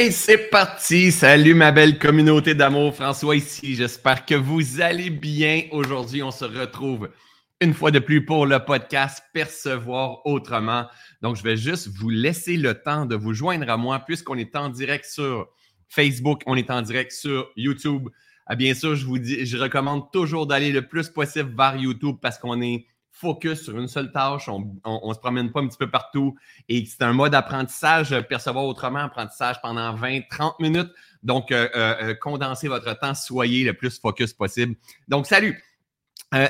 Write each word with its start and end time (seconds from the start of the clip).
Et 0.00 0.12
c'est 0.12 0.48
parti! 0.48 1.10
Salut 1.10 1.54
ma 1.54 1.72
belle 1.72 1.98
communauté 1.98 2.54
d'amour, 2.54 2.94
François 2.94 3.34
ici. 3.34 3.74
J'espère 3.74 4.24
que 4.24 4.36
vous 4.36 4.80
allez 4.80 5.10
bien. 5.10 5.62
Aujourd'hui, 5.72 6.22
on 6.22 6.30
se 6.30 6.44
retrouve 6.44 7.10
une 7.60 7.74
fois 7.74 7.90
de 7.90 7.98
plus 7.98 8.24
pour 8.24 8.46
le 8.46 8.60
podcast 8.60 9.24
Percevoir 9.32 10.24
autrement. 10.24 10.86
Donc, 11.20 11.34
je 11.34 11.42
vais 11.42 11.56
juste 11.56 11.88
vous 11.88 12.10
laisser 12.10 12.56
le 12.56 12.80
temps 12.80 13.06
de 13.06 13.16
vous 13.16 13.34
joindre 13.34 13.68
à 13.68 13.76
moi 13.76 13.98
puisqu'on 13.98 14.36
est 14.36 14.54
en 14.54 14.68
direct 14.68 15.04
sur 15.04 15.48
Facebook, 15.88 16.42
on 16.46 16.54
est 16.54 16.70
en 16.70 16.80
direct 16.80 17.10
sur 17.10 17.50
YouTube. 17.56 18.08
Ah, 18.46 18.54
bien 18.54 18.74
sûr, 18.74 18.94
je 18.94 19.04
vous 19.04 19.18
dis, 19.18 19.46
je 19.46 19.56
recommande 19.56 20.12
toujours 20.12 20.46
d'aller 20.46 20.70
le 20.70 20.86
plus 20.86 21.08
possible 21.08 21.52
vers 21.56 21.74
YouTube 21.74 22.18
parce 22.22 22.38
qu'on 22.38 22.62
est 22.62 22.86
focus 23.18 23.64
sur 23.64 23.78
une 23.78 23.88
seule 23.88 24.12
tâche, 24.12 24.48
on 24.48 24.60
ne 24.84 25.14
se 25.14 25.18
promène 25.18 25.50
pas 25.50 25.60
un 25.60 25.66
petit 25.66 25.78
peu 25.78 25.90
partout 25.90 26.36
et 26.68 26.84
c'est 26.86 27.02
un 27.02 27.12
mode 27.12 27.32
d'apprentissage, 27.32 28.12
euh, 28.12 28.22
percevoir 28.22 28.64
autrement, 28.64 29.00
apprentissage 29.00 29.60
pendant 29.60 29.92
20, 29.94 30.28
30 30.30 30.60
minutes. 30.60 30.90
Donc, 31.22 31.50
euh, 31.50 31.68
euh, 31.74 32.14
condensez 32.14 32.68
votre 32.68 32.96
temps, 32.98 33.14
soyez 33.14 33.64
le 33.64 33.74
plus 33.74 33.98
focus 33.98 34.32
possible. 34.32 34.76
Donc, 35.08 35.26
salut! 35.26 35.62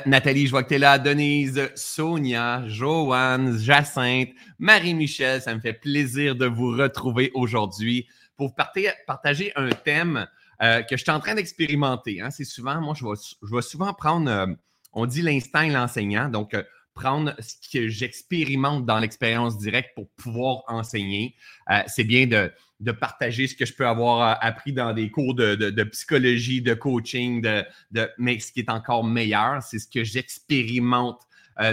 Nathalie, 0.05 0.45
je 0.45 0.51
vois 0.51 0.63
que 0.63 0.67
tu 0.67 0.75
es 0.75 0.77
là. 0.77 0.99
Denise, 0.99 1.71
Sonia, 1.73 2.67
Joanne, 2.67 3.57
Jacinthe, 3.57 4.27
Marie-Michel, 4.57 5.41
ça 5.41 5.55
me 5.55 5.61
fait 5.61 5.71
plaisir 5.71 6.35
de 6.35 6.45
vous 6.45 6.71
retrouver 6.71 7.31
aujourd'hui 7.33 8.05
pour 8.35 8.55
partager 8.55 9.53
un 9.55 9.69
thème 9.69 10.27
que 10.59 10.83
je 10.91 10.97
suis 10.97 11.11
en 11.11 11.21
train 11.21 11.33
d'expérimenter. 11.33 12.19
Hein. 12.19 12.29
C'est 12.29 12.43
souvent, 12.43 12.81
moi, 12.81 12.93
je 12.93 13.55
vais 13.55 13.61
souvent 13.61 13.93
prendre 13.93 14.57
on 14.93 15.05
dit 15.05 15.21
l'instinct 15.21 15.63
et 15.63 15.69
l'enseignant. 15.69 16.29
Donc, 16.29 16.53
euh, 16.53 16.63
prendre 16.93 17.33
ce 17.39 17.55
que 17.71 17.87
j'expérimente 17.87 18.85
dans 18.85 18.99
l'expérience 18.99 19.57
directe 19.57 19.91
pour 19.95 20.09
pouvoir 20.17 20.63
enseigner. 20.67 21.35
Euh, 21.71 21.81
c'est 21.87 22.03
bien 22.03 22.27
de, 22.27 22.51
partager 22.91 23.47
ce 23.47 23.55
que 23.55 23.65
je 23.65 23.73
peux 23.73 23.87
avoir 23.87 24.21
euh, 24.21 24.35
appris 24.41 24.73
dans 24.73 24.91
des 24.91 25.09
cours 25.09 25.33
de, 25.33 25.83
psychologie, 25.83 26.61
de 26.61 26.73
coaching, 26.73 27.41
de, 27.41 28.09
mais 28.17 28.39
ce 28.39 28.51
qui 28.51 28.59
est 28.59 28.69
encore 28.69 29.05
meilleur, 29.05 29.63
c'est 29.63 29.79
ce 29.79 29.87
que 29.87 30.03
j'expérimente 30.03 31.21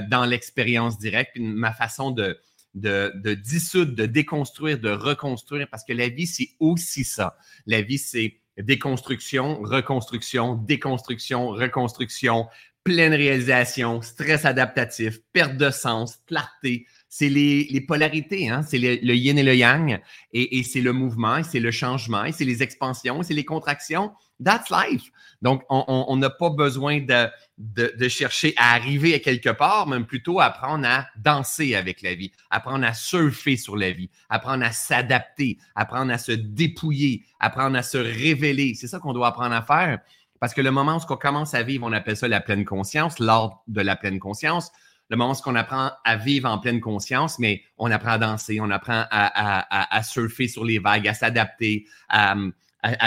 dans 0.09 0.25
l'expérience 0.25 0.99
directe, 0.99 1.37
ma 1.39 1.73
façon 1.73 2.11
de, 2.11 2.37
de, 2.77 3.35
dissoudre, 3.35 3.95
de 3.95 4.07
déconstruire, 4.07 4.79
de 4.79 4.91
reconstruire, 4.91 5.69
parce 5.71 5.85
que 5.85 5.93
la 5.93 6.09
vie, 6.09 6.27
c'est 6.27 6.51
aussi 6.61 7.05
ça. 7.05 7.37
La 7.67 7.83
vie, 7.83 7.99
c'est 7.99 8.41
déconstruction, 8.59 9.61
reconstruction, 9.63 10.55
déconstruction, 10.55 11.49
reconstruction, 11.49 12.47
pleine 12.87 13.15
réalisation, 13.15 14.01
stress 14.01 14.45
adaptatif, 14.45 15.19
perte 15.33 15.57
de 15.57 15.71
sens, 15.71 16.21
clarté. 16.25 16.87
C'est 17.09 17.29
les, 17.29 17.81
polarités, 17.81 18.49
hein? 18.49 18.63
c'est 18.63 18.79
le, 18.79 19.15
yin 19.15 19.37
et 19.39 19.43
le 19.43 19.57
yang, 19.57 20.01
et, 20.33 20.63
c'est 20.63 20.81
le 20.81 20.93
mouvement, 20.93 21.39
et 21.39 21.43
c'est 21.43 21.59
le 21.59 21.73
changement, 21.73 22.25
et 22.25 22.33
c'est 22.33 22.45
les 22.45 22.63
expansions, 22.63 23.23
et 23.23 23.25
c'est 23.25 23.35
les 23.35 23.45
contractions. 23.45 24.13
That's 24.45 24.71
life. 24.71 25.11
Donc, 25.43 25.63
on 25.69 26.17
n'a 26.17 26.31
pas 26.31 26.51
besoin 26.51 27.01
de, 27.01 27.29
de, 27.59 28.09
chercher 28.09 28.55
à 28.57 28.75
arriver 28.75 29.15
à 29.15 29.19
quelque 29.19 29.49
part, 29.49 29.89
mais 29.89 29.99
plutôt 30.05 30.41
apprendre 30.41 30.87
à 30.87 31.09
danser 31.17 31.75
avec 31.75 32.03
la 32.03 32.15
vie, 32.15 32.31
apprendre 32.51 32.87
à 32.87 32.95
surfer 32.95 33.57
sur 33.57 33.77
la 33.77 33.91
vie, 33.91 34.11
apprendre 34.29 34.65
à 34.65 34.71
s'adapter, 34.73 35.59
apprendre 35.75 36.13
à 36.13 36.19
se 36.19 36.33
dépouiller, 36.33 37.25
apprendre 37.41 37.77
à 37.77 37.83
se 37.83 37.99
révéler. 37.99 38.75
C'est 38.75 38.87
ça 38.87 39.01
qu'on 39.01 39.13
doit 39.13 39.29
apprendre 39.29 39.55
à 39.55 39.63
faire. 39.63 39.99
Parce 40.41 40.55
que 40.55 40.61
le 40.61 40.71
moment 40.71 40.97
où 40.97 41.13
on 41.13 41.17
commence 41.17 41.55
à 41.55 41.63
vivre, 41.63 41.87
on 41.87 41.93
appelle 41.93 42.17
ça 42.17 42.29
la 42.29 42.41
pleine 42.41 42.65
conscience, 42.65 43.19
l'ordre 43.19 43.63
de 43.69 43.81
la 43.81 43.97
pleine 43.97 44.19
conscience. 44.19 44.71
Le 45.09 45.17
moment 45.17 45.33
où 45.33 45.37
on 45.47 45.55
apprend 45.55 45.93
à 46.05 46.17
vivre 46.17 46.49
en 46.49 46.59
pleine 46.59 46.81
conscience, 46.81 47.39
mais 47.39 47.63
on 47.79 47.91
apprend 47.91 48.13
à 48.13 48.19
danser, 48.19 48.59
on 48.61 48.71
apprend 48.71 49.05
à, 49.11 50.03
surfer 50.03 50.49
sur 50.49 50.65
les 50.65 50.79
vagues, 50.79 51.07
à 51.07 51.15
s'adapter, 51.15 51.87
à, 52.09 52.35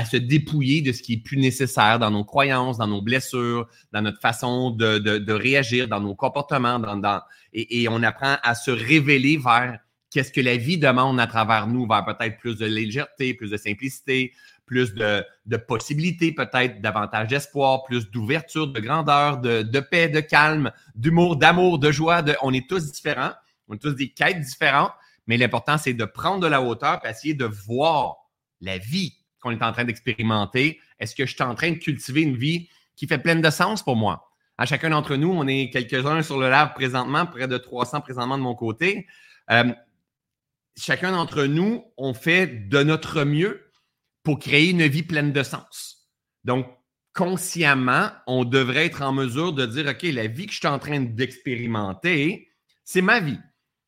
se 0.05 0.17
dépouiller 0.17 0.81
de 0.81 0.93
ce 0.93 1.01
qui 1.01 1.13
est 1.13 1.23
plus 1.23 1.37
nécessaire 1.37 1.99
dans 1.99 2.11
nos 2.11 2.23
croyances, 2.23 2.77
dans 2.77 2.87
nos 2.87 3.01
blessures, 3.01 3.67
dans 3.91 4.01
notre 4.01 4.21
façon 4.21 4.71
de, 4.71 5.31
réagir, 5.31 5.89
dans 5.89 5.99
nos 5.99 6.15
comportements, 6.15 6.79
dans, 6.79 7.21
et, 7.51 7.83
et, 7.83 7.89
on 7.89 8.01
apprend 8.01 8.37
à 8.43 8.55
se 8.55 8.71
révéler 8.71 9.37
vers 9.37 9.79
qu'est-ce 10.11 10.31
que 10.31 10.41
la 10.41 10.57
vie 10.57 10.77
demande 10.77 11.19
à 11.19 11.27
travers 11.27 11.67
nous, 11.67 11.87
vers 11.87 12.05
peut-être 12.05 12.37
plus 12.37 12.57
de 12.57 12.65
légèreté, 12.65 13.33
plus 13.33 13.51
de 13.51 13.57
simplicité, 13.57 14.33
plus 14.65 14.93
de, 14.93 15.57
possibilités, 15.67 16.31
peut-être 16.31 16.79
davantage 16.81 17.27
d'espoir, 17.27 17.83
plus 17.83 18.09
d'ouverture, 18.11 18.67
de 18.67 18.79
grandeur, 18.79 19.39
de, 19.39 19.79
paix, 19.79 20.09
de 20.09 20.19
calme, 20.19 20.71
d'humour, 20.95 21.37
d'amour, 21.37 21.79
de 21.79 21.91
joie. 21.91 22.23
on 22.43 22.53
est 22.53 22.69
tous 22.69 22.91
différents, 22.91 23.31
on 23.67 23.75
est 23.75 23.79
tous 23.79 23.95
des 23.95 24.09
quêtes 24.09 24.39
différentes, 24.39 24.91
mais 25.25 25.37
l'important, 25.37 25.77
c'est 25.77 25.93
de 25.93 26.05
prendre 26.05 26.39
de 26.41 26.47
la 26.47 26.61
hauteur 26.61 27.01
et 27.03 27.09
essayer 27.09 27.33
de 27.33 27.45
voir 27.45 28.17
la 28.61 28.77
vie 28.77 29.15
qu'on 29.41 29.51
est 29.51 29.63
en 29.63 29.71
train 29.71 29.85
d'expérimenter. 29.85 30.79
Est-ce 30.99 31.15
que 31.15 31.25
je 31.25 31.33
suis 31.33 31.43
en 31.43 31.55
train 31.55 31.71
de 31.71 31.77
cultiver 31.77 32.21
une 32.21 32.35
vie 32.35 32.69
qui 32.95 33.07
fait 33.07 33.19
pleine 33.19 33.41
de 33.41 33.49
sens 33.49 33.83
pour 33.83 33.95
moi? 33.95 34.29
À 34.57 34.65
chacun 34.65 34.89
d'entre 34.89 35.15
nous, 35.15 35.31
on 35.31 35.47
est 35.47 35.69
quelques-uns 35.71 36.21
sur 36.21 36.37
le 36.37 36.49
lab 36.49 36.73
présentement, 36.73 37.25
près 37.25 37.47
de 37.47 37.57
300 37.57 38.01
présentement 38.01 38.37
de 38.37 38.43
mon 38.43 38.55
côté. 38.55 39.07
Euh, 39.51 39.71
chacun 40.79 41.11
d'entre 41.11 41.43
nous, 41.43 41.83
on 41.97 42.13
fait 42.13 42.47
de 42.47 42.83
notre 42.83 43.23
mieux 43.23 43.71
pour 44.23 44.39
créer 44.39 44.69
une 44.69 44.87
vie 44.87 45.03
pleine 45.03 45.31
de 45.31 45.43
sens. 45.43 46.09
Donc, 46.43 46.67
consciemment, 47.13 48.11
on 48.27 48.45
devrait 48.45 48.85
être 48.85 49.01
en 49.01 49.11
mesure 49.11 49.53
de 49.53 49.65
dire, 49.65 49.87
OK, 49.87 50.03
la 50.03 50.27
vie 50.27 50.45
que 50.45 50.53
je 50.53 50.59
suis 50.59 50.67
en 50.67 50.79
train 50.79 51.01
d'expérimenter, 51.01 52.49
c'est 52.83 53.01
ma 53.01 53.19
vie, 53.19 53.39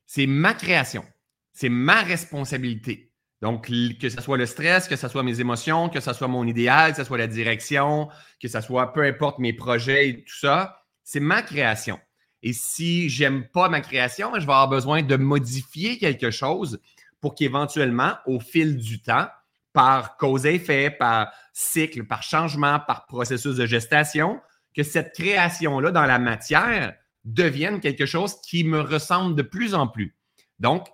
c'est 0.05 0.27
ma 0.27 0.53
création, 0.53 1.05
c'est 1.53 1.69
ma 1.69 2.01
responsabilité. 2.01 3.11
Donc, 3.41 3.67
que 3.99 4.09
ce 4.09 4.21
soit 4.21 4.37
le 4.37 4.45
stress, 4.45 4.87
que 4.87 4.95
ce 4.95 5.07
soit 5.07 5.23
mes 5.23 5.39
émotions, 5.39 5.89
que 5.89 5.99
ce 5.99 6.13
soit 6.13 6.27
mon 6.27 6.45
idéal, 6.45 6.91
que 6.91 6.97
ce 6.97 7.03
soit 7.03 7.17
la 7.17 7.27
direction, 7.27 8.09
que 8.39 8.47
ce 8.47 8.61
soit 8.61 8.93
peu 8.93 9.03
importe 9.03 9.39
mes 9.39 9.53
projets 9.53 10.09
et 10.09 10.23
tout 10.23 10.37
ça, 10.37 10.83
c'est 11.03 11.19
ma 11.19 11.41
création. 11.41 11.99
Et 12.43 12.53
si 12.53 13.09
j'aime 13.09 13.47
pas 13.47 13.69
ma 13.69 13.81
création, 13.81 14.31
je 14.33 14.39
vais 14.39 14.51
avoir 14.51 14.67
besoin 14.67 15.03
de 15.03 15.15
modifier 15.15 15.97
quelque 15.97 16.31
chose 16.31 16.79
pour 17.19 17.35
qu'éventuellement, 17.35 18.13
au 18.25 18.39
fil 18.39 18.77
du 18.77 19.01
temps, 19.01 19.27
par 19.73 20.17
cause 20.17 20.45
et 20.45 20.55
effet, 20.55 20.89
par 20.89 21.31
cycle, 21.53 22.03
par 22.05 22.23
changement, 22.23 22.79
par 22.79 23.05
processus 23.05 23.55
de 23.55 23.65
gestation, 23.65 24.41
que 24.75 24.83
cette 24.83 25.13
création-là 25.13 25.91
dans 25.91 26.05
la 26.05 26.19
matière 26.19 26.95
devienne 27.23 27.79
quelque 27.79 28.05
chose 28.05 28.41
qui 28.41 28.63
me 28.63 28.81
ressemble 28.81 29.35
de 29.35 29.43
plus 29.43 29.75
en 29.75 29.87
plus. 29.87 30.15
Donc, 30.59 30.87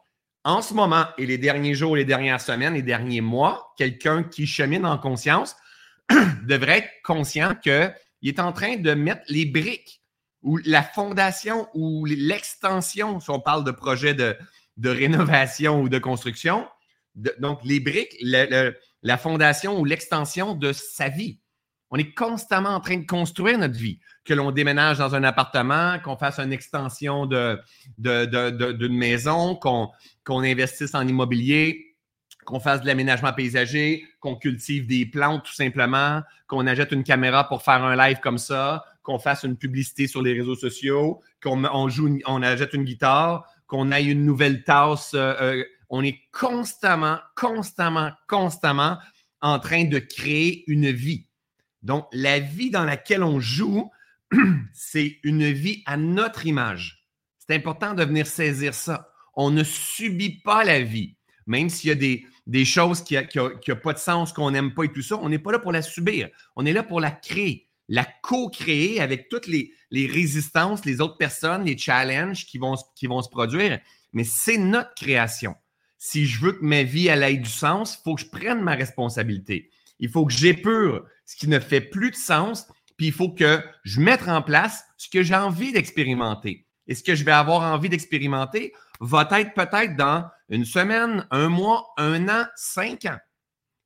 en 0.43 0.61
ce 0.61 0.73
moment 0.73 1.05
et 1.17 1.25
les 1.25 1.37
derniers 1.37 1.73
jours, 1.73 1.95
les 1.95 2.05
dernières 2.05 2.41
semaines, 2.41 2.73
les 2.73 2.81
derniers 2.81 3.21
mois, 3.21 3.73
quelqu'un 3.77 4.23
qui 4.23 4.47
chemine 4.47 4.85
en 4.85 4.97
conscience 4.97 5.55
devrait 6.43 6.79
être 6.79 6.89
conscient 7.03 7.55
qu'il 7.55 7.93
est 8.23 8.39
en 8.39 8.51
train 8.51 8.77
de 8.77 8.93
mettre 8.93 9.23
les 9.27 9.45
briques 9.45 9.96
ou 10.43 10.57
la 10.65 10.83
fondation 10.83 11.67
ou 11.73 12.05
l'extension, 12.05 13.19
si 13.19 13.29
on 13.29 13.39
parle 13.39 13.63
de 13.63 13.71
projet 13.71 14.13
de, 14.13 14.35
rénovation 14.83 15.81
ou 15.81 15.89
de 15.89 15.99
construction, 15.99 16.67
donc, 17.39 17.59
les 17.63 17.79
briques, 17.79 18.15
la 18.21 19.17
fondation 19.17 19.79
ou 19.79 19.85
l'extension 19.85 20.53
de 20.53 20.71
sa 20.71 21.09
vie. 21.09 21.39
On 21.89 21.97
est 21.97 22.13
constamment 22.13 22.69
en 22.69 22.79
train 22.79 22.97
de 22.97 23.05
construire 23.05 23.57
notre 23.57 23.77
vie. 23.77 23.99
Que 24.25 24.33
l'on 24.33 24.51
déménage 24.51 24.97
dans 24.97 25.15
un 25.15 25.23
appartement, 25.23 25.99
qu'on 25.99 26.17
fasse 26.17 26.37
une 26.39 26.51
extension 26.51 27.25
d'une 27.25 27.59
de, 27.97 28.87
maison, 28.87 29.55
qu'on 29.55 29.89
investisse 30.27 30.93
en 30.93 31.07
immobilier, 31.07 31.95
qu'on 32.45 32.59
fasse 32.59 32.81
de 32.81 32.87
l'aménagement 32.87 33.33
paysager, 33.33 34.05
qu'on 34.19 34.35
cultive 34.35 34.87
des 34.87 35.05
plantes 35.05 35.43
tout 35.43 35.53
simplement, 35.53 36.21
qu'on 36.47 36.67
achète 36.67 36.91
une 36.91 37.03
caméra 37.03 37.47
pour 37.47 37.61
faire 37.61 37.83
un 37.83 37.95
live 37.95 38.19
comme 38.19 38.37
ça, 38.37 38.85
qu'on 39.07 39.19
fasse 39.19 39.43
une 39.43 39.55
publicité 39.55 40.05
sur 40.05 40.21
les 40.21 40.33
réseaux 40.33 40.57
sociaux, 40.57 41.21
qu'on 41.41 41.87
joue, 41.87 42.19
on 42.25 42.43
achète 42.43 42.73
une 42.73 42.83
guitare, 42.83 43.47
qu'on 43.65 43.93
aille 43.93 44.11
une 44.11 44.25
nouvelle 44.25 44.65
tasse. 44.65 45.13
Euh, 45.13 45.33
euh, 45.39 45.63
on 45.89 46.03
est 46.03 46.19
constamment, 46.33 47.17
constamment, 47.37 48.11
constamment 48.27 48.97
en 49.39 49.59
train 49.59 49.85
de 49.85 49.99
créer 49.99 50.65
une 50.67 50.91
vie. 50.91 51.25
Donc, 51.83 52.05
la 52.11 52.39
vie 52.39 52.69
dans 52.69 52.83
laquelle 52.83 53.23
on 53.23 53.39
joue, 53.39 53.89
c'est 54.73 55.19
une 55.23 55.49
vie 55.53 55.83
à 55.85 55.95
notre 55.95 56.45
image. 56.45 57.07
C'est 57.37 57.55
important 57.55 57.93
de 57.93 58.03
venir 58.03 58.27
saisir 58.27 58.73
ça. 58.73 59.09
On 59.35 59.51
ne 59.51 59.63
subit 59.63 60.41
pas 60.41 60.65
la 60.65 60.81
vie. 60.81 61.15
Même 61.45 61.69
s'il 61.69 61.87
y 61.87 61.93
a 61.93 61.95
des, 62.45 62.65
choses 62.65 63.05
qui 63.05 63.15
n'ont 63.15 63.75
pas 63.81 63.93
de 63.93 63.99
sens, 63.99 64.33
qu'on 64.33 64.51
n'aime 64.51 64.73
pas 64.73 64.83
et 64.83 64.91
tout 64.91 65.01
ça, 65.01 65.15
on 65.21 65.29
n'est 65.29 65.39
pas 65.39 65.53
là 65.53 65.59
pour 65.59 65.71
la 65.71 65.81
subir. 65.81 66.27
On 66.57 66.65
est 66.65 66.73
là 66.73 66.83
pour 66.83 66.99
la 66.99 67.11
créer, 67.11 67.66
la 67.87 68.05
co-créer 68.21 68.99
avec 68.99 69.29
toutes 69.29 69.47
les, 69.47 69.71
résistances, 69.91 70.85
les 70.85 71.01
autres 71.01 71.17
personnes, 71.17 71.65
les 71.65 71.77
challenges 71.77 72.45
qui 72.45 72.57
vont, 72.57 72.75
se 72.75 73.29
produire. 73.29 73.79
Mais 74.13 74.23
c'est 74.23 74.57
notre 74.57 74.93
création 74.95 75.55
si 75.97 76.25
je 76.25 76.39
veux 76.39 76.53
que 76.53 76.63
ma 76.63 76.83
vie 76.83 77.07
ait 77.07 77.37
du 77.37 77.49
sens, 77.49 77.95
il 77.95 78.03
faut 78.03 78.15
que 78.15 78.21
je 78.21 78.29
prenne 78.29 78.61
ma 78.61 78.75
responsabilité. 78.75 79.71
Il 79.99 80.09
faut 80.09 80.25
que 80.25 80.33
j'épure 80.33 81.05
ce 81.25 81.35
qui 81.35 81.47
ne 81.47 81.59
fait 81.59 81.81
plus 81.81 82.11
de 82.11 82.15
sens, 82.15 82.67
puis 82.97 83.07
il 83.07 83.13
faut 83.13 83.29
que 83.29 83.63
je 83.83 83.99
mette 83.99 84.27
en 84.27 84.41
place 84.41 84.83
ce 84.97 85.09
que 85.09 85.23
j'ai 85.23 85.35
envie 85.35 85.71
d'expérimenter. 85.71 86.65
Et 86.87 86.95
ce 86.95 87.03
que 87.03 87.15
je 87.15 87.23
vais 87.23 87.31
avoir 87.31 87.61
envie 87.73 87.89
d'expérimenter 87.89 88.73
va 89.01 89.27
être 89.31 89.53
peut-être 89.53 89.95
dans 89.95 90.29
une 90.49 90.65
semaine, 90.65 91.27
un 91.31 91.49
mois, 91.49 91.93
un 91.97 92.29
an, 92.29 92.45
cinq 92.55 93.05
ans. 93.05 93.17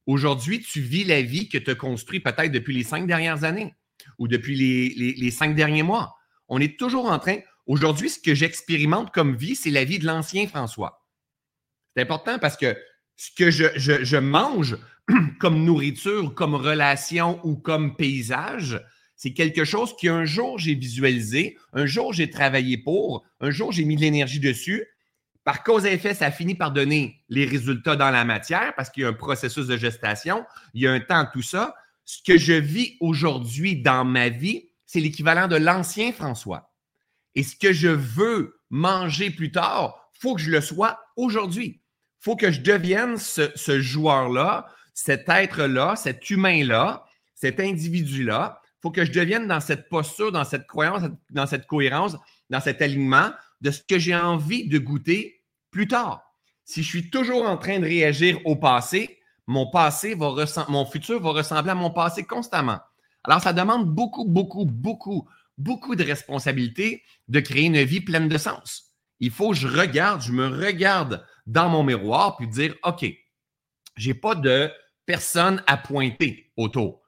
Aujourd'hui, 0.05 0.59
tu 0.59 0.81
vis 0.81 1.03
la 1.03 1.21
vie 1.21 1.47
que 1.47 1.57
tu 1.57 1.71
as 1.71 1.75
construite 1.75 2.23
peut-être 2.23 2.51
depuis 2.51 2.75
les 2.75 2.83
cinq 2.83 3.07
dernières 3.07 3.43
années 3.43 3.73
ou 4.17 4.27
depuis 4.27 4.55
les, 4.55 5.31
cinq 5.31 5.55
derniers 5.55 5.83
mois. 5.83 6.15
On 6.47 6.59
est 6.59 6.77
toujours 6.77 7.05
en 7.05 7.19
train. 7.19 7.37
Aujourd'hui, 7.65 8.09
ce 8.09 8.19
que 8.19 8.35
j'expérimente 8.35 9.11
comme 9.13 9.35
vie, 9.35 9.55
c'est 9.55 9.69
la 9.69 9.83
vie 9.83 9.99
de 9.99 10.05
l'ancien 10.05 10.47
François. 10.47 11.05
C'est 11.95 12.01
important 12.01 12.39
parce 12.39 12.57
que 12.57 12.75
ce 13.15 13.29
que 13.37 13.51
je, 13.51 14.17
mange 14.17 14.77
comme 15.39 15.63
nourriture, 15.63 16.33
comme 16.33 16.55
relation 16.55 17.39
ou 17.45 17.55
comme 17.55 17.95
paysage, 17.95 18.81
c'est 19.15 19.33
quelque 19.33 19.65
chose 19.65 19.95
qu'un 19.95 20.25
jour 20.25 20.57
j'ai 20.57 20.73
visualisé, 20.73 21.57
un 21.73 21.85
jour 21.85 22.13
j'ai 22.13 22.29
travaillé 22.29 22.77
pour, 22.77 23.23
un 23.39 23.51
jour 23.51 23.71
j'ai 23.71 23.85
mis 23.85 23.95
de 23.95 24.01
l'énergie 24.01 24.39
dessus. 24.39 24.85
Par 25.43 25.63
cause 25.63 25.85
et 25.85 25.93
effet, 25.93 26.13
ça 26.13 26.31
finit 26.31 26.55
par 26.55 26.71
donner 26.71 27.21
les 27.29 27.45
résultats 27.45 27.95
dans 27.95 28.11
la 28.11 28.25
matière 28.25 28.73
parce 28.75 28.89
qu'il 28.89 29.03
y 29.03 29.05
a 29.05 29.09
un 29.09 29.13
processus 29.13 29.67
de 29.67 29.77
gestation, 29.77 30.45
il 30.73 30.81
y 30.83 30.87
a 30.87 30.91
un 30.91 30.99
temps, 30.99 31.27
tout 31.31 31.41
ça. 31.41 31.75
Ce 32.11 32.21
que 32.23 32.37
je 32.37 32.51
vis 32.51 32.97
aujourd'hui 32.99 33.81
dans 33.81 34.03
ma 34.03 34.27
vie, 34.27 34.67
c'est 34.85 34.99
l'équivalent 34.99 35.47
de 35.47 35.55
l'ancien 35.55 36.11
François. 36.11 36.73
Et 37.35 37.43
ce 37.43 37.55
que 37.55 37.71
je 37.71 37.87
veux 37.87 38.59
manger 38.69 39.31
plus 39.31 39.53
tard, 39.53 40.09
faut 40.19 40.35
que 40.35 40.41
je 40.41 40.51
le 40.51 40.59
sois 40.59 40.99
aujourd'hui. 41.15 41.81
Faut 42.19 42.35
que 42.35 42.51
je 42.51 42.59
devienne 42.59 43.15
ce, 43.15 43.49
ce 43.55 43.79
joueur-là, 43.79 44.67
cet 44.93 45.29
être-là, 45.29 45.95
cet 45.95 46.29
humain-là, 46.29 47.05
cet 47.33 47.61
individu-là 47.61 48.61
faut 48.81 48.91
que 48.91 49.05
je 49.05 49.11
devienne 49.11 49.47
dans 49.47 49.61
cette 49.61 49.87
posture, 49.87 50.33
dans 50.33 50.43
cette 50.43 50.67
croyance, 50.67 51.03
dans 51.29 51.45
cette 51.45 51.65
cohérence, 51.65 52.17
dans 52.49 52.59
cet 52.59 52.81
alignement 52.81 53.29
de 53.61 53.71
ce 53.71 53.81
que 53.87 53.99
j'ai 53.99 54.15
envie 54.15 54.67
de 54.67 54.79
goûter 54.79 55.43
plus 55.69 55.87
tard. 55.87 56.21
Si 56.65 56.83
je 56.83 56.89
suis 56.89 57.09
toujours 57.09 57.47
en 57.47 57.57
train 57.57 57.79
de 57.79 57.85
réagir 57.85 58.39
au 58.43 58.57
passé, 58.57 59.20
mon 59.47 59.69
passé 59.69 60.15
va 60.15 60.33
mon 60.69 60.85
futur 60.85 61.21
va 61.21 61.31
ressembler 61.31 61.71
à 61.71 61.75
mon 61.75 61.91
passé 61.91 62.23
constamment. 62.23 62.79
Alors, 63.23 63.41
ça 63.41 63.53
demande 63.53 63.93
beaucoup, 63.93 64.25
beaucoup, 64.25 64.65
beaucoup, 64.65 65.27
beaucoup 65.57 65.95
de 65.95 66.03
responsabilité 66.03 67.03
de 67.27 67.39
créer 67.39 67.65
une 67.65 67.83
vie 67.83 68.01
pleine 68.01 68.27
de 68.27 68.37
sens. 68.37 68.95
Il 69.19 69.29
faut 69.29 69.51
que 69.51 69.57
je 69.57 69.67
regarde, 69.67 70.21
je 70.21 70.31
me 70.31 70.47
regarde 70.47 71.25
dans 71.45 71.69
mon 71.69 71.83
miroir 71.83 72.37
puis 72.37 72.47
dire, 72.47 72.75
OK, 72.83 73.05
j'ai 73.95 74.13
pas 74.13 74.35
de 74.35 74.71
personne 75.05 75.63
à 75.67 75.77
pointer 75.77 76.51
autour 76.57 77.00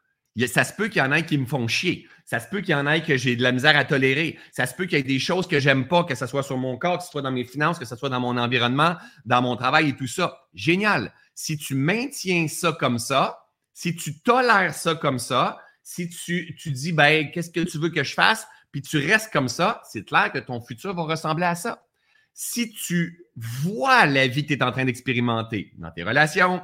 ça 0.48 0.64
se 0.64 0.74
peut 0.74 0.88
qu'il 0.88 1.00
y 1.00 1.02
en 1.02 1.12
ait 1.12 1.26
qui 1.26 1.38
me 1.38 1.46
font 1.46 1.68
chier. 1.68 2.08
Ça 2.26 2.40
se 2.40 2.48
peut 2.48 2.62
qu'il 2.62 2.72
y 2.72 2.76
en 2.76 2.88
ait 2.88 3.04
que 3.04 3.18
j'ai 3.18 3.36
de 3.36 3.44
la 3.44 3.52
misère 3.52 3.78
à 3.78 3.86
tolérer. 3.86 4.40
Ça 4.52 4.66
se 4.66 4.74
peut 4.74 4.86
qu'il 4.86 4.98
y 4.98 5.02
ait 5.02 5.04
des 5.04 5.20
choses 5.20 5.48
que 5.48 5.60
j'aime 5.60 5.88
pas, 5.88 6.04
que 6.04 6.16
ce 6.16 6.26
soit 6.26 6.44
sur 6.44 6.58
mon 6.58 6.78
corps, 6.78 6.98
que 6.98 7.04
ce 7.04 7.12
soit 7.12 7.22
dans 7.22 7.32
mes 7.32 7.44
finances, 7.44 7.78
que 7.78 7.86
ce 7.86 7.96
soit 7.96 8.10
dans 8.10 8.20
mon 8.20 8.38
environnement, 8.38 8.96
dans 9.26 9.42
mon 9.42 9.56
travail 9.56 9.90
et 9.90 9.96
tout 9.96 10.08
ça. 10.08 10.48
Génial. 10.54 11.14
Si 11.36 11.58
tu 11.58 11.76
maintiens 11.76 12.48
ça 12.48 12.72
comme 12.72 13.00
ça, 13.00 13.46
si 13.74 13.96
tu 13.96 14.20
tolères 14.20 14.74
ça 14.74 14.96
comme 14.96 15.20
ça, 15.20 15.60
si 15.84 16.10
tu, 16.10 16.56
tu 16.58 16.72
dis, 16.72 16.94
ben, 16.94 17.30
qu'est-ce 17.32 17.50
que 17.50 17.60
tu 17.60 17.78
veux 17.78 17.90
que 17.90 18.04
je 18.04 18.14
fasse, 18.14 18.48
puis 18.72 18.82
tu 18.82 18.98
restes 18.98 19.32
comme 19.32 19.50
ça, 19.50 19.82
c'est 19.90 20.04
clair 20.04 20.32
que 20.32 20.40
ton 20.40 20.62
futur 20.62 20.96
va 20.96 21.04
ressembler 21.04 21.46
à 21.46 21.56
ça. 21.56 21.86
Si 22.34 22.72
tu 22.72 23.28
vois 23.36 24.06
la 24.08 24.28
vie 24.28 24.44
que 24.44 24.54
tu 24.54 24.60
es 24.60 24.64
en 24.64 24.72
train 24.72 24.86
d'expérimenter 24.86 25.72
dans 25.78 25.92
tes 25.92 26.04
relations, 26.04 26.62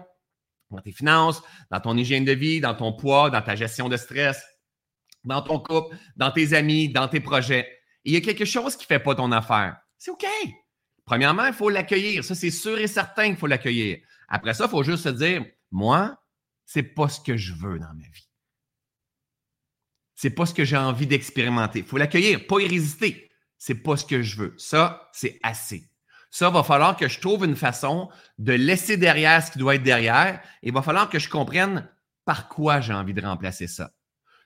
dans 0.72 0.82
tes 0.82 0.92
finances, 0.92 1.42
dans 1.72 1.80
ton 1.80 1.98
hygiène 1.98 2.26
de 2.26 2.32
vie, 2.32 2.62
dans 2.62 2.76
ton 2.76 2.94
poids, 2.94 3.30
dans 3.30 3.42
ta 3.42 3.56
gestion 3.56 3.90
de 3.90 3.98
stress, 3.98 4.44
dans 5.24 5.42
ton 5.42 5.60
couple, 5.60 5.96
dans 6.16 6.32
tes 6.32 6.54
amis, 6.54 6.90
dans 6.90 7.08
tes 7.08 7.20
projets. 7.20 7.68
il 8.04 8.14
y 8.14 8.18
a 8.18 8.22
quelque 8.22 8.46
chose 8.46 8.76
qui 8.76 8.84
ne 8.84 8.88
fait 8.88 9.00
pas 9.00 9.16
ton 9.16 9.32
affaire. 9.32 9.78
C'est 9.98 10.12
OK. 10.12 10.26
Premièrement, 11.06 11.46
il 11.46 11.54
faut 11.54 11.70
l'accueillir. 11.70 12.24
Ça, 12.24 12.36
c'est 12.36 12.52
sûr 12.52 12.78
et 12.78 12.88
certain 12.88 13.28
qu'il 13.28 13.38
faut 13.38 13.48
l'accueillir. 13.48 13.98
Après 14.28 14.54
ça, 14.54 14.66
il 14.66 14.70
faut 14.70 14.84
juste 14.84 15.04
se 15.04 15.10
dire, 15.10 15.44
moi, 15.72 16.22
c'est 16.66 16.84
pas 16.84 17.10
ce 17.10 17.20
que 17.20 17.36
je 17.36 17.54
veux 17.54 17.80
dans 17.80 17.94
ma 17.94 18.08
vie. 18.14 18.30
C'est 20.16 20.30
pas 20.30 20.46
ce 20.46 20.54
que 20.54 20.66
j'ai 20.66 20.78
envie 20.78 21.08
d'expérimenter. 21.08 21.80
Il 21.80 21.86
faut 21.86 21.98
l'accueillir, 21.98 22.46
pas 22.46 22.60
y 22.60 22.68
résister. 22.68 23.32
C'est 23.58 23.82
pas 23.82 23.98
ce 23.98 24.06
que 24.06 24.22
je 24.22 24.38
veux. 24.38 24.56
Ça, 24.58 25.10
c'est 25.14 25.40
assez. 25.44 25.90
Ça, 26.32 26.50
va 26.50 26.64
falloir 26.64 26.96
que 26.96 27.08
je 27.08 27.20
trouve 27.20 27.46
une 27.46 27.56
façon 27.56 28.10
de 28.38 28.54
laisser 28.54 28.98
derrière 28.98 29.44
ce 29.44 29.52
qui 29.52 29.60
doit 29.60 29.76
être 29.76 29.84
derrière. 29.84 30.42
Et 30.62 30.68
il 30.68 30.74
va 30.74 30.82
falloir 30.82 31.10
que 31.10 31.20
je 31.20 31.30
comprenne 31.30 31.88
par 32.26 32.48
quoi 32.48 32.82
j'ai 32.82 32.94
envie 32.94 33.14
de 33.14 33.26
remplacer 33.26 33.68
ça. 33.68 33.92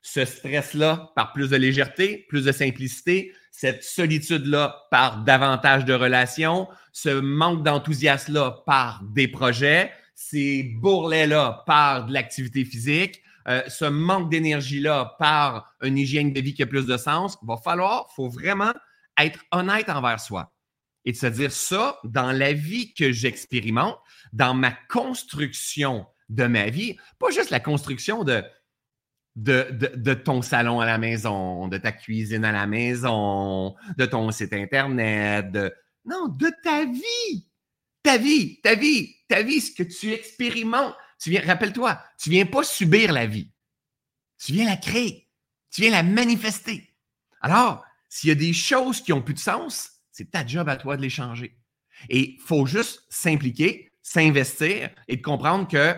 Ce 0.02 0.24
stress-là 0.26 1.12
par 1.16 1.34
plus 1.34 1.50
de 1.50 1.58
légèreté, 1.58 2.26
plus 2.30 2.46
de 2.46 2.52
simplicité, 2.52 3.34
cette 3.52 3.84
solitude-là 3.84 4.88
par 4.92 5.24
davantage 5.24 5.86
de 5.86 5.94
relations, 5.94 6.68
ce 6.92 7.10
manque 7.10 7.64
d'enthousiasme-là 7.64 8.64
par 8.66 9.02
des 9.04 9.28
projets, 9.28 9.92
ces 10.16 10.64
bourrelets-là 10.64 11.64
par 11.66 12.06
de 12.06 12.14
l'activité 12.14 12.66
physique, 12.66 13.22
euh, 13.48 13.62
ce 13.68 13.86
manque 13.86 14.30
d'énergie-là 14.30 15.16
par 15.20 15.74
une 15.82 15.98
hygiène 15.98 16.32
de 16.32 16.40
vie 16.40 16.54
qui 16.54 16.64
a 16.64 16.68
plus 16.68 16.86
de 16.86 16.98
sens. 16.98 17.38
Il 17.42 17.48
va 17.48 17.58
falloir, 17.58 18.08
il 18.12 18.16
faut 18.16 18.30
vraiment 18.30 18.74
être 19.18 19.40
honnête 19.52 19.90
envers 19.90 20.20
soi 20.20 20.53
et 21.06 21.12
de 21.12 21.18
se 21.18 21.28
dire 21.28 21.52
ça, 21.52 22.00
dans 22.04 22.32
la 22.32 22.54
vie 22.54 22.94
que 22.94 23.12
j'expérimente, 23.12 23.98
dans 24.32 24.54
ma 24.54 24.72
construction 24.90 26.06
de 26.30 26.46
ma 26.48 26.70
vie, 26.70 26.98
pas 27.20 27.30
juste 27.30 27.50
la 27.50 27.60
construction 27.60 28.24
de, 28.24 28.44
de, 29.36 29.68
de, 29.96 30.14
ton 30.14 30.42
salon 30.42 30.80
à 30.80 30.86
la 30.86 30.98
maison, 30.98 31.68
de 31.68 31.78
ta 31.78 31.92
cuisine 31.92 32.46
à 32.46 32.52
la 32.52 32.68
maison, 32.68 33.76
de 33.98 34.06
ton 34.06 34.32
site 34.32 34.54
Internet, 34.54 35.52
de, 35.52 35.74
non, 36.06 36.28
de 36.28 36.52
ta 36.64 36.86
vie. 36.86 37.48
Ta 38.04 38.18
vie, 38.18 38.60
ta 38.62 38.76
vie, 38.76 39.16
ta 39.30 39.42
vie, 39.42 39.62
ce 39.62 39.72
que 39.72 39.84
tu 39.84 40.12
expérimentes. 40.12 40.96
Tu 41.20 41.30
viens, 41.30 41.42
rappelle-toi, 41.46 42.02
tu 42.20 42.30
viens 42.30 42.46
pas 42.46 42.64
subir 42.64 43.14
la 43.14 43.26
vie. 43.26 43.50
Tu 44.38 44.52
viens 44.52 44.66
la 44.66 44.76
créer. 44.76 45.30
Tu 45.72 45.82
viens 45.82 45.92
la 45.92 46.04
manifester. 46.04 46.94
Alors, 47.40 47.86
s'il 48.10 48.28
y 48.30 48.32
a 48.32 48.36
des 48.36 48.54
choses 48.54 49.02
qui 49.02 49.14
ont 49.14 49.22
plus 49.22 49.34
de 49.34 49.40
sens, 49.40 49.90
c'est 50.14 50.32
ta 50.32 50.46
job 50.46 50.70
à 50.70 50.78
toi 50.78 50.96
de 50.96 51.02
les 51.02 51.10
changer. 51.10 51.58
Et 52.10 52.36
il 52.36 52.40
faut 52.40 52.66
juste 52.66 53.04
s'impliquer, 53.10 53.92
s'investir 54.02 54.90
et 55.10 55.18
de 55.18 55.22
comprendre 55.22 55.68
que 55.68 55.96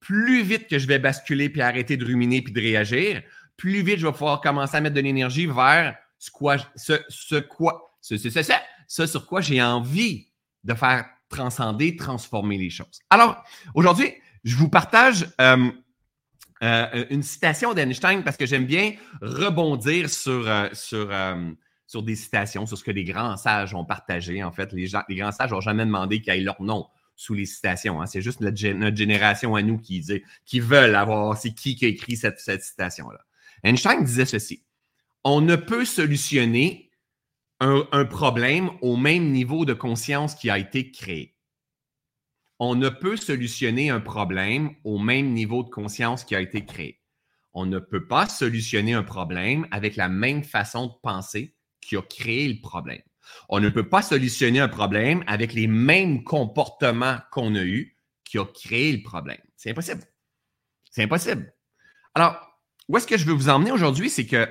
plus 0.00 0.42
vite 0.42 0.68
que 0.68 0.78
je 0.78 0.86
vais 0.86 0.98
basculer 0.98 1.50
puis 1.50 1.60
arrêter 1.60 1.96
de 1.96 2.04
ruminer 2.04 2.40
puis 2.40 2.52
de 2.52 2.60
réagir, 2.60 3.22
plus 3.56 3.82
vite 3.82 3.98
je 3.98 4.06
vais 4.06 4.12
pouvoir 4.12 4.40
commencer 4.40 4.76
à 4.76 4.80
mettre 4.80 4.94
de 4.94 5.00
l'énergie 5.00 5.46
vers 5.46 5.96
ce, 6.18 6.30
quoi, 6.30 6.56
ce, 6.76 6.94
ce, 7.08 7.42
ce, 8.88 9.06
sur 9.06 9.26
quoi 9.26 9.40
j'ai 9.40 9.60
envie 9.62 10.28
de 10.64 10.74
faire 10.74 11.06
transcender, 11.28 11.96
transformer 11.96 12.56
les 12.56 12.70
choses. 12.70 13.00
Alors, 13.10 13.42
aujourd'hui, 13.74 14.14
je 14.44 14.56
vous 14.56 14.68
partage 14.68 15.26
euh, 15.40 15.70
euh, 16.62 17.04
une 17.10 17.22
citation 17.22 17.74
d'Einstein 17.74 18.22
parce 18.22 18.36
que 18.36 18.46
j'aime 18.46 18.66
bien 18.66 18.94
rebondir 19.20 20.08
sur, 20.08 20.48
euh, 20.48 20.68
sur 20.72 21.10
sur 21.86 22.02
des 22.02 22.16
citations, 22.16 22.66
sur 22.66 22.76
ce 22.76 22.84
que 22.84 22.90
les 22.90 23.04
grands 23.04 23.36
sages 23.36 23.74
ont 23.74 23.84
partagé. 23.84 24.42
En 24.42 24.52
fait, 24.52 24.72
les, 24.72 24.88
les 25.08 25.16
grands 25.16 25.32
sages 25.32 25.52
n'ont 25.52 25.60
jamais 25.60 25.84
demandé 25.84 26.20
qu'il 26.20 26.34
y 26.34 26.38
ait 26.38 26.40
leur 26.40 26.60
nom 26.60 26.86
sous 27.16 27.34
les 27.34 27.46
citations. 27.46 28.00
Hein. 28.00 28.06
C'est 28.06 28.20
juste 28.20 28.40
notre, 28.40 28.56
génération 28.96 29.54
à 29.54 29.62
nous 29.62 29.78
qui, 29.78 30.04
qui 30.44 30.60
veulent 30.60 30.94
avoir, 30.94 31.36
c'est 31.36 31.54
qui 31.54 31.74
qui 31.74 31.86
a 31.86 31.88
écrit 31.88 32.16
cette, 32.16 32.38
cette 32.38 32.62
citation-là. 32.62 33.20
Einstein 33.62 34.04
disait 34.04 34.26
ceci. 34.26 34.64
On 35.24 35.40
ne 35.40 35.56
peut 35.56 35.84
solutionner 35.84 36.90
un, 37.58 37.88
un 37.90 38.04
problème 38.04 38.70
au 38.82 38.96
même 38.96 39.32
niveau 39.32 39.64
de 39.64 39.72
conscience 39.72 40.34
qui 40.34 40.50
a 40.50 40.58
été 40.58 40.92
créé. 40.92 41.34
On 42.58 42.74
ne 42.74 42.88
peut 42.88 43.16
solutionner 43.16 43.90
un 43.90 44.00
problème 44.00 44.74
au 44.84 44.98
même 44.98 45.32
niveau 45.32 45.62
de 45.62 45.68
conscience 45.68 46.24
qui 46.24 46.34
a 46.34 46.40
été 46.40 46.64
créé. 46.64 47.00
On 47.54 47.66
ne 47.66 47.78
peut 47.78 48.06
pas 48.06 48.28
solutionner 48.28 48.92
un 48.92 49.02
problème 49.02 49.66
avec 49.70 49.96
la 49.96 50.08
même 50.08 50.42
façon 50.44 50.88
de 50.88 50.92
penser 51.02 51.55
qui 51.86 51.96
a 51.96 52.02
créé 52.02 52.48
le 52.48 52.60
problème. 52.60 53.02
On 53.48 53.60
ne 53.60 53.68
peut 53.68 53.88
pas 53.88 54.02
solutionner 54.02 54.60
un 54.60 54.68
problème 54.68 55.22
avec 55.26 55.52
les 55.52 55.68
mêmes 55.68 56.24
comportements 56.24 57.18
qu'on 57.30 57.54
a 57.54 57.62
eus 57.62 57.96
qui 58.24 58.38
a 58.38 58.44
créé 58.44 58.92
le 58.92 59.02
problème. 59.02 59.40
C'est 59.56 59.70
impossible. 59.70 60.02
C'est 60.90 61.04
impossible. 61.04 61.52
Alors, 62.14 62.60
où 62.88 62.96
est-ce 62.96 63.06
que 63.06 63.16
je 63.16 63.24
veux 63.24 63.34
vous 63.34 63.48
emmener 63.48 63.70
aujourd'hui? 63.70 64.10
C'est 64.10 64.26
que 64.26 64.48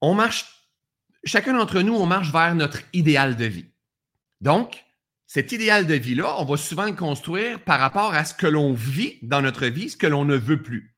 on 0.00 0.14
marche, 0.14 0.68
chacun 1.24 1.52
d'entre 1.56 1.80
nous, 1.82 1.94
on 1.94 2.06
marche 2.06 2.32
vers 2.32 2.54
notre 2.56 2.80
idéal 2.92 3.36
de 3.36 3.44
vie. 3.44 3.66
Donc, 4.40 4.84
cet 5.26 5.52
idéal 5.52 5.86
de 5.86 5.94
vie-là, 5.94 6.40
on 6.40 6.44
va 6.44 6.56
souvent 6.56 6.86
le 6.86 6.92
construire 6.92 7.62
par 7.62 7.78
rapport 7.78 8.12
à 8.12 8.24
ce 8.24 8.34
que 8.34 8.48
l'on 8.48 8.72
vit 8.72 9.18
dans 9.22 9.40
notre 9.40 9.66
vie, 9.66 9.90
ce 9.90 9.96
que 9.96 10.08
l'on 10.08 10.24
ne 10.24 10.36
veut 10.36 10.62
plus. 10.62 10.91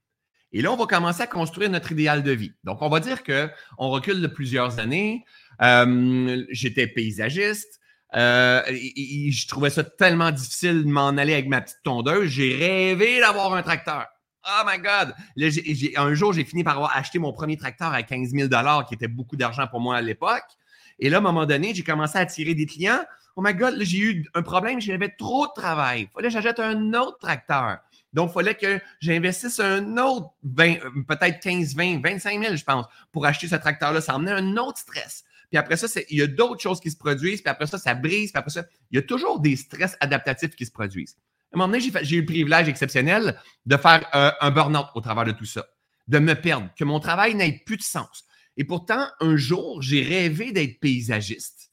Et 0.56 0.62
là, 0.62 0.72
on 0.72 0.76
va 0.76 0.86
commencer 0.86 1.20
à 1.20 1.26
construire 1.26 1.68
notre 1.68 1.90
idéal 1.90 2.22
de 2.22 2.30
vie. 2.30 2.52
Donc, 2.62 2.80
on 2.80 2.88
va 2.88 3.00
dire 3.00 3.24
qu'on 3.24 3.88
recule 3.88 4.20
de 4.20 4.28
plusieurs 4.28 4.78
années. 4.78 5.24
Euh, 5.60 6.44
j'étais 6.48 6.86
paysagiste. 6.86 7.80
Euh, 8.14 8.62
je 8.68 9.48
trouvais 9.48 9.70
ça 9.70 9.82
tellement 9.82 10.30
difficile 10.30 10.84
de 10.84 10.88
m'en 10.88 11.08
aller 11.08 11.32
avec 11.32 11.48
ma 11.48 11.60
petite 11.60 11.80
tondeuse. 11.82 12.28
J'ai 12.28 12.54
rêvé 12.54 13.18
d'avoir 13.18 13.52
un 13.52 13.62
tracteur. 13.62 14.06
Oh 14.46 14.62
my 14.64 14.78
God! 14.78 15.14
un 15.96 16.14
jour, 16.14 16.32
j'ai 16.32 16.44
fini 16.44 16.62
par 16.62 16.76
avoir 16.76 16.96
acheté 16.96 17.18
mon 17.18 17.32
premier 17.32 17.56
tracteur 17.56 17.92
à 17.92 18.04
15 18.04 18.30
000 18.30 18.48
qui 18.86 18.94
était 18.94 19.08
beaucoup 19.08 19.34
d'argent 19.34 19.66
pour 19.66 19.80
moi 19.80 19.96
à 19.96 20.02
l'époque. 20.02 20.44
Et 21.00 21.10
là, 21.10 21.16
à 21.16 21.18
un 21.18 21.22
moment 21.22 21.46
donné, 21.46 21.74
j'ai 21.74 21.82
commencé 21.82 22.16
à 22.16 22.20
attirer 22.20 22.54
des 22.54 22.66
clients. 22.66 23.00
Oh 23.34 23.42
my 23.42 23.54
God, 23.54 23.74
j'ai 23.80 23.98
eu 23.98 24.26
un 24.34 24.42
problème, 24.42 24.80
j'avais 24.80 25.08
trop 25.08 25.48
de 25.48 25.52
travail. 25.52 26.02
Il 26.02 26.08
fallait 26.14 26.28
que 26.28 26.34
j'achète 26.34 26.60
un 26.60 26.94
autre 26.94 27.18
tracteur. 27.18 27.78
Donc, 28.14 28.30
il 28.30 28.34
fallait 28.34 28.54
que 28.54 28.80
j'investisse 29.00 29.58
un 29.58 29.96
autre 29.98 30.30
20, 30.44 30.76
peut-être 31.06 31.40
15, 31.40 31.74
20, 31.74 32.00
25 32.00 32.40
000, 32.40 32.56
je 32.56 32.64
pense, 32.64 32.86
pour 33.12 33.26
acheter 33.26 33.48
ce 33.48 33.56
tracteur-là. 33.56 34.00
Ça 34.00 34.14
emmenait 34.14 34.30
un 34.30 34.56
autre 34.56 34.78
stress. 34.78 35.24
Puis 35.50 35.58
après 35.58 35.76
ça, 35.76 36.00
il 36.08 36.18
y 36.18 36.22
a 36.22 36.28
d'autres 36.28 36.62
choses 36.62 36.80
qui 36.80 36.90
se 36.90 36.96
produisent. 36.96 37.42
Puis 37.42 37.50
après 37.50 37.66
ça, 37.66 37.76
ça 37.76 37.94
brise. 37.94 38.30
Puis 38.30 38.38
après 38.38 38.52
ça, 38.52 38.64
il 38.90 38.96
y 38.96 38.98
a 38.98 39.02
toujours 39.02 39.40
des 39.40 39.56
stress 39.56 39.96
adaptatifs 40.00 40.54
qui 40.54 40.64
se 40.64 40.70
produisent. 40.70 41.16
À 41.52 41.56
un 41.56 41.58
moment 41.58 41.72
donné, 41.72 41.92
j'ai 42.02 42.16
eu 42.16 42.20
le 42.20 42.26
privilège 42.26 42.68
exceptionnel 42.68 43.38
de 43.66 43.76
faire 43.76 44.08
euh, 44.14 44.30
un 44.40 44.50
burn-out 44.52 44.86
au 44.94 45.00
travers 45.00 45.24
de 45.24 45.32
tout 45.32 45.44
ça, 45.44 45.66
de 46.06 46.18
me 46.20 46.34
perdre, 46.34 46.70
que 46.78 46.84
mon 46.84 47.00
travail 47.00 47.34
n'ait 47.34 47.62
plus 47.66 47.76
de 47.76 47.82
sens. 47.82 48.24
Et 48.56 48.64
pourtant, 48.64 49.08
un 49.20 49.36
jour, 49.36 49.82
j'ai 49.82 50.02
rêvé 50.02 50.52
d'être 50.52 50.78
paysagiste. 50.78 51.72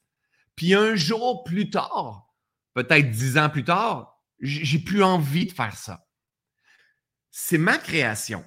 Puis 0.56 0.74
un 0.74 0.96
jour 0.96 1.44
plus 1.44 1.70
tard, 1.70 2.34
peut-être 2.74 3.10
dix 3.10 3.38
ans 3.38 3.48
plus 3.48 3.64
tard, 3.64 4.20
j'ai 4.40 4.80
plus 4.80 5.02
envie 5.04 5.46
de 5.46 5.52
faire 5.52 5.76
ça. 5.76 6.04
C'est 7.32 7.58
ma 7.58 7.78
création. 7.78 8.44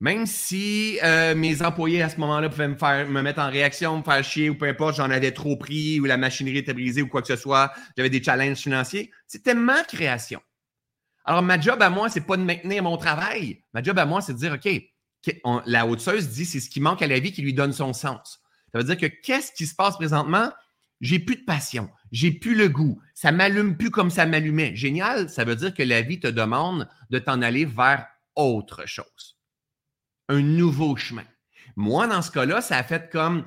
Même 0.00 0.26
si 0.26 0.98
euh, 1.04 1.36
mes 1.36 1.62
employés 1.62 2.02
à 2.02 2.08
ce 2.08 2.18
moment-là 2.18 2.50
pouvaient 2.50 2.68
me 2.68 2.76
faire 2.76 3.08
me 3.08 3.22
mettre 3.22 3.40
en 3.40 3.48
réaction, 3.48 3.98
me 3.98 4.02
faire 4.02 4.22
chier 4.24 4.50
ou 4.50 4.58
peu 4.58 4.66
importe, 4.66 4.96
j'en 4.96 5.08
avais 5.08 5.30
trop 5.30 5.56
pris 5.56 6.00
ou 6.00 6.04
la 6.04 6.16
machinerie 6.16 6.58
était 6.58 6.74
brisée 6.74 7.00
ou 7.00 7.06
quoi 7.06 7.22
que 7.22 7.28
ce 7.28 7.36
soit, 7.36 7.72
j'avais 7.96 8.10
des 8.10 8.22
challenges 8.22 8.58
financiers, 8.58 9.12
c'était 9.28 9.54
ma 9.54 9.84
création. 9.84 10.42
Alors, 11.24 11.42
ma 11.42 11.58
job 11.58 11.80
à 11.80 11.88
moi, 11.90 12.10
c'est 12.10 12.26
pas 12.26 12.36
de 12.36 12.42
maintenir 12.42 12.82
mon 12.82 12.96
travail. 12.96 13.62
Ma 13.72 13.82
job 13.82 13.98
à 13.98 14.04
moi, 14.04 14.20
c'est 14.20 14.34
de 14.34 14.38
dire, 14.38 14.52
OK, 14.52 14.68
la 15.64 15.86
haute-seuse 15.86 16.28
dit 16.30 16.44
c'est 16.44 16.60
ce 16.60 16.68
qui 16.68 16.80
manque 16.80 17.00
à 17.00 17.06
la 17.06 17.20
vie 17.20 17.32
qui 17.32 17.40
lui 17.40 17.54
donne 17.54 17.72
son 17.72 17.92
sens. 17.92 18.42
Ça 18.72 18.78
veut 18.78 18.84
dire 18.84 18.98
que 18.98 19.06
qu'est-ce 19.06 19.52
qui 19.52 19.66
se 19.66 19.74
passe 19.74 19.96
présentement? 19.96 20.50
J'ai 21.00 21.18
plus 21.18 21.36
de 21.36 21.44
passion, 21.44 21.88
j'ai 22.12 22.30
plus 22.30 22.54
le 22.54 22.68
goût, 22.68 23.00
ça 23.14 23.32
m'allume 23.32 23.76
plus 23.76 23.90
comme 23.90 24.10
ça 24.10 24.26
m'allumait. 24.26 24.74
Génial, 24.74 25.28
ça 25.28 25.44
veut 25.44 25.56
dire 25.56 25.74
que 25.74 25.82
la 25.82 26.02
vie 26.02 26.20
te 26.20 26.28
demande 26.28 26.88
de 27.10 27.18
t'en 27.18 27.42
aller 27.42 27.64
vers 27.64 28.06
autre 28.36 28.86
chose. 28.86 29.38
Un 30.28 30.40
nouveau 30.40 30.96
chemin. 30.96 31.24
Moi, 31.76 32.06
dans 32.06 32.22
ce 32.22 32.30
cas-là, 32.30 32.60
ça 32.60 32.76
a 32.78 32.82
fait 32.82 33.10
comme 33.10 33.44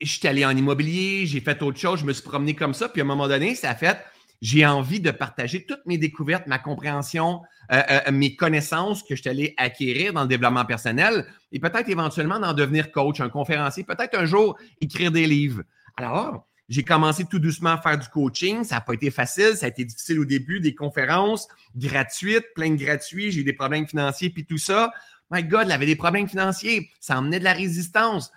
je 0.00 0.10
suis 0.10 0.26
allé 0.26 0.44
en 0.44 0.56
immobilier, 0.56 1.26
j'ai 1.26 1.40
fait 1.40 1.62
autre 1.62 1.78
chose, 1.78 2.00
je 2.00 2.04
me 2.04 2.12
suis 2.12 2.24
promené 2.24 2.54
comme 2.54 2.74
ça, 2.74 2.88
puis 2.88 3.00
à 3.00 3.04
un 3.04 3.06
moment 3.06 3.28
donné, 3.28 3.54
ça 3.54 3.70
a 3.70 3.74
fait 3.74 3.98
j'ai 4.42 4.66
envie 4.66 4.98
de 4.98 5.12
partager 5.12 5.64
toutes 5.64 5.86
mes 5.86 5.98
découvertes, 5.98 6.48
ma 6.48 6.58
compréhension, 6.58 7.42
euh, 7.70 7.80
euh, 7.88 8.10
mes 8.10 8.34
connaissances 8.34 9.04
que 9.04 9.14
je 9.14 9.20
suis 9.20 9.30
allé 9.30 9.54
acquérir 9.56 10.12
dans 10.12 10.22
le 10.22 10.28
développement 10.28 10.64
personnel 10.64 11.26
et 11.52 11.60
peut-être 11.60 11.88
éventuellement 11.88 12.40
d'en 12.40 12.52
devenir 12.52 12.90
coach, 12.90 13.20
un 13.20 13.28
conférencier, 13.28 13.84
peut-être 13.84 14.18
un 14.18 14.24
jour 14.24 14.58
écrire 14.80 15.12
des 15.12 15.26
livres. 15.26 15.62
Alors, 15.96 16.48
j'ai 16.68 16.82
commencé 16.82 17.24
tout 17.24 17.38
doucement 17.38 17.70
à 17.70 17.78
faire 17.78 17.98
du 17.98 18.08
coaching. 18.08 18.64
Ça 18.64 18.76
n'a 18.76 18.80
pas 18.80 18.94
été 18.94 19.10
facile, 19.10 19.56
ça 19.56 19.66
a 19.66 19.68
été 19.68 19.84
difficile 19.84 20.20
au 20.20 20.24
début, 20.24 20.60
des 20.60 20.74
conférences 20.74 21.48
gratuites, 21.76 22.46
plein 22.54 22.70
de 22.70 22.82
gratuits, 22.82 23.30
j'ai 23.30 23.40
eu 23.40 23.44
des 23.44 23.52
problèmes 23.52 23.86
financiers, 23.86 24.30
puis 24.30 24.44
tout 24.44 24.58
ça. 24.58 24.92
My 25.30 25.42
God, 25.42 25.66
il 25.66 25.72
avait 25.72 25.86
des 25.86 25.96
problèmes 25.96 26.28
financiers, 26.28 26.90
ça 27.00 27.18
emmenait 27.18 27.38
de 27.38 27.44
la 27.44 27.52
résistance 27.52 28.32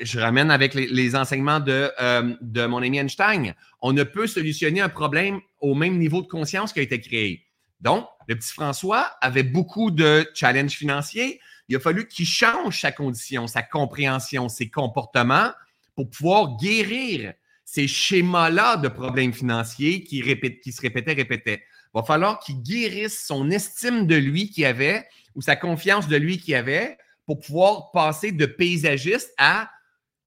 je 0.00 0.18
ramène 0.18 0.50
avec 0.50 0.74
les, 0.74 1.16
enseignements 1.16 1.60
de, 1.60 1.92
euh, 2.00 2.34
de, 2.40 2.66
mon 2.66 2.82
ami 2.82 2.98
Einstein. 2.98 3.54
On 3.80 3.92
ne 3.92 4.02
peut 4.02 4.26
solutionner 4.26 4.80
un 4.80 4.88
problème 4.88 5.40
au 5.60 5.74
même 5.74 5.98
niveau 5.98 6.22
de 6.22 6.26
conscience 6.26 6.72
qui 6.72 6.80
a 6.80 6.82
été 6.82 7.00
créé. 7.00 7.46
Donc, 7.80 8.06
le 8.26 8.36
petit 8.36 8.52
François 8.52 9.12
avait 9.20 9.42
beaucoup 9.42 9.90
de 9.90 10.28
challenges 10.34 10.72
financiers. 10.72 11.40
Il 11.68 11.76
a 11.76 11.80
fallu 11.80 12.08
qu'il 12.08 12.26
change 12.26 12.80
sa 12.80 12.92
condition, 12.92 13.46
sa 13.46 13.62
compréhension, 13.62 14.48
ses 14.48 14.68
comportements 14.68 15.52
pour 15.94 16.10
pouvoir 16.10 16.56
guérir 16.56 17.32
ces 17.72 17.86
schémas-là 17.86 18.78
de 18.78 18.88
problèmes 18.88 19.32
financiers 19.32 20.02
qui, 20.02 20.24
qui 20.60 20.72
se 20.72 20.80
répétaient, 20.80 21.12
répétaient. 21.12 21.62
Il 21.94 22.00
va 22.00 22.02
falloir 22.02 22.40
qu'il 22.40 22.60
guérisse 22.62 23.24
son 23.24 23.48
estime 23.48 24.08
de 24.08 24.16
lui 24.16 24.50
qu'il 24.50 24.64
avait 24.64 25.06
ou 25.36 25.40
sa 25.40 25.54
confiance 25.54 26.08
de 26.08 26.16
lui 26.16 26.38
qu'il 26.38 26.56
avait 26.56 26.98
pour 27.26 27.38
pouvoir 27.38 27.92
passer 27.92 28.32
de 28.32 28.44
paysagiste 28.44 29.32
à 29.38 29.70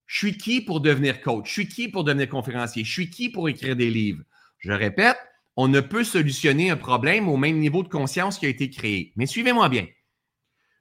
je 0.05 0.19
suis 0.19 0.37
qui 0.37 0.61
pour 0.61 0.79
devenir 0.79 1.19
coach, 1.21 1.49
je 1.49 1.51
suis 1.51 1.67
qui 1.67 1.89
pour 1.89 2.05
devenir 2.05 2.29
conférencier, 2.29 2.85
je 2.85 2.91
suis 2.91 3.09
qui 3.09 3.27
pour 3.27 3.49
écrire 3.49 3.75
des 3.75 3.89
livres? 3.89 4.23
Je 4.59 4.71
répète, 4.71 5.17
on 5.57 5.67
ne 5.67 5.81
peut 5.81 6.05
solutionner 6.05 6.69
un 6.69 6.77
problème 6.77 7.27
au 7.27 7.35
même 7.35 7.59
niveau 7.59 7.83
de 7.83 7.89
conscience 7.89 8.39
qui 8.39 8.45
a 8.45 8.49
été 8.49 8.69
créé. 8.69 9.11
Mais 9.17 9.25
suivez-moi 9.25 9.67
bien. 9.67 9.85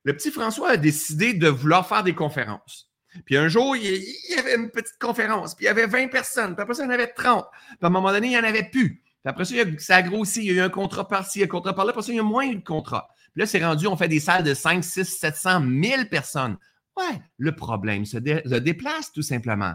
Le 0.05 0.15
petit 0.15 0.31
François 0.31 0.71
a 0.71 0.77
décidé 0.77 1.35
de 1.35 1.49
vouloir 1.49 1.89
faire 1.89 2.05
des 2.05 2.15
conférences. 2.15 2.92
Puis 3.25 3.37
un 3.37 3.49
jour, 3.49 3.77
il 3.77 3.85
y 4.31 4.39
avait 4.39 4.57
une 4.57 4.71
petite 4.71 4.99
conférence, 4.99 5.55
puis 5.55 5.65
il 5.65 5.69
y 5.69 5.71
avait 5.71 5.87
20 5.87 6.09
personnes, 6.09 6.55
puis 6.55 6.63
après 6.63 6.75
ça, 6.75 6.83
il 6.83 6.87
y 6.87 6.89
en 6.89 6.95
avait 6.95 7.09
30. 7.09 7.47
Puis 7.51 7.79
à 7.83 7.87
un 7.87 7.91
moment 7.91 8.11
donné, 8.11 8.29
il 8.29 8.31
n'y 8.31 8.39
en 8.39 8.45
avait 8.45 8.69
plus. 8.69 9.03
Puis 9.23 9.31
après 9.31 9.45
ça, 9.45 9.55
ça 9.79 9.97
a 9.97 10.03
grossi, 10.03 10.41
il 10.41 10.47
y 10.47 10.51
a 10.51 10.55
eu 10.55 10.61
un 10.61 10.71
contrat 10.71 11.07
par-ci, 11.07 11.43
un 11.43 11.47
contrat 11.47 11.75
par-là, 11.75 11.91
après 11.91 12.03
ça, 12.03 12.13
il 12.13 12.17
y 12.17 12.21
a 12.21 12.25
moins 12.25 12.47
eu 12.47 12.57
de 12.57 12.65
contrat. 12.65 13.09
Puis 13.33 13.41
là, 13.41 13.47
c'est 13.47 13.65
rendu, 13.65 13.87
on 13.87 13.97
fait 13.97 14.09
des 14.09 14.21
salles 14.21 14.45
de 14.45 14.55
5, 14.55 14.83
6, 14.83 15.05
700, 15.05 15.61
1000 15.61 16.09
personnes. 16.09 16.57
Ouais, 16.97 17.23
le 17.39 17.55
problème 17.55 18.05
se, 18.05 18.19
déplace 18.19 19.13
tout 19.13 19.23
simplement. 19.23 19.75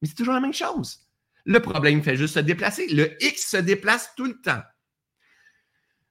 Mais 0.00 0.08
c'est 0.08 0.14
toujours 0.14 0.34
la 0.34 0.40
même 0.40 0.54
chose. 0.54 1.00
Le 1.44 1.60
problème 1.60 2.02
fait 2.02 2.16
juste 2.16 2.34
se 2.34 2.40
déplacer. 2.40 2.86
Le 2.88 3.22
X 3.22 3.50
se 3.50 3.56
déplace 3.56 4.12
tout 4.16 4.24
le 4.24 4.40
temps. 4.40 4.62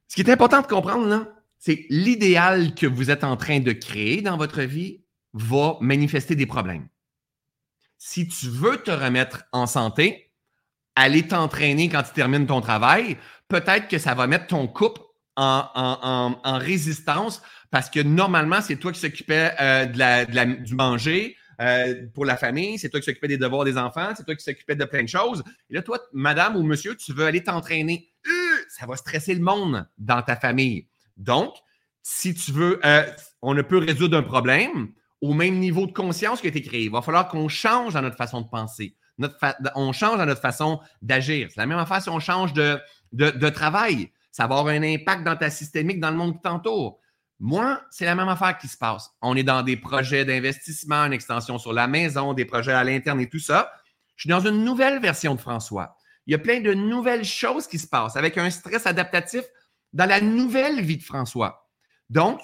Ce 0.08 0.16
qui 0.16 0.22
est 0.22 0.32
important 0.32 0.62
de 0.62 0.68
comprendre, 0.68 1.08
là, 1.08 1.34
c'est 1.58 1.86
l'idéal 1.90 2.76
que 2.76 2.86
vous 2.86 3.10
êtes 3.10 3.24
en 3.24 3.38
train 3.38 3.60
de 3.60 3.72
créer 3.72 4.22
dans 4.22 4.38
votre 4.38 4.62
vie 4.62 5.04
va 5.38 5.78
manifester 5.82 6.36
des 6.36 6.46
problèmes. 6.46 6.88
Si 7.98 8.28
tu 8.28 8.48
veux 8.48 8.78
te 8.78 8.92
remettre 8.92 9.44
en 9.52 9.66
santé, 9.66 10.32
aller 10.96 11.28
t'entraîner 11.28 11.90
quand 11.90 12.04
tu 12.04 12.14
termines 12.14 12.48
ton 12.48 12.62
travail, 12.62 13.18
peut-être 13.48 13.88
que 13.88 13.98
ça 13.98 14.14
va 14.14 14.28
mettre 14.28 14.48
ton 14.48 14.68
couple 14.68 15.02
en, 15.36 16.36
résistance 16.44 17.42
parce 17.70 17.90
que 17.90 18.00
normalement, 18.00 18.62
c'est 18.62 18.78
toi 18.78 18.92
qui 18.92 19.00
s'occupais 19.00 19.52
euh, 19.60 19.86
de 19.86 20.64
du 20.64 20.74
manger 20.74 21.36
euh, 21.62 22.08
pour 22.14 22.26
la 22.26 22.38
famille, 22.38 22.80
c'est 22.80 22.90
toi 22.90 23.00
qui 23.00 23.06
s'occupais 23.06 23.28
des 23.28 23.38
devoirs 23.38 23.66
des 23.66 23.78
enfants, 23.78 24.14
c'est 24.16 24.24
toi 24.24 24.36
qui 24.36 24.44
s'occupais 24.44 24.76
de 24.76 24.86
plein 24.86 25.04
de 25.04 25.10
choses. 25.10 25.44
Et 25.70 25.76
là, 25.76 25.82
toi, 25.84 26.00
madame 26.14 26.56
ou 26.56 26.64
monsieur, 26.64 26.96
tu 26.96 27.14
veux 27.14 27.26
aller 27.26 27.44
t'entraîner. 27.44 28.10
Euh, 28.26 28.32
ça 28.70 28.88
va 28.88 28.96
stresser 28.96 29.36
le 29.36 29.42
monde 29.42 29.88
dans 29.98 30.22
ta 30.24 30.36
famille. 30.36 30.88
Donc, 31.18 31.54
si 32.02 32.34
tu 32.34 32.52
veux, 32.52 32.80
on 33.42 33.54
ne 33.54 33.62
peut 33.62 33.78
résoudre 33.78 34.18
un 34.18 34.24
problème 34.24 34.94
au 35.22 35.34
même 35.34 35.60
niveau 35.60 35.88
de 35.88 35.92
conscience 35.92 36.42
qui 36.42 36.48
a 36.48 36.50
été 36.50 36.62
créé. 36.62 36.84
Il 36.84 36.92
va 36.92 37.02
falloir 37.02 37.28
qu'on 37.28 37.48
change 37.48 37.94
dans 37.94 38.02
notre 38.02 38.18
façon 38.18 38.42
de 38.42 38.48
penser. 38.48 38.96
Notre 39.18 39.38
on 39.76 39.94
change 39.94 40.18
dans 40.18 40.26
notre 40.26 40.42
façon 40.42 40.80
d'agir. 41.02 41.48
C'est 41.50 41.60
la 41.60 41.66
même 41.66 41.80
affaire 41.80 42.02
si 42.02 42.10
on 42.10 42.20
change 42.20 42.54
de, 42.54 42.80
de, 43.14 43.32
de 43.32 43.50
travail 43.50 44.12
ça 44.38 44.46
va 44.46 44.60
avoir 44.60 44.76
un 44.76 44.84
impact 44.84 45.24
dans 45.24 45.36
ta 45.36 45.50
systémique, 45.50 46.00
dans 46.00 46.12
le 46.12 46.16
monde 46.16 46.36
qui 46.36 46.42
t'entoure. 46.42 47.00
Moi, 47.40 47.82
c'est 47.90 48.06
la 48.06 48.14
même 48.14 48.30
affaire 48.30 48.56
qui 48.60 48.68
se 48.68 48.78
passe. 48.78 49.10
On 49.24 49.36
est 49.36 49.42
dans 49.42 49.64
des 49.64 49.78
projets 49.78 50.26
d'investissement, 50.26 51.06
une 51.06 51.14
extension 51.14 51.58
sur 51.58 51.74
la 51.74 51.88
maison, 51.88 52.36
des 52.36 52.46
projets 52.46 52.74
à 52.74 52.84
l'interne 52.84 53.20
et 53.20 53.28
tout 53.28 53.40
ça. 53.40 53.72
Je 54.16 54.22
suis 54.22 54.30
dans 54.30 54.46
une 54.46 54.64
nouvelle 54.64 55.00
version 55.02 55.34
de 55.34 55.40
François. 55.40 55.98
Il 56.28 56.34
y 56.34 56.36
a 56.36 56.38
plein 56.38 56.62
de 56.62 56.72
nouvelles 56.76 57.26
choses 57.26 57.66
qui 57.66 57.80
se 57.80 57.88
passent 57.88 58.16
avec 58.16 58.38
un 58.38 58.52
stress 58.52 58.86
adaptatif 58.86 59.42
dans 59.92 60.06
la 60.06 60.22
nouvelle 60.22 60.82
vie 60.82 60.98
de 60.98 61.04
François. 61.04 61.68
Donc, 62.12 62.40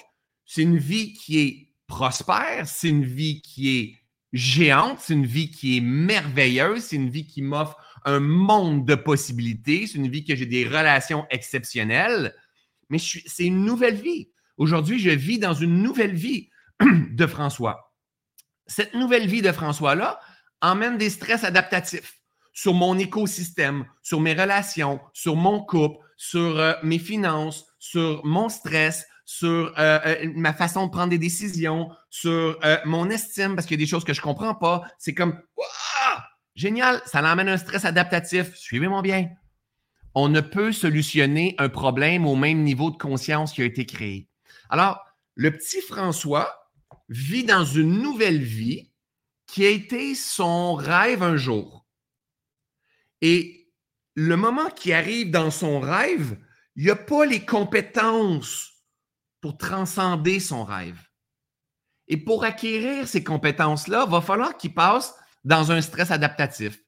c'est 0.48 0.64
une 0.64 0.80
vie 0.80 1.14
qui 1.14 1.40
est 1.42 1.73
prospère, 1.94 2.68
c'est 2.68 2.90
une 2.90 3.06
vie 3.06 3.40
qui 3.44 3.78
est 3.78 3.96
géante, 4.34 4.98
c'est 5.00 5.14
une 5.14 5.28
vie 5.28 5.52
qui 5.52 5.78
est 5.78 5.82
merveilleuse, 5.82 6.86
c'est 6.86 6.96
une 6.96 7.12
vie 7.12 7.28
qui 7.28 7.44
m'offre 7.44 7.78
un 8.04 8.20
monde 8.20 8.84
de 8.84 8.96
possibilités. 8.96 9.86
C'est 9.86 10.00
une 10.00 10.10
vie 10.10 10.26
que 10.26 10.36
j'ai 10.36 10.48
des 10.48 10.66
relations 10.66 11.28
exceptionnelles, 11.30 12.36
mais 12.90 12.98
c'est 12.98 13.46
une 13.46 13.64
nouvelle 13.64 13.96
vie. 13.96 14.32
Aujourd'hui, 14.58 14.98
je 14.98 15.12
vis 15.12 15.38
dans 15.38 15.54
une 15.54 15.84
nouvelle 15.84 16.16
vie 16.16 16.50
de 16.82 17.28
François. 17.28 17.94
Cette 18.66 18.96
nouvelle 18.96 19.28
vie 19.28 19.44
de 19.44 19.52
François-là 19.52 20.20
emmène 20.62 20.98
des 20.98 21.12
stress 21.12 21.44
adaptatifs 21.44 22.20
sur 22.54 22.74
mon 22.74 22.98
écosystème, 22.98 23.86
sur 24.02 24.20
mes 24.20 24.34
relations, 24.34 25.00
sur 25.14 25.36
mon 25.36 25.64
couple, 25.64 26.04
sur 26.18 26.60
euh, 26.60 26.74
mes 26.82 27.00
finances, 27.00 27.66
sur 27.78 28.26
mon 28.26 28.50
stress, 28.50 29.06
sur 29.38 29.74
euh, 29.80 30.00
euh, 30.06 30.32
ma 30.36 30.54
façon 30.54 30.86
de 30.86 30.92
prendre 30.92 31.10
des 31.10 31.18
décisions, 31.18 31.90
sur 32.10 32.60
mon 32.86 33.10
estime, 33.10 33.56
parce 33.56 33.66
qu'il 33.66 33.80
y 33.80 33.82
a 33.82 33.84
des 33.84 33.90
choses 33.90 34.04
que 34.04 34.14
je 34.14 34.22
ne 34.22 34.24
comprends 34.24 34.54
pas. 34.54 34.84
C'est 35.00 35.16
comme, 35.16 35.42
Génial, 36.56 37.02
ça 37.06 37.22
l'emmène 37.22 37.50
un 37.50 37.58
stress 37.58 37.84
adaptatif. 37.84 38.54
Suivez-moi 38.56 39.02
bien. 39.02 39.30
On 40.14 40.30
ne 40.30 40.42
peut 40.42 40.72
solutionner 40.72 41.56
un 41.58 41.70
problème 41.70 42.28
au 42.28 42.36
même 42.36 42.62
niveau 42.62 42.92
de 42.92 42.98
conscience 42.98 43.54
qui 43.54 43.64
a 43.64 43.66
été 43.66 43.88
créé. 43.88 44.30
Alors, 44.70 45.04
le 45.34 45.52
petit 45.52 45.82
François 45.82 46.70
vit 47.10 47.44
dans 47.44 47.66
une 47.66 48.00
nouvelle 48.04 48.44
vie 48.44 48.92
qui 49.48 49.66
a 49.66 49.70
été 49.70 50.14
son 50.14 50.76
rêve 50.76 51.24
un 51.24 51.38
jour. 51.38 51.88
Et 53.22 53.68
le 54.14 54.38
moment 54.38 54.70
qui 54.70 54.94
arrive 54.94 55.32
dans 55.32 55.50
son 55.50 55.80
rêve, 55.80 56.38
il 56.76 56.86
n'y 56.86 56.92
a 56.92 56.96
pas 56.96 57.26
les 57.26 57.44
compétences 57.44 58.73
pour 59.44 59.58
transcender 59.58 60.40
son 60.40 60.64
rêve. 60.64 61.02
Et 62.08 62.16
pour 62.16 62.46
acquérir 62.46 63.10
ces 63.10 63.26
compétences-là, 63.26 64.06
il 64.08 64.12
va 64.12 64.22
falloir 64.22 64.56
qu'il 64.56 64.74
passe 64.74 65.14
dans 65.44 65.70
un 65.74 65.82
stress 65.82 66.12
adaptatif. 66.12 66.80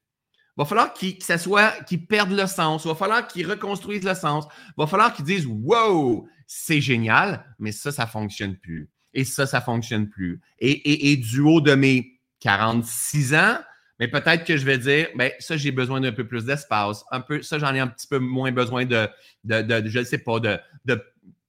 Va 0.56 0.64
falloir 0.64 0.94
qu'il, 0.94 1.18
qu'il 1.18 2.06
perde 2.06 2.32
le 2.32 2.46
sens. 2.46 2.86
Il 2.86 2.88
va 2.88 2.94
falloir 2.94 3.28
qu'il 3.28 3.46
reconstruise 3.46 4.02
le 4.04 4.14
sens. 4.14 4.46
Il 4.68 4.74
va 4.78 4.86
falloir 4.86 5.12
qu'il 5.12 5.26
dise 5.26 5.46
Wow, 5.46 6.26
c'est 6.46 6.80
génial, 6.80 7.44
mais 7.58 7.72
ça, 7.72 7.92
ça 7.92 8.06
ne 8.06 8.08
fonctionne 8.08 8.56
plus. 8.56 8.88
Et 9.12 9.24
ça, 9.24 9.44
ça 9.44 9.58
ne 9.58 9.64
fonctionne 9.64 10.08
plus. 10.08 10.40
Et, 10.58 11.16
du 11.18 11.40
haut 11.40 11.60
de 11.60 11.74
mes 11.74 12.22
46 12.40 13.34
ans, 13.34 13.58
mais 14.00 14.08
peut-être 14.08 14.44
que 14.44 14.56
je 14.56 14.64
vais 14.64 14.78
dire, 14.78 15.08
ben 15.14 15.30
ça, 15.40 15.58
j'ai 15.58 15.72
besoin 15.72 16.00
d'un 16.00 16.12
peu 16.12 16.26
plus 16.26 16.46
d'espace. 16.46 17.04
Un 17.10 17.20
peu, 17.20 17.42
ça, 17.42 17.58
j'en 17.58 17.74
ai 17.74 17.80
un 17.80 17.88
petit 17.88 18.06
peu 18.06 18.18
moins 18.18 18.50
besoin 18.50 18.86
de, 18.86 19.08
je 19.44 19.98
ne 19.98 20.04
sais 20.04 20.18
pas, 20.18 20.40
de 20.40 20.58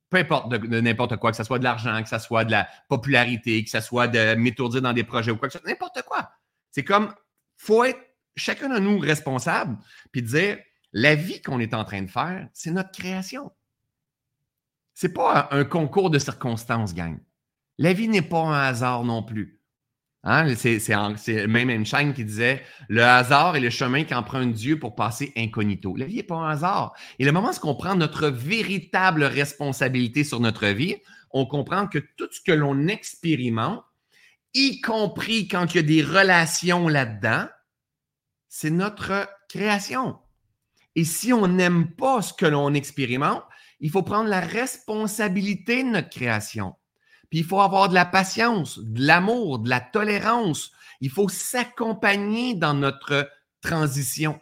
peu 0.10 0.18
importe 0.18 0.50
de, 0.50 0.80
n'importe 0.80 1.18
quoi, 1.18 1.32
que 1.32 1.38
ce 1.38 1.44
soit 1.44 1.60
de 1.60 1.64
l'argent, 1.64 2.02
que 2.02 2.10
ce 2.10 2.20
soit 2.20 2.46
de 2.46 2.52
la 2.52 2.68
popularité, 2.88 3.64
que 3.64 3.70
ce 3.70 3.82
soit 3.82 4.08
de 4.08 4.36
m'étourdir 4.36 4.82
dans 4.82 4.94
des 4.94 5.04
projets 5.04 5.32
ou 5.32 5.38
quoi 5.38 5.50
que 5.50 5.54
ce 5.54 5.60
soit, 5.60 5.70
n'importe 5.70 6.02
quoi. 6.04 6.32
C'est 6.72 6.84
comme, 6.84 7.14
faut 7.58 7.84
être 7.84 8.00
chacun 8.36 8.70
de 8.70 8.80
nous 8.80 9.00
responsable, 9.00 9.78
puis 10.12 10.22
dire, 10.22 10.60
la 10.94 11.16
vie 11.16 11.42
qu'on 11.42 11.60
est 11.60 11.74
en 11.74 11.84
train 11.84 12.02
de 12.02 12.10
faire, 12.10 12.48
c'est 12.54 12.72
notre 12.72 12.92
création. 12.92 13.52
C'est 14.94 15.14
pas 15.14 15.50
un 15.52 15.66
concours 15.66 16.10
de 16.10 16.20
circonstances, 16.20 16.94
gang. 16.94 17.20
La 17.78 17.94
vie 17.94 18.08
n'est 18.08 18.22
pas 18.22 18.40
un 18.40 18.54
hasard 18.54 19.04
non 19.04 19.22
plus. 19.22 19.57
Hein? 20.24 20.56
C'est 20.56 21.48
même 21.48 21.70
Einstein 21.70 22.14
qui 22.14 22.26
disait 22.26 22.64
le 22.90 23.04
hasard 23.04 23.56
est 23.56 23.62
le 23.62 23.70
chemin 23.70 24.04
qu'emprunte 24.04 24.54
Dieu 24.54 24.80
pour 24.80 24.96
passer 24.96 25.32
incognito. 25.38 25.96
La 25.96 26.06
vie 26.06 26.18
n'est 26.18 26.24
pas 26.24 26.36
un 26.36 26.50
hasard. 26.50 26.94
Et 27.20 27.26
le 27.26 27.32
moment 27.32 27.52
où 27.52 27.68
on 27.68 27.76
prend 27.76 27.96
notre 27.96 28.28
véritable 28.28 29.24
responsabilité 29.24 30.24
sur 30.24 30.40
notre 30.40 30.68
vie, 30.68 30.96
on 31.32 31.46
comprend 31.46 31.88
que 31.88 32.00
tout 32.00 32.28
ce 32.32 32.42
que 32.42 32.52
l'on 32.52 32.88
expérimente, 32.88 33.84
y 34.54 34.82
compris 34.82 35.48
quand 35.48 35.74
il 35.74 35.78
y 35.78 35.80
a 35.80 35.84
des 35.84 36.02
relations 36.02 36.88
là-dedans, 36.88 37.48
c'est 38.50 38.72
notre 38.72 39.30
création. 39.50 40.18
Et 40.96 41.04
si 41.04 41.32
on 41.32 41.48
n'aime 41.48 41.92
pas 41.92 42.22
ce 42.22 42.34
que 42.34 42.46
l'on 42.46 42.74
expérimente, 42.74 43.44
il 43.80 43.92
faut 43.92 44.04
prendre 44.04 44.30
la 44.30 44.40
responsabilité 44.40 45.84
de 45.84 45.90
notre 45.90 46.10
création. 46.10 46.76
Puis 47.30 47.40
il 47.40 47.46
faut 47.46 47.62
avoir 47.62 47.90
de 47.90 47.94
la 47.94 48.06
patience, 48.06 48.80
de 48.80 49.06
l'amour, 49.06 49.60
de 49.60 49.70
la 49.70 49.82
tolérance. 49.82 50.72
Il 51.02 51.10
faut 51.10 51.30
s'accompagner 51.30 52.56
dans 52.56 52.74
notre 52.74 53.30
transition. 53.62 54.40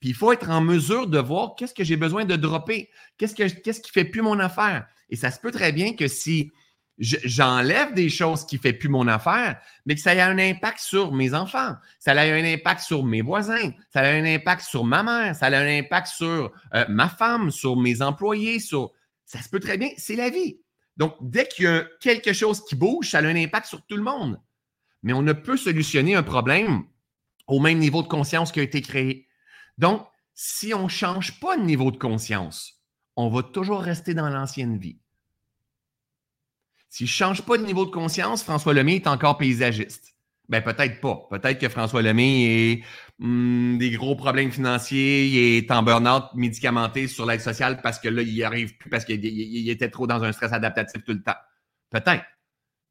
Puis 0.00 0.10
il 0.10 0.14
faut 0.14 0.32
être 0.32 0.50
en 0.50 0.60
mesure 0.60 1.06
de 1.06 1.18
voir 1.18 1.54
qu'est-ce 1.56 1.74
que 1.74 1.84
j'ai 1.84 1.96
besoin 1.96 2.24
de 2.24 2.36
dropper, 2.36 2.90
qu'est-ce, 3.16 3.34
que, 3.34 3.48
qu'est-ce 3.48 3.80
qui 3.80 3.90
fait 3.90 4.04
plus 4.04 4.22
mon 4.22 4.38
affaire. 4.38 4.86
Et 5.10 5.16
ça 5.16 5.30
se 5.30 5.40
peut 5.40 5.50
très 5.50 5.72
bien 5.72 5.94
que 5.94 6.06
si 6.06 6.52
j'enlève 6.98 7.94
des 7.94 8.08
choses 8.08 8.44
qui 8.44 8.56
ne 8.56 8.60
font 8.60 8.76
plus 8.76 8.88
mon 8.88 9.06
affaire, 9.06 9.60
mais 9.86 9.94
que 9.94 10.00
ça 10.00 10.14
ait 10.14 10.20
un 10.20 10.38
impact 10.38 10.80
sur 10.80 11.12
mes 11.12 11.32
enfants, 11.32 11.74
ça 11.98 12.12
a 12.12 12.22
un 12.22 12.44
impact 12.44 12.80
sur 12.80 13.04
mes 13.04 13.22
voisins, 13.22 13.70
ça 13.92 14.00
a 14.00 14.10
un 14.10 14.24
impact 14.24 14.62
sur 14.62 14.84
ma 14.84 15.02
mère, 15.02 15.34
ça 15.34 15.46
a 15.46 15.58
un 15.58 15.78
impact 15.78 16.08
sur 16.08 16.52
euh, 16.74 16.84
ma 16.88 17.08
femme, 17.08 17.50
sur 17.50 17.76
mes 17.76 18.02
employés, 18.02 18.58
sur... 18.58 18.92
Ça 19.26 19.42
se 19.42 19.48
peut 19.48 19.60
très 19.60 19.78
bien, 19.78 19.90
c'est 19.96 20.16
la 20.16 20.30
vie. 20.30 20.58
Donc, 20.98 21.14
dès 21.20 21.46
qu'il 21.46 21.64
y 21.64 21.68
a 21.68 21.84
quelque 22.00 22.32
chose 22.32 22.64
qui 22.64 22.74
bouge, 22.74 23.10
ça 23.10 23.18
a 23.18 23.22
un 23.22 23.36
impact 23.36 23.66
sur 23.66 23.84
tout 23.86 23.96
le 23.96 24.02
monde. 24.02 24.40
Mais 25.02 25.12
on 25.12 25.22
ne 25.22 25.32
peut 25.32 25.56
solutionner 25.56 26.16
un 26.16 26.24
problème 26.24 26.84
au 27.46 27.60
même 27.60 27.78
niveau 27.78 28.02
de 28.02 28.08
conscience 28.08 28.52
qui 28.52 28.60
a 28.60 28.64
été 28.64 28.82
créé. 28.82 29.28
Donc, 29.78 30.06
si 30.34 30.74
on 30.74 30.84
ne 30.84 30.88
change 30.88 31.40
pas 31.40 31.56
de 31.56 31.62
niveau 31.62 31.90
de 31.90 31.96
conscience, 31.96 32.82
on 33.16 33.28
va 33.28 33.42
toujours 33.42 33.80
rester 33.80 34.12
dans 34.12 34.28
l'ancienne 34.28 34.78
vie. 34.78 34.98
S'il 36.88 37.04
ne 37.04 37.10
change 37.10 37.42
pas 37.42 37.58
de 37.58 37.64
niveau 37.64 37.84
de 37.84 37.90
conscience, 37.90 38.42
François 38.42 38.74
Lemay 38.74 38.96
est 38.96 39.06
encore 39.06 39.38
paysagiste. 39.38 40.14
Ben 40.48 40.62
peut-être 40.62 41.00
pas. 41.00 41.26
Peut-être 41.30 41.60
que 41.60 41.68
François 41.68 42.02
Lemay 42.02 42.82
a 42.82 43.07
hmm, 43.18 43.78
des 43.78 43.90
gros 43.90 44.16
problèmes 44.16 44.50
financiers, 44.50 45.26
il 45.26 45.56
est 45.58 45.70
en 45.70 45.82
burn-out 45.82 46.24
médicamenté 46.34 47.08
sur 47.08 47.26
l'aide 47.26 47.40
sociale 47.40 47.80
parce 47.82 47.98
que 47.98 48.08
là, 48.08 48.22
il 48.22 48.32
n'y 48.32 48.42
arrive 48.42 48.76
plus 48.76 48.90
parce 48.90 49.04
qu'il 49.04 49.68
était 49.68 49.90
trop 49.90 50.06
dans 50.06 50.22
un 50.22 50.32
stress 50.32 50.52
adaptatif 50.52 51.04
tout 51.04 51.12
le 51.12 51.22
temps. 51.22 51.36
Peut-être. 51.90 52.24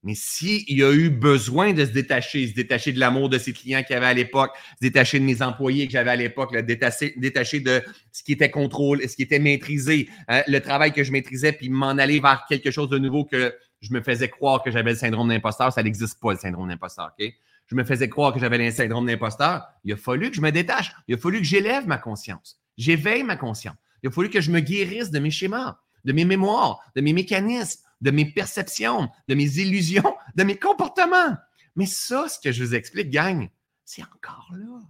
Mais 0.03 0.13
s'il 0.15 0.83
a 0.83 0.93
eu 0.93 1.09
besoin 1.09 1.73
de 1.73 1.83
se 1.83 1.91
détacher, 1.91 2.47
se 2.47 2.53
détacher 2.53 2.93
de 2.93 2.99
l'amour 2.99 3.29
de 3.29 3.37
ses 3.37 3.51
clients 3.51 3.83
qu'il 3.83 3.95
avait 3.95 4.05
à 4.05 4.13
l'époque, 4.13 4.51
se 4.75 4.81
détacher 4.81 5.19
de 5.19 5.25
mes 5.25 5.41
employés 5.41 5.87
que 5.87 5.91
j'avais 5.91 6.11
à 6.11 6.15
l'époque, 6.15 6.55
détacher, 6.55 7.13
détacher 7.17 7.59
de 7.59 7.81
ce 8.11 8.23
qui 8.23 8.31
était 8.31 8.51
contrôle, 8.51 9.01
ce 9.01 9.15
qui 9.15 9.23
était 9.23 9.39
maîtrisé, 9.39 10.07
hein, 10.27 10.43
le 10.47 10.59
travail 10.59 10.93
que 10.93 11.03
je 11.03 11.11
maîtrisais, 11.11 11.51
puis 11.51 11.69
m'en 11.69 11.89
aller 11.89 12.19
vers 12.19 12.45
quelque 12.47 12.71
chose 12.71 12.89
de 12.89 12.99
nouveau 12.99 13.25
que 13.25 13.53
je 13.81 13.91
me 13.91 14.01
faisais 14.01 14.29
croire 14.29 14.63
que 14.63 14.71
j'avais 14.71 14.91
le 14.91 14.97
syndrome 14.97 15.29
d'imposteur. 15.29 15.73
Ça 15.73 15.83
n'existe 15.83 16.19
pas, 16.21 16.31
le 16.31 16.39
syndrome 16.39 16.69
d'imposteur. 16.69 17.11
OK? 17.19 17.33
Je 17.67 17.75
me 17.75 17.83
faisais 17.83 18.09
croire 18.09 18.33
que 18.33 18.39
j'avais 18.39 18.57
le 18.57 19.05
d'imposteur. 19.05 19.67
Il 19.83 19.93
a 19.93 19.97
fallu 19.97 20.29
que 20.29 20.35
je 20.35 20.41
me 20.41 20.51
détache. 20.51 20.93
Il 21.07 21.15
a 21.15 21.17
fallu 21.17 21.39
que 21.39 21.43
j'élève 21.45 21.87
ma 21.87 21.97
conscience. 21.97 22.59
J'éveille 22.77 23.23
ma 23.23 23.35
conscience. 23.35 23.75
Il 24.03 24.09
a 24.09 24.11
fallu 24.11 24.29
que 24.29 24.41
je 24.41 24.51
me 24.51 24.59
guérisse 24.59 25.11
de 25.11 25.19
mes 25.19 25.31
schémas, 25.31 25.79
de 26.05 26.13
mes 26.13 26.25
mémoires, 26.25 26.79
de 26.95 27.01
mes 27.01 27.13
mécanismes, 27.13 27.81
de 28.01 28.11
mes 28.11 28.25
perceptions, 28.25 29.09
de 29.27 29.35
mes 29.35 29.59
illusions, 29.59 30.15
de 30.35 30.43
mes 30.43 30.57
comportements. 30.57 31.35
Mais 31.75 31.85
ça, 31.85 32.27
ce 32.29 32.39
que 32.39 32.51
je 32.51 32.63
vous 32.63 32.75
explique, 32.75 33.09
gang, 33.09 33.49
c'est 33.83 34.03
encore 34.03 34.49
là. 34.51 34.81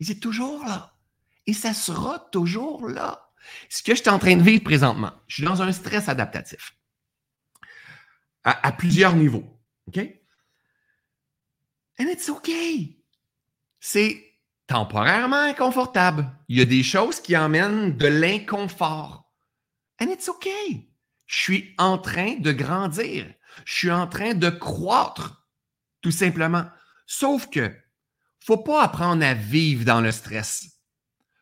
Et 0.00 0.04
c'est 0.04 0.18
toujours 0.18 0.64
là. 0.64 0.94
Et 1.46 1.52
ça 1.52 1.74
sera 1.74 2.18
toujours 2.32 2.88
là. 2.88 3.30
Ce 3.68 3.82
que 3.82 3.94
je 3.94 4.00
suis 4.00 4.10
en 4.10 4.18
train 4.18 4.36
de 4.36 4.42
vivre 4.42 4.62
présentement, 4.62 5.12
je 5.26 5.36
suis 5.36 5.44
dans 5.44 5.62
un 5.62 5.72
stress 5.72 6.08
adaptatif 6.08 6.76
à, 8.44 8.72
plusieurs 8.72 9.14
niveaux. 9.14 9.44
OK? 9.86 10.00
And 11.98 12.06
it's 12.08 12.28
OK. 12.28 12.50
C'est 13.80 14.24
temporairement 14.66 15.36
inconfortable. 15.36 16.30
Il 16.48 16.58
y 16.58 16.62
a 16.62 16.66
des 16.66 16.82
choses 16.82 17.20
qui 17.20 17.36
emmènent 17.36 17.96
de 17.96 18.06
l'inconfort. 18.06 19.30
And 20.00 20.06
it's 20.06 20.28
OK. 20.28 20.48
Je 21.26 21.38
suis 21.38 21.74
en 21.78 21.98
train 21.98 22.34
de 22.34 22.52
grandir. 22.52 23.26
Je 23.64 23.74
suis 23.74 23.90
en 23.90 24.06
train 24.06 24.34
de 24.34 24.50
croître, 24.50 25.46
tout 26.00 26.10
simplement. 26.10 26.64
Sauf 27.06 27.48
que, 27.50 27.74
faut 28.40 28.58
pas 28.58 28.82
apprendre 28.82 29.24
à 29.24 29.34
vivre 29.34 29.84
dans 29.84 30.00
le 30.00 30.10
stress. 30.10 30.68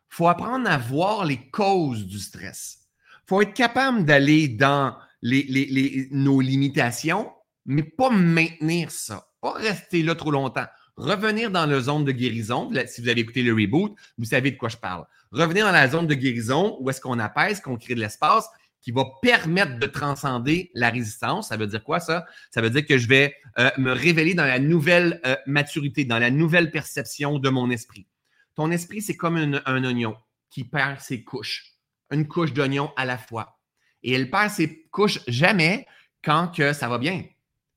faut 0.09 0.27
apprendre 0.27 0.69
à 0.69 0.77
voir 0.77 1.25
les 1.25 1.49
causes 1.49 2.05
du 2.05 2.19
stress. 2.19 2.79
faut 3.25 3.41
être 3.41 3.53
capable 3.53 4.03
d'aller 4.03 4.49
dans 4.49 4.97
nos 5.23 6.41
limitations, 6.41 7.31
mais 7.65 7.83
pas 7.83 8.09
maintenir 8.09 8.91
ça, 8.91 9.30
pas 9.41 9.53
rester 9.53 10.03
là 10.03 10.15
trop 10.15 10.31
longtemps. 10.31 10.67
Revenir 10.97 11.49
dans 11.49 11.65
la 11.65 11.79
zone 11.79 12.05
de 12.05 12.11
guérison, 12.11 12.69
si 12.85 13.01
vous 13.01 13.09
avez 13.09 13.21
écouté 13.21 13.41
le 13.41 13.53
reboot, 13.53 13.95
vous 14.17 14.25
savez 14.25 14.51
de 14.51 14.57
quoi 14.57 14.69
je 14.69 14.77
parle. 14.77 15.05
Revenir 15.31 15.65
dans 15.65 15.71
la 15.71 15.87
zone 15.87 16.07
de 16.07 16.13
guérison 16.13 16.77
où 16.79 16.89
est-ce 16.89 17.01
qu'on 17.01 17.17
apaise, 17.19 17.61
qu'on 17.61 17.77
crée 17.77 17.95
de 17.95 17.99
l'espace 17.99 18.47
qui 18.81 18.91
va 18.91 19.05
permettre 19.21 19.77
de 19.77 19.85
transcender 19.85 20.71
la 20.73 20.89
résistance. 20.89 21.49
Ça 21.49 21.57
veut 21.57 21.67
dire 21.67 21.83
quoi 21.83 21.99
ça? 21.99 22.25
Ça 22.49 22.61
veut 22.61 22.69
dire 22.69 22.85
que 22.85 22.97
je 22.97 23.07
vais 23.07 23.35
euh, 23.59 23.69
me 23.77 23.91
révéler 23.91 24.33
dans 24.33 24.45
la 24.45 24.59
nouvelle 24.59 25.21
euh, 25.25 25.35
maturité, 25.45 26.03
dans 26.03 26.19
la 26.19 26.31
nouvelle 26.31 26.71
perception 26.71 27.39
de 27.39 27.49
mon 27.49 27.69
esprit. 27.69 28.07
Ton 28.55 28.71
esprit, 28.71 29.01
c'est 29.01 29.15
comme 29.15 29.37
un 29.65 29.83
oignon 29.83 30.15
qui 30.49 30.63
perd 30.63 30.99
ses 30.99 31.23
couches, 31.23 31.75
une 32.11 32.27
couche 32.27 32.53
d'oignon 32.53 32.91
à 32.97 33.05
la 33.05 33.17
fois. 33.17 33.59
Et 34.03 34.13
elle 34.13 34.29
perd 34.29 34.49
ses 34.49 34.83
couches 34.91 35.19
jamais 35.27 35.85
quand 36.23 36.51
ça 36.73 36.89
va 36.89 36.97
bien. 36.97 37.23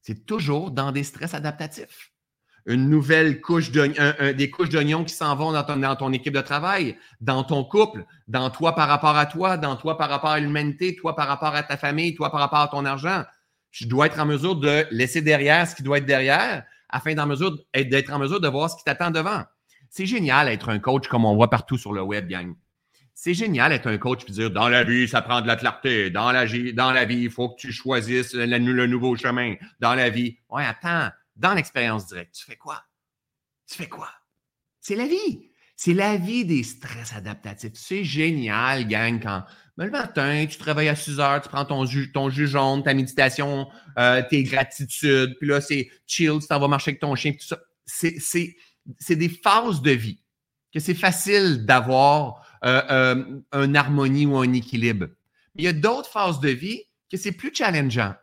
C'est 0.07 0.27
toujours 0.27 0.71
dans 0.71 0.93
des 0.93 1.03
stress 1.03 1.33
adaptatifs. 1.33 2.13
Une 2.67 2.91
nouvelle 2.91 3.41
couche 3.41 3.71
d'oignon, 3.71 3.95
des 4.37 4.51
couches 4.51 4.69
d'oignons 4.69 5.03
qui 5.03 5.15
s'en 5.15 5.35
vont 5.35 5.53
dans 5.53 5.97
ton, 5.97 6.13
équipe 6.13 6.35
de 6.35 6.43
travail, 6.43 6.99
dans 7.23 7.43
ton 7.43 7.65
couple, 7.65 8.05
dans 8.29 8.51
toi 8.51 8.75
par 8.75 8.87
rapport 8.89 9.17
à 9.17 9.25
toi, 9.25 9.57
dans 9.57 9.77
toi 9.77 9.97
par 9.97 10.11
rapport 10.11 10.31
à 10.31 10.41
l'humanité, 10.41 10.95
toi 10.95 11.17
par 11.17 11.27
rapport 11.27 11.55
à 11.55 11.63
ta 11.63 11.79
famille, 11.79 12.15
toi 12.15 12.31
par 12.31 12.41
rapport 12.41 12.61
à 12.61 12.69
ton 12.69 12.85
argent. 12.85 13.25
Je 13.71 13.87
dois 13.87 14.07
être 14.07 14.21
en 14.21 14.27
mesure 14.27 14.57
de 14.57 14.87
laisser 14.91 15.23
derrière 15.23 15.67
ce 15.67 15.75
qui 15.75 15.83
doit 15.83 15.99
être 15.99 16.07
derrière 16.07 16.65
afin 16.91 17.15
d'être 17.15 18.13
en 18.13 18.19
mesure 18.19 18.41
de 18.41 18.49
voir 18.49 18.69
ce 18.69 18.77
qui 18.77 18.85
t'attend 18.85 19.11
devant. 19.11 19.43
C'est 19.89 20.07
génial 20.07 20.49
d'être 20.49 20.69
un 20.69 20.79
coach 20.79 21.09
comme 21.09 21.25
on 21.25 21.35
voit 21.35 21.49
partout 21.49 21.79
sur 21.79 21.95
le 21.95 22.03
web, 22.03 22.29
gang. 22.29 22.55
C'est 23.25 23.33
génial 23.33 23.73
être 23.73 23.87
un 23.87 23.97
coach 23.97 24.21
et 24.29 24.33
dire 24.33 24.51
dans 24.51 24.69
la 24.69 24.85
vie, 24.85 25.09
ça 25.09 25.23
prend 25.23 25.41
de 25.41 25.47
la 25.47 25.57
clarté. 25.57 26.11
Dans 26.11 26.31
la, 26.31 26.45
dans 26.75 26.93
la 26.93 27.07
vie, 27.07 27.23
il 27.23 27.31
faut 27.31 27.49
que 27.49 27.59
tu 27.59 27.73
choisisses 27.73 28.35
le, 28.35 28.87
nouveau 28.87 29.17
chemin. 29.17 29.55
Dans 29.81 29.95
la 29.95 30.11
vie. 30.11 30.37
Ouais, 30.51 30.67
attends, 30.67 31.09
dans 31.35 31.55
l'expérience 31.55 32.07
directe, 32.07 32.35
tu 32.35 32.45
fais 32.45 32.57
quoi? 32.57 32.85
Tu 33.67 33.77
fais 33.77 33.89
quoi? 33.89 34.11
C'est 34.79 34.95
la 34.95 35.07
vie. 35.07 35.49
C'est 35.75 35.95
la 35.95 36.19
vie 36.19 36.45
des 36.45 36.63
stress 36.63 37.15
adaptatifs. 37.15 37.73
C'est 37.77 38.05
génial, 38.05 38.87
gang, 38.87 39.19
quand 39.23 39.45
ben, 39.79 39.87
le 39.87 39.91
matin, 39.91 40.45
tu 40.47 40.59
travailles 40.59 40.91
à 40.91 40.95
6 40.95 41.19
heures, 41.19 41.41
tu 41.41 41.49
prends 41.49 41.65
ton 41.65 41.87
jus 41.87 42.47
jaune, 42.47 42.83
ta 42.83 42.93
méditation, 42.93 43.69
euh, 43.97 44.23
tes 44.29 44.43
gratitudes, 44.43 45.35
puis 45.39 45.49
là, 45.49 45.63
c'est 45.63 45.89
chill, 46.07 46.41
tu 46.43 46.47
t'en 46.47 46.61
vas 46.61 46.69
marcher 46.69 46.91
avec 46.91 47.01
ton 47.01 47.15
chien, 47.15 47.33
tout 47.33 47.47
ça. 47.47 47.59
C'est 47.87 49.17
des 49.17 49.31
phases 49.31 49.81
de 49.81 49.93
vie 49.93 50.21
que 50.75 50.79
c'est 50.79 50.93
facile 50.93 51.65
d'avoir 51.65 52.44
euh, 52.65 52.83
euh, 52.91 53.25
une 53.53 53.77
harmonie 53.77 54.27
ou 54.27 54.37
un 54.37 54.53
équilibre. 54.53 55.09
il 55.55 55.65
y 55.65 55.69
a 55.69 55.73
d'autres 55.73 56.11
phases 56.11 56.41
de 56.41 56.49
vie 56.49 56.83
que 57.11 57.17
c'est 57.17 57.33
plus 57.33 57.53
challengeant. 57.55 58.15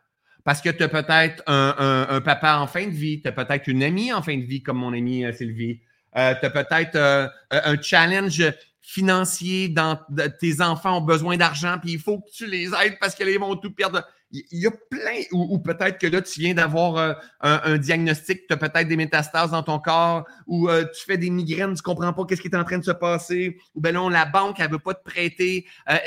Parce 0.43 0.61
que 0.61 0.69
tu 0.69 0.81
as 0.81 0.89
peut-être 0.89 1.43
un, 1.45 2.19
papa 2.21 2.57
en 2.57 2.65
fin 2.65 2.87
de 2.87 2.91
vie, 2.91 3.21
tu 3.21 3.27
as 3.27 3.31
peut-être 3.31 3.67
une 3.67 3.83
amie 3.83 4.11
en 4.11 4.23
fin 4.23 4.35
de 4.35 4.43
vie, 4.43 4.63
comme 4.63 4.77
mon 4.77 4.91
amie 4.91 5.23
euh, 5.23 5.31
Sylvie. 5.31 5.81
tu 6.15 6.19
as 6.19 6.49
peut-être 6.49 7.31
un 7.51 7.81
challenge 7.81 8.43
financiers, 8.81 9.69
dans, 9.69 9.99
tes 10.39 10.61
enfants 10.61 10.97
ont 10.97 11.05
besoin 11.05 11.37
d'argent, 11.37 11.77
puis 11.79 11.93
il 11.93 11.99
faut 11.99 12.19
que 12.19 12.31
tu 12.31 12.47
les 12.47 12.69
aides 12.73 12.97
parce 12.99 13.15
qu'ils 13.15 13.39
vont 13.39 13.55
tout 13.55 13.71
perdre. 13.71 14.03
Il 14.33 14.59
y 14.59 14.67
a 14.67 14.71
plein, 14.71 15.23
ou, 15.33 15.59
peut-être 15.59 15.97
que 15.97 16.07
là, 16.07 16.21
tu 16.21 16.39
viens 16.39 16.53
d'avoir 16.53 16.97
euh, 16.97 17.13
un, 17.41 17.77
diagnostic, 17.77 18.47
tu 18.47 18.53
as 18.53 18.57
peut-être 18.57 18.87
des 18.87 18.95
métastases 18.95 19.51
dans 19.51 19.63
ton 19.63 19.79
corps, 19.79 20.25
ou 20.47 20.69
euh, 20.69 20.85
tu 20.85 21.03
fais 21.05 21.17
des 21.17 21.29
migraines, 21.29 21.73
tu 21.75 21.81
comprends 21.81 22.13
pas 22.13 22.25
qu'est-ce 22.25 22.41
qui 22.41 22.47
est 22.47 22.55
en 22.55 22.63
train 22.63 22.77
de 22.77 22.83
se 22.83 22.91
passer, 22.91 23.59
ou 23.75 23.81
ben 23.81 23.93
non, 23.93 24.07
la 24.07 24.25
banque, 24.25 24.59
elle 24.59 24.71
veut 24.71 24.79
pas 24.79 24.93
te 24.93 25.03
prêter 25.03 25.67
euh, 25.89 25.97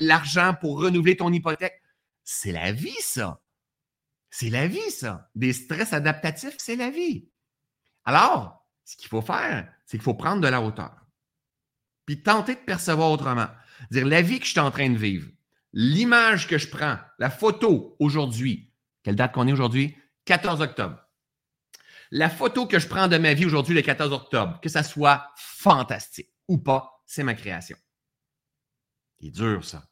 l'argent 0.00 0.54
pour 0.60 0.80
renouveler 0.80 1.16
ton 1.16 1.32
hypothèque. 1.32 1.80
C'est 2.24 2.52
la 2.52 2.72
vie, 2.72 3.00
ça. 3.00 3.40
C'est 4.30 4.50
la 4.50 4.66
vie, 4.66 4.90
ça. 4.90 5.28
Des 5.34 5.52
stress 5.52 5.92
adaptatifs, 5.92 6.56
c'est 6.58 6.76
la 6.76 6.90
vie. 6.90 7.28
Alors, 8.04 8.66
ce 8.84 8.96
qu'il 8.96 9.08
faut 9.08 9.22
faire, 9.22 9.72
c'est 9.86 9.96
qu'il 9.96 10.04
faut 10.04 10.14
prendre 10.14 10.40
de 10.40 10.48
la 10.48 10.60
hauteur. 10.60 10.96
Puis 12.06 12.22
tenter 12.22 12.54
de 12.54 12.60
percevoir 12.60 13.10
autrement. 13.10 13.48
Dire 13.90 14.06
la 14.06 14.22
vie 14.22 14.40
que 14.40 14.46
je 14.46 14.50
suis 14.50 14.60
en 14.60 14.70
train 14.70 14.90
de 14.90 14.96
vivre, 14.96 15.28
l'image 15.72 16.46
que 16.46 16.58
je 16.58 16.68
prends, 16.68 16.98
la 17.18 17.30
photo 17.30 17.96
aujourd'hui, 17.98 18.72
quelle 19.02 19.16
date 19.16 19.32
qu'on 19.32 19.48
est 19.48 19.52
aujourd'hui? 19.52 19.96
14 20.24 20.60
octobre. 20.60 20.98
La 22.10 22.28
photo 22.28 22.66
que 22.66 22.78
je 22.78 22.88
prends 22.88 23.08
de 23.08 23.18
ma 23.18 23.34
vie 23.34 23.46
aujourd'hui, 23.46 23.74
le 23.74 23.82
14 23.82 24.12
octobre, 24.12 24.60
que 24.60 24.68
ça 24.68 24.82
soit 24.82 25.30
fantastique 25.36 26.32
ou 26.48 26.58
pas, 26.58 27.02
c'est 27.06 27.22
ma 27.22 27.34
création. 27.34 27.76
C'est 29.20 29.30
dur, 29.30 29.64
ça 29.64 29.84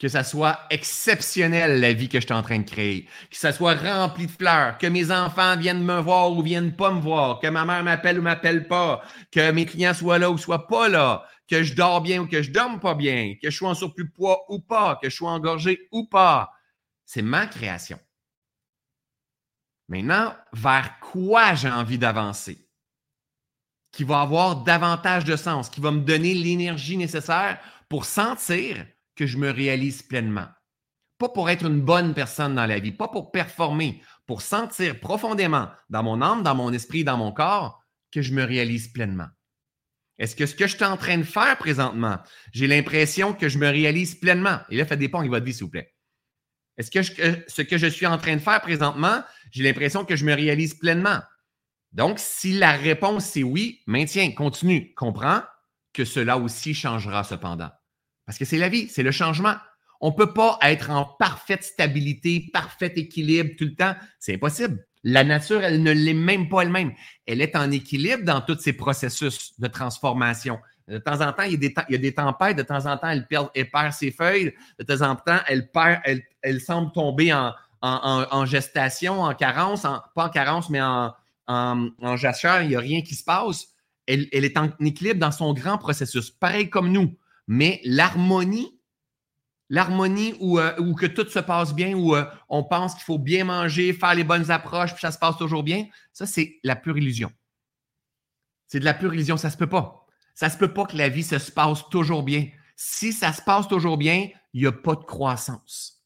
que 0.00 0.08
ça 0.08 0.24
soit 0.24 0.60
exceptionnel 0.70 1.78
la 1.78 1.92
vie 1.92 2.08
que 2.08 2.18
je 2.18 2.24
suis 2.24 2.34
en 2.34 2.42
train 2.42 2.58
de 2.58 2.68
créer, 2.68 3.04
que 3.30 3.36
ça 3.36 3.52
soit 3.52 3.74
rempli 3.74 4.26
de 4.26 4.32
fleurs, 4.32 4.78
que 4.78 4.86
mes 4.86 5.12
enfants 5.12 5.58
viennent 5.58 5.84
me 5.84 6.00
voir 6.00 6.32
ou 6.32 6.42
viennent 6.42 6.74
pas 6.74 6.90
me 6.90 7.00
voir, 7.00 7.38
que 7.38 7.46
ma 7.48 7.66
mère 7.66 7.84
m'appelle 7.84 8.18
ou 8.18 8.22
m'appelle 8.22 8.66
pas, 8.66 9.02
que 9.30 9.50
mes 9.52 9.66
clients 9.66 9.92
soient 9.92 10.18
là 10.18 10.30
ou 10.30 10.38
soient 10.38 10.66
pas 10.66 10.88
là, 10.88 11.26
que 11.50 11.64
je 11.64 11.74
dors 11.74 12.00
bien 12.00 12.22
ou 12.22 12.28
que 12.28 12.42
je 12.42 12.52
dorme 12.52 12.78
pas 12.78 12.94
bien, 12.94 13.34
que 13.42 13.50
je 13.50 13.56
sois 13.56 13.70
en 13.70 13.74
surplus 13.74 14.04
de 14.04 14.12
poids 14.12 14.44
ou 14.48 14.60
pas, 14.60 14.96
que 15.02 15.10
je 15.10 15.16
sois 15.16 15.32
engorgé 15.32 15.88
ou 15.90 16.06
pas. 16.06 16.52
C'est 17.04 17.22
ma 17.22 17.48
création. 17.48 17.98
Maintenant, 19.88 20.36
vers 20.52 21.00
quoi 21.00 21.54
j'ai 21.54 21.68
envie 21.68 21.98
d'avancer? 21.98 22.68
Qui 23.90 24.04
va 24.04 24.20
avoir 24.20 24.62
davantage 24.62 25.24
de 25.24 25.34
sens, 25.34 25.68
qui 25.68 25.80
va 25.80 25.90
me 25.90 26.02
donner 26.02 26.34
l'énergie 26.34 26.96
nécessaire 26.96 27.58
pour 27.88 28.04
sentir 28.04 28.86
que 29.16 29.26
je 29.26 29.36
me 29.36 29.50
réalise 29.50 30.02
pleinement. 30.02 30.46
Pas 31.18 31.28
pour 31.28 31.50
être 31.50 31.66
une 31.66 31.80
bonne 31.80 32.14
personne 32.14 32.54
dans 32.54 32.66
la 32.66 32.78
vie, 32.78 32.92
pas 32.92 33.08
pour 33.08 33.32
performer, 33.32 34.00
pour 34.24 34.40
sentir 34.40 35.00
profondément 35.00 35.68
dans 35.88 36.04
mon 36.04 36.22
âme, 36.22 36.44
dans 36.44 36.54
mon 36.54 36.72
esprit, 36.72 37.02
dans 37.02 37.16
mon 37.16 37.32
corps, 37.32 37.82
que 38.12 38.22
je 38.22 38.32
me 38.32 38.44
réalise 38.44 38.86
pleinement. 38.86 39.28
Est-ce 40.20 40.36
que 40.36 40.44
ce 40.44 40.54
que 40.54 40.66
je 40.66 40.76
suis 40.76 40.84
en 40.84 40.98
train 40.98 41.16
de 41.16 41.22
faire 41.22 41.56
présentement, 41.56 42.18
j'ai 42.52 42.66
l'impression 42.66 43.32
que 43.32 43.48
je 43.48 43.58
me 43.58 43.66
réalise 43.66 44.14
pleinement? 44.14 44.60
Et 44.68 44.76
là, 44.76 44.84
faites 44.84 44.98
des 44.98 45.08
ponts 45.08 45.26
votre 45.26 45.44
vie, 45.44 45.54
s'il 45.54 45.64
vous 45.64 45.70
plaît. 45.70 45.94
Est-ce 46.76 46.90
que 46.90 47.02
ce 47.02 47.62
que 47.62 47.78
je 47.78 47.86
suis 47.86 48.06
en 48.06 48.18
train 48.18 48.36
de 48.36 48.40
faire 48.40 48.60
présentement, 48.60 49.22
j'ai 49.50 49.64
l'impression 49.64 50.04
que 50.04 50.16
je 50.16 50.26
me 50.26 50.34
réalise 50.34 50.74
pleinement? 50.74 51.20
Donc, 51.92 52.18
si 52.18 52.52
la 52.52 52.72
réponse 52.72 53.24
c'est 53.24 53.42
oui, 53.42 53.80
maintiens, 53.86 54.30
continue, 54.32 54.94
comprends 54.94 55.42
que 55.94 56.04
cela 56.04 56.36
aussi 56.36 56.74
changera 56.74 57.24
cependant. 57.24 57.70
Parce 58.26 58.38
que 58.38 58.44
c'est 58.44 58.58
la 58.58 58.68
vie, 58.68 58.88
c'est 58.88 59.02
le 59.02 59.10
changement. 59.10 59.56
On 60.02 60.10
ne 60.10 60.14
peut 60.14 60.34
pas 60.34 60.58
être 60.62 60.90
en 60.90 61.04
parfaite 61.04 61.64
stabilité, 61.64 62.48
parfait 62.52 62.92
équilibre 62.94 63.50
tout 63.58 63.64
le 63.64 63.74
temps. 63.74 63.96
C'est 64.18 64.34
impossible. 64.34 64.86
La 65.02 65.24
nature, 65.24 65.62
elle 65.62 65.82
ne 65.82 65.92
l'est 65.92 66.14
même 66.14 66.48
pas 66.48 66.62
elle-même. 66.62 66.92
Elle 67.26 67.40
est 67.40 67.56
en 67.56 67.70
équilibre 67.70 68.24
dans 68.24 68.40
tous 68.40 68.58
ces 68.58 68.74
processus 68.74 69.58
de 69.58 69.66
transformation. 69.66 70.58
De 70.88 70.98
temps 70.98 71.20
en 71.20 71.32
temps, 71.32 71.44
il 71.44 71.52
y 71.52 71.94
a 71.94 71.98
des, 71.98 72.14
tempêtes. 72.14 72.56
De 72.56 72.62
temps 72.62 72.86
en 72.86 72.96
temps, 72.96 73.08
elle 73.08 73.26
perd, 73.26 73.92
ses 73.92 74.10
feuilles. 74.10 74.52
De 74.78 74.84
temps 74.84 75.08
en 75.08 75.16
temps, 75.16 75.38
elle, 75.46 75.70
perd, 75.70 76.00
elle, 76.42 76.60
semble 76.60 76.92
tomber 76.92 77.32
en, 77.32 78.44
gestation, 78.44 79.22
en 79.22 79.34
carence, 79.34 79.82
pas 79.82 80.26
en 80.26 80.28
carence, 80.28 80.68
mais 80.68 80.82
en, 80.82 81.14
en, 81.46 82.16
jachère. 82.16 82.62
Il 82.62 82.68
n'y 82.68 82.76
a 82.76 82.80
rien 82.80 83.02
qui 83.02 83.14
se 83.14 83.24
passe. 83.24 83.68
Elle, 84.06 84.26
elle, 84.32 84.44
est 84.44 84.58
en 84.58 84.68
équilibre 84.80 85.20
dans 85.20 85.30
son 85.30 85.54
grand 85.54 85.78
processus, 85.78 86.30
pareil 86.30 86.68
comme 86.68 86.90
nous. 86.90 87.16
Mais 87.46 87.80
l'harmonie, 87.84 88.79
l'harmonie 89.70 90.34
où, 90.40 90.58
euh, 90.58 90.94
que 90.94 91.06
tout 91.06 91.26
se 91.30 91.38
passe 91.38 91.72
bien, 91.72 91.94
où 91.94 92.14
euh, 92.14 92.26
on 92.48 92.64
pense 92.64 92.94
qu'il 92.94 93.04
faut 93.04 93.18
bien 93.18 93.44
manger, 93.44 93.94
faire 93.94 94.14
les 94.14 94.24
bonnes 94.24 94.50
approches, 94.50 94.92
puis 94.92 95.00
ça 95.00 95.12
se 95.12 95.18
passe 95.18 95.38
toujours 95.38 95.62
bien, 95.62 95.86
ça, 96.12 96.26
c'est 96.26 96.58
la 96.62 96.76
pure 96.76 96.98
illusion. 96.98 97.32
C'est 98.66 98.80
de 98.80 98.84
la 98.84 98.94
pure 98.94 99.14
illusion, 99.14 99.36
ça 99.36 99.48
ne 99.48 99.52
se 99.52 99.56
peut 99.56 99.68
pas. 99.68 100.06
Ça 100.34 100.46
ne 100.46 100.52
se 100.52 100.58
peut 100.58 100.72
pas 100.72 100.86
que 100.86 100.96
la 100.96 101.08
vie 101.08 101.22
se 101.22 101.50
passe 101.50 101.88
toujours 101.88 102.22
bien. 102.22 102.48
Si 102.76 103.12
ça 103.12 103.32
se 103.32 103.42
passe 103.42 103.68
toujours 103.68 103.96
bien, 103.96 104.28
il 104.52 104.60
n'y 104.60 104.66
a 104.66 104.72
pas 104.72 104.96
de 104.96 105.04
croissance. 105.04 106.02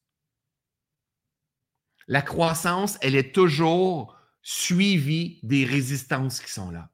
La 2.07 2.21
croissance, 2.21 2.99
elle 3.01 3.17
est 3.17 3.35
toujours 3.35 4.17
suivie 4.43 5.41
des 5.43 5.65
résistances 5.65 6.41
qui 6.41 6.51
sont 6.51 6.71
là. 6.71 6.91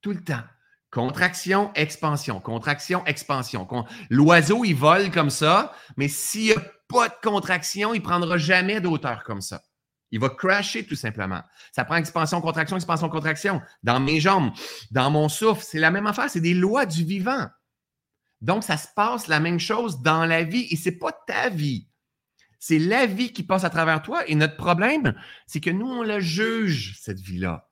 Tout 0.00 0.12
le 0.12 0.22
temps. 0.22 0.42
Contraction, 0.90 1.70
expansion, 1.74 2.40
contraction, 2.40 3.04
expansion. 3.04 3.66
L'oiseau, 4.08 4.64
il 4.64 4.74
vole 4.74 5.10
comme 5.10 5.30
ça, 5.30 5.74
mais 5.96 6.08
s'il 6.08 6.44
n'y 6.44 6.52
a 6.52 6.62
pas 6.88 7.08
de 7.08 7.14
contraction, 7.22 7.92
il 7.92 7.98
ne 7.98 8.04
prendra 8.04 8.38
jamais 8.38 8.80
d'auteur 8.80 9.22
comme 9.24 9.42
ça. 9.42 9.62
Il 10.10 10.20
va 10.20 10.30
crasher 10.30 10.86
tout 10.86 10.96
simplement. 10.96 11.42
Ça 11.72 11.84
prend 11.84 11.96
expansion, 11.96 12.40
contraction, 12.40 12.76
expansion, 12.76 13.08
contraction. 13.10 13.60
Dans 13.82 14.00
mes 14.00 14.20
jambes, 14.20 14.52
dans 14.90 15.10
mon 15.10 15.28
souffle, 15.28 15.62
c'est 15.62 15.78
la 15.78 15.90
même 15.90 16.06
affaire. 16.06 16.30
C'est 16.30 16.40
des 16.40 16.54
lois 16.54 16.86
du 16.86 17.04
vivant. 17.04 17.46
Donc, 18.40 18.64
ça 18.64 18.76
se 18.76 18.88
passe 18.94 19.26
la 19.26 19.40
même 19.40 19.60
chose 19.60 20.00
dans 20.00 20.24
la 20.24 20.44
vie 20.44 20.66
et 20.70 20.76
ce 20.76 20.88
n'est 20.88 20.96
pas 20.96 21.12
ta 21.12 21.50
vie. 21.50 21.88
C'est 22.58 22.78
la 22.78 23.06
vie 23.06 23.32
qui 23.32 23.42
passe 23.42 23.64
à 23.64 23.70
travers 23.70 24.02
toi. 24.02 24.26
Et 24.28 24.34
notre 24.34 24.56
problème, 24.56 25.14
c'est 25.46 25.60
que 25.60 25.70
nous, 25.70 25.86
on 25.86 26.02
la 26.02 26.20
juge, 26.20 26.96
cette 27.00 27.20
vie-là. 27.20 27.67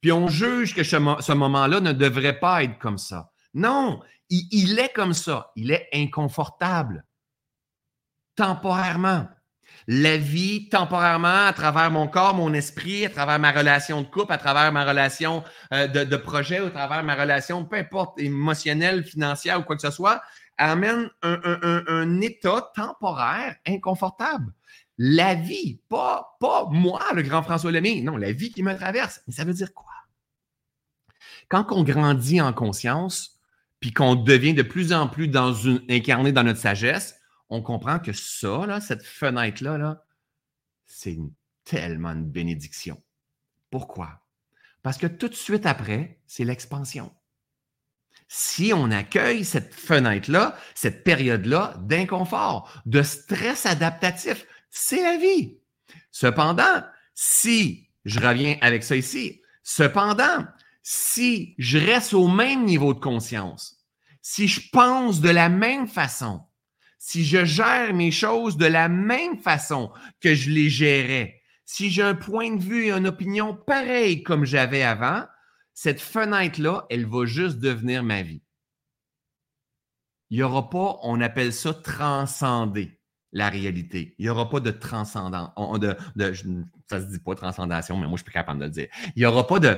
Puis 0.00 0.12
on 0.12 0.28
juge 0.28 0.74
que 0.74 0.84
ce, 0.84 1.32
moment-là 1.32 1.80
ne 1.80 1.92
devrait 1.92 2.38
pas 2.38 2.62
être 2.62 2.78
comme 2.78 2.98
ça. 2.98 3.30
Non, 3.54 4.00
il, 4.30 4.78
est 4.78 4.92
comme 4.92 5.14
ça. 5.14 5.50
Il 5.56 5.70
est 5.70 5.88
inconfortable. 5.92 7.04
Temporairement. 8.36 9.28
La 9.86 10.16
vie, 10.16 10.68
temporairement, 10.68 11.46
à 11.46 11.52
travers 11.52 11.90
mon 11.90 12.08
corps, 12.08 12.34
mon 12.34 12.52
esprit, 12.52 13.06
à 13.06 13.10
travers 13.10 13.38
ma 13.38 13.52
relation 13.52 14.02
de 14.02 14.06
couple, 14.06 14.32
à 14.32 14.38
travers 14.38 14.70
ma 14.70 14.84
relation 14.84 15.42
euh, 15.72 15.86
de, 15.86 16.16
projet, 16.16 16.58
à 16.58 16.70
travers 16.70 17.02
ma 17.02 17.14
relation, 17.14 17.64
peu 17.64 17.76
importe, 17.76 18.20
émotionnelle, 18.20 19.04
financière 19.04 19.58
ou 19.58 19.62
quoi 19.62 19.76
que 19.76 19.82
ce 19.82 19.90
soit, 19.90 20.22
amène 20.58 21.08
un, 21.22 22.20
état 22.20 22.70
temporaire 22.74 23.56
inconfortable. 23.66 24.52
La 24.98 25.34
vie, 25.34 25.80
pas, 25.88 26.36
pas 26.40 26.66
moi, 26.70 27.02
le 27.14 27.22
grand 27.22 27.42
François 27.42 27.70
Lemay, 27.70 28.00
non, 28.02 28.16
la 28.16 28.32
vie 28.32 28.50
qui 28.50 28.62
me 28.62 28.76
traverse. 28.76 29.22
Mais 29.26 29.32
ça 29.32 29.44
veut 29.44 29.54
dire 29.54 29.72
quoi? 29.72 29.92
Quand 31.48 31.66
on 31.70 31.84
grandit 31.84 32.40
en 32.40 32.52
conscience, 32.52 33.40
puis 33.80 33.92
qu'on 33.92 34.16
devient 34.16 34.54
de 34.54 34.62
plus 34.62 34.92
en 34.92 35.08
plus 35.08 35.30
incarné 35.88 36.32
dans 36.32 36.42
notre 36.42 36.58
sagesse, 36.58 37.20
on 37.48 37.62
comprend 37.62 37.98
que 38.00 38.12
ça, 38.12 38.80
cette 38.80 39.04
fenêtre-là, 39.04 39.78
-là, 39.78 40.00
c'est 40.86 41.18
tellement 41.64 42.10
une 42.10 42.28
bénédiction. 42.28 43.00
Pourquoi? 43.70 44.20
Parce 44.82 44.98
que 44.98 45.06
tout 45.06 45.28
de 45.28 45.34
suite 45.34 45.66
après, 45.66 46.20
c'est 46.26 46.44
l'expansion. 46.44 47.12
Si 48.26 48.72
on 48.74 48.90
accueille 48.90 49.44
cette 49.44 49.72
fenêtre-là, 49.72 50.56
cette 50.74 51.02
période-là 51.04 51.74
d'inconfort, 51.80 52.70
de 52.84 53.02
stress 53.02 53.64
adaptatif, 53.64 54.46
c'est 54.70 55.02
la 55.02 55.16
vie. 55.16 55.58
Cependant, 56.10 56.82
si, 57.14 57.90
je 58.04 58.20
reviens 58.20 58.56
avec 58.60 58.82
ça 58.84 58.96
ici, 58.96 59.42
cependant, 59.62 60.46
si 60.82 61.54
je 61.58 61.78
reste 61.78 62.14
au 62.14 62.28
même 62.28 62.64
niveau 62.64 62.94
de 62.94 63.00
conscience, 63.00 63.84
si 64.22 64.48
je 64.48 64.68
pense 64.70 65.20
de 65.20 65.30
la 65.30 65.48
même 65.48 65.88
façon, 65.88 66.42
si 66.98 67.24
je 67.24 67.44
gère 67.44 67.94
mes 67.94 68.10
choses 68.10 68.56
de 68.56 68.66
la 68.66 68.88
même 68.88 69.38
façon 69.38 69.92
que 70.20 70.34
je 70.34 70.50
les 70.50 70.68
gérais, 70.68 71.42
si 71.64 71.90
j'ai 71.90 72.02
un 72.02 72.14
point 72.14 72.56
de 72.56 72.62
vue 72.62 72.86
et 72.86 72.92
une 72.92 73.06
opinion 73.06 73.54
pareil 73.54 74.22
comme 74.22 74.44
j'avais 74.44 74.82
avant, 74.82 75.24
cette 75.74 76.00
fenêtre-là, 76.00 76.86
elle 76.90 77.06
va 77.06 77.24
juste 77.24 77.58
devenir 77.58 78.02
ma 78.02 78.22
vie. 78.22 78.42
Il 80.30 80.38
n'y 80.38 80.42
aura 80.42 80.68
pas, 80.68 80.98
on 81.02 81.20
appelle 81.20 81.52
ça 81.52 81.72
transcender 81.72 82.97
la 83.32 83.48
réalité. 83.48 84.14
Il 84.18 84.24
n'y 84.24 84.30
aura 84.30 84.48
pas 84.48 84.60
de 84.60 84.70
de, 84.70 85.96
ça 86.86 86.98
ne 86.98 87.04
se 87.04 87.10
dit 87.10 87.18
pas 87.18 87.34
transcendation, 87.34 87.96
mais 87.96 88.06
moi, 88.06 88.12
je 88.12 88.18
suis 88.18 88.24
plus 88.24 88.32
capable 88.32 88.60
de 88.60 88.64
le 88.64 88.70
dire. 88.70 88.88
Il 89.16 89.20
n'y 89.20 89.26
aura 89.26 89.46
pas 89.46 89.58
de 89.58 89.76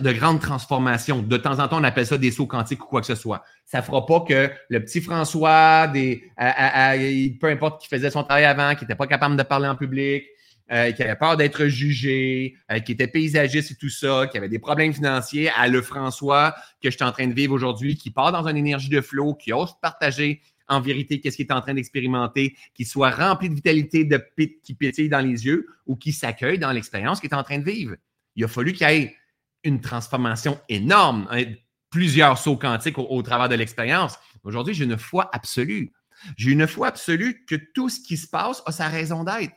de 0.00 0.12
grandes 0.12 0.40
transformations. 0.40 1.22
De 1.22 1.36
temps 1.36 1.58
en 1.58 1.68
temps, 1.68 1.78
on 1.78 1.84
appelle 1.84 2.06
ça 2.06 2.16
des 2.18 2.30
sauts 2.30 2.46
quantiques 2.46 2.82
ou 2.82 2.86
quoi 2.86 3.00
que 3.00 3.06
ce 3.06 3.14
soit. 3.14 3.42
Ça 3.66 3.78
ne 3.78 3.82
fera 3.82 4.06
pas 4.06 4.20
que 4.20 4.50
le 4.68 4.82
petit 4.82 5.00
François, 5.00 5.92
peu 5.92 7.48
importe 7.48 7.82
qui 7.82 7.88
faisait 7.88 8.10
son 8.10 8.24
travail 8.24 8.44
avant, 8.44 8.74
qui 8.74 8.84
n'était 8.84 8.94
pas 8.94 9.06
capable 9.06 9.36
de 9.36 9.42
parler 9.42 9.68
en 9.68 9.76
public, 9.76 10.24
euh, 10.72 10.92
qui 10.92 11.02
avait 11.02 11.16
peur 11.16 11.36
d'être 11.36 11.66
jugé, 11.66 12.54
euh, 12.72 12.78
qui 12.78 12.92
était 12.92 13.06
paysagiste 13.06 13.72
et 13.72 13.74
tout 13.74 13.90
ça, 13.90 14.26
qui 14.28 14.38
avait 14.38 14.48
des 14.48 14.58
problèmes 14.58 14.94
financiers, 14.94 15.50
à 15.50 15.68
le 15.68 15.82
François 15.82 16.54
que 16.82 16.90
je 16.90 16.96
suis 16.96 17.04
en 17.04 17.12
train 17.12 17.26
de 17.26 17.34
vivre 17.34 17.52
aujourd'hui, 17.52 17.96
qui 17.96 18.10
part 18.10 18.32
dans 18.32 18.48
une 18.48 18.56
énergie 18.56 18.88
de 18.88 19.02
flow, 19.02 19.34
qui 19.34 19.52
ose 19.52 19.74
partager 19.82 20.40
en 20.68 20.80
vérité 20.80 21.20
qu'est-ce 21.20 21.36
qu'il 21.36 21.46
est 21.46 21.52
en 21.52 21.60
train 21.60 21.74
d'expérimenter, 21.74 22.56
qui 22.74 22.84
soit 22.84 23.10
rempli 23.10 23.48
de 23.48 23.54
vitalité, 23.54 24.04
de 24.04 24.16
pit, 24.36 24.60
qui 24.62 24.74
pétille 24.74 25.08
dans 25.08 25.20
les 25.20 25.46
yeux 25.46 25.66
ou 25.86 25.96
qui 25.96 26.12
s'accueille 26.12 26.58
dans 26.58 26.72
l'expérience 26.72 27.20
qu'il 27.20 27.30
est 27.30 27.34
en 27.34 27.42
train 27.42 27.58
de 27.58 27.64
vivre. 27.64 27.96
Il 28.36 28.44
a 28.44 28.48
fallu 28.48 28.72
qu'il 28.72 28.88
y 28.88 28.92
ait 28.92 29.16
une 29.62 29.80
transformation 29.80 30.60
énorme, 30.68 31.26
hein, 31.30 31.44
plusieurs 31.90 32.38
sauts 32.38 32.56
quantiques 32.56 32.98
au, 32.98 33.22
travers 33.22 33.48
de 33.48 33.54
l'expérience. 33.54 34.18
Aujourd'hui, 34.42 34.74
j'ai 34.74 34.84
une 34.84 34.98
foi 34.98 35.30
absolue. 35.32 35.92
J'ai 36.36 36.50
une 36.50 36.66
foi 36.66 36.88
absolue 36.88 37.44
que 37.46 37.54
tout 37.74 37.88
ce 37.88 38.00
qui 38.00 38.16
se 38.16 38.26
passe 38.26 38.62
a 38.66 38.72
sa 38.72 38.88
raison 38.88 39.24
d'être. 39.24 39.54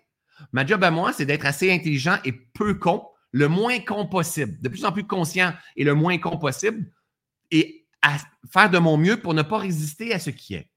Ma 0.52 0.66
job 0.66 0.84
à 0.84 0.92
moi, 0.92 1.14
c'est 1.14 1.26
d'être 1.26 1.46
assez 1.46 1.72
intelligent 1.72 2.18
et 2.26 2.32
peu 2.32 2.76
con, 2.76 3.08
le 3.32 3.48
moins 3.48 3.80
con 3.80 4.06
possible, 4.06 4.60
de 4.62 4.70
plus 4.70 4.86
en 4.86 4.92
plus 4.92 5.06
conscient 5.06 5.54
et 5.76 5.84
le 5.84 5.96
moins 5.96 6.18
con 6.20 6.38
possible, 6.38 6.92
et 7.52 7.88
à 8.02 8.18
faire 8.52 8.70
de 8.70 8.78
mon 8.78 8.98
mieux 8.98 9.18
pour 9.18 9.34
ne 9.34 9.42
pas 9.42 9.58
résister 9.58 10.14
à 10.14 10.20
ce 10.20 10.30
qui 10.30 10.54
est. 10.54 10.70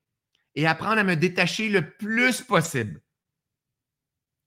Et 0.54 0.66
apprendre 0.66 0.98
à 0.98 1.04
me 1.04 1.16
détacher 1.16 1.68
le 1.68 1.90
plus 1.90 2.42
possible 2.42 3.00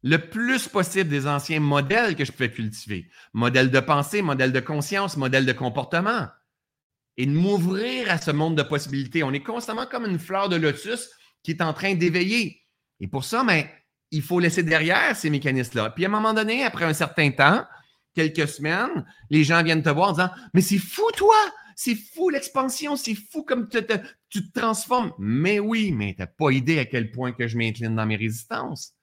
le 0.03 0.17
plus 0.17 0.67
possible 0.67 1.09
des 1.09 1.27
anciens 1.27 1.61
modèles 1.61 2.15
que 2.15 2.25
je 2.25 2.31
pouvais 2.31 2.51
cultiver. 2.51 3.09
Modèle 3.31 3.71
de 3.71 3.79
pensée, 3.79 4.21
modèle 4.21 4.51
de 4.51 4.59
conscience, 4.59 5.17
modèle 5.17 5.45
de 5.45 5.53
comportement. 5.53 6.27
Et 7.15 7.25
de 7.25 7.31
m'ouvrir 7.31 8.11
à 8.11 8.17
ce 8.17 8.31
monde 8.31 8.57
de 8.57 8.63
possibilités. 8.63 9.23
On 9.23 9.31
est 9.31 9.43
constamment 9.43 9.85
comme 9.85 10.05
une 10.05 10.19
fleur 10.19 10.49
de 10.49 10.57
lotus 10.57 11.09
qui 11.41 11.51
est 11.51 11.61
en 11.61 11.73
train 11.73 11.95
d'éveiller. 11.95 12.61
Et 12.99 13.07
pour 13.07 13.23
ça, 13.23 13.43
ben, 13.43 13.65
il 14.11 14.21
faut 14.21 14.39
laisser 14.39 14.63
derrière 14.63 15.15
ces 15.15 15.29
mécanismes-là. 15.29 15.91
Puis 15.91 16.05
à 16.05 16.07
un 16.07 16.11
moment 16.11 16.33
donné, 16.33 16.63
après 16.63 16.85
un 16.85 16.93
certain 16.93 17.31
temps, 17.31 17.65
quelques 18.13 18.47
semaines, 18.47 19.05
les 19.29 19.43
gens 19.43 19.63
viennent 19.63 19.83
te 19.83 19.89
voir 19.89 20.09
en 20.09 20.13
disant 20.13 20.29
Mais 20.53 20.61
c'est 20.61 20.79
fou, 20.79 21.03
toi! 21.15 21.35
C'est 21.75 21.95
fou 21.95 22.29
l'expansion, 22.29 22.95
c'est 22.95 23.15
fou 23.15 23.43
comme 23.43 23.67
tu 23.69 23.83
te, 23.83 24.59
transformes. 24.59 25.13
Mais 25.19 25.59
oui, 25.59 25.91
mais 25.91 26.13
tu 26.13 26.21
n'as 26.21 26.27
pas 26.27 26.51
idée 26.51 26.79
à 26.79 26.85
quel 26.85 27.11
point 27.11 27.31
que 27.31 27.47
je 27.47 27.57
m'incline 27.57 27.95
dans 27.95 28.05
mes 28.05 28.15
résistances 28.15 28.93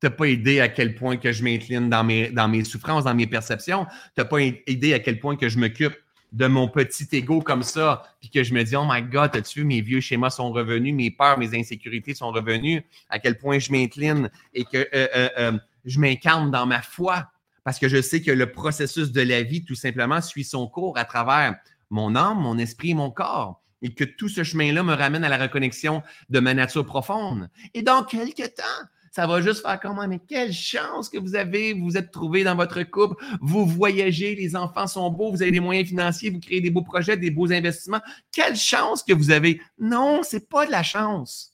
tu 0.00 0.06
n'as 0.06 0.12
pas 0.12 0.28
idée 0.28 0.60
à 0.60 0.68
quel 0.68 0.94
point 0.94 1.16
que 1.16 1.32
je 1.32 1.42
m'incline 1.42 1.90
dans 1.90 2.04
mes, 2.04 2.30
dans 2.30 2.46
mes 2.46 2.62
souffrances, 2.62 3.04
dans 3.04 3.14
mes 3.14 3.26
perceptions. 3.26 3.84
Tu 3.84 4.20
n'as 4.20 4.24
pas 4.24 4.40
idée 4.40 4.94
à 4.94 5.00
quel 5.00 5.18
point 5.18 5.36
que 5.36 5.48
je 5.48 5.58
m'occupe 5.58 5.96
de 6.32 6.46
mon 6.46 6.68
petit 6.68 7.08
ego 7.12 7.40
comme 7.40 7.62
ça, 7.62 8.02
puis 8.20 8.30
que 8.30 8.42
je 8.44 8.52
me 8.52 8.62
dis, 8.62 8.76
oh 8.76 8.84
my 8.88 9.02
God, 9.02 9.34
as-tu 9.34 9.60
vu, 9.60 9.64
mes 9.64 9.80
vieux 9.80 10.00
schémas 10.00 10.30
sont 10.30 10.52
revenus, 10.52 10.94
mes 10.94 11.10
peurs, 11.10 11.38
mes 11.38 11.58
insécurités 11.58 12.14
sont 12.14 12.30
revenus, 12.30 12.82
à 13.08 13.18
quel 13.18 13.38
point 13.38 13.58
je 13.58 13.72
m'incline 13.72 14.30
et 14.52 14.64
que 14.64 14.76
euh, 14.76 14.86
euh, 14.94 15.28
euh, 15.38 15.58
je 15.84 15.98
m'incarne 15.98 16.50
dans 16.50 16.66
ma 16.66 16.82
foi, 16.82 17.30
parce 17.64 17.78
que 17.78 17.88
je 17.88 18.02
sais 18.02 18.20
que 18.20 18.30
le 18.30 18.52
processus 18.52 19.10
de 19.10 19.22
la 19.22 19.42
vie, 19.42 19.64
tout 19.64 19.74
simplement, 19.74 20.20
suit 20.20 20.44
son 20.44 20.68
cours 20.68 20.98
à 20.98 21.04
travers 21.04 21.56
mon 21.90 22.16
âme, 22.16 22.38
mon 22.40 22.58
esprit 22.58 22.94
mon 22.94 23.10
corps 23.10 23.62
et 23.82 23.94
que 23.94 24.04
tout 24.04 24.28
ce 24.28 24.42
chemin-là 24.42 24.82
me 24.82 24.94
ramène 24.94 25.24
à 25.24 25.28
la 25.28 25.38
reconnexion 25.38 26.02
de 26.28 26.40
ma 26.40 26.54
nature 26.54 26.84
profonde. 26.84 27.48
Et 27.74 27.82
dans 27.82 28.02
quelques 28.02 28.54
temps, 28.54 28.86
ça 29.12 29.26
va 29.26 29.40
juste 29.40 29.62
faire 29.62 29.80
comment? 29.80 30.06
Mais 30.06 30.18
quelle 30.18 30.52
chance 30.52 31.08
que 31.08 31.18
vous 31.18 31.34
avez, 31.34 31.72
vous 31.72 31.84
vous 31.84 31.96
êtes 31.96 32.10
trouvé 32.10 32.44
dans 32.44 32.54
votre 32.54 32.82
couple, 32.82 33.22
vous 33.40 33.66
voyagez, 33.66 34.34
les 34.34 34.54
enfants 34.54 34.86
sont 34.86 35.10
beaux, 35.10 35.30
vous 35.30 35.42
avez 35.42 35.50
des 35.50 35.60
moyens 35.60 35.88
financiers, 35.88 36.30
vous 36.30 36.40
créez 36.40 36.60
des 36.60 36.70
beaux 36.70 36.82
projets, 36.82 37.16
des 37.16 37.30
beaux 37.30 37.50
investissements. 37.50 38.00
Quelle 38.32 38.56
chance 38.56 39.02
que 39.02 39.12
vous 39.12 39.30
avez. 39.30 39.60
Non, 39.78 40.22
c'est 40.22 40.48
pas 40.48 40.66
de 40.66 40.70
la 40.70 40.82
chance. 40.82 41.52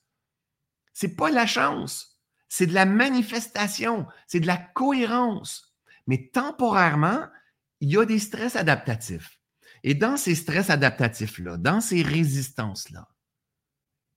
C'est 0.93 1.17
pas 1.17 1.31
de 1.31 1.35
la 1.35 1.47
chance. 1.47 2.19
C'est 2.49 2.67
de 2.67 2.75
la 2.75 2.87
manifestation, 2.87 4.07
c'est 4.27 4.41
de 4.41 4.47
la 4.47 4.57
cohérence. 4.57 5.75
Mais 6.07 6.31
temporairement, 6.33 7.25
il 7.81 7.91
y 7.91 7.99
a 7.99 8.05
des 8.05 8.19
stress 8.19 8.57
adaptatifs. 8.57 9.41
Et 9.87 9.95
dans 9.95 10.17
ces 10.17 10.35
stress 10.35 10.71
adaptatifs-là, 10.71 11.59
dans 11.59 11.83
ces 11.83 12.03
résistances-là, 12.03 13.07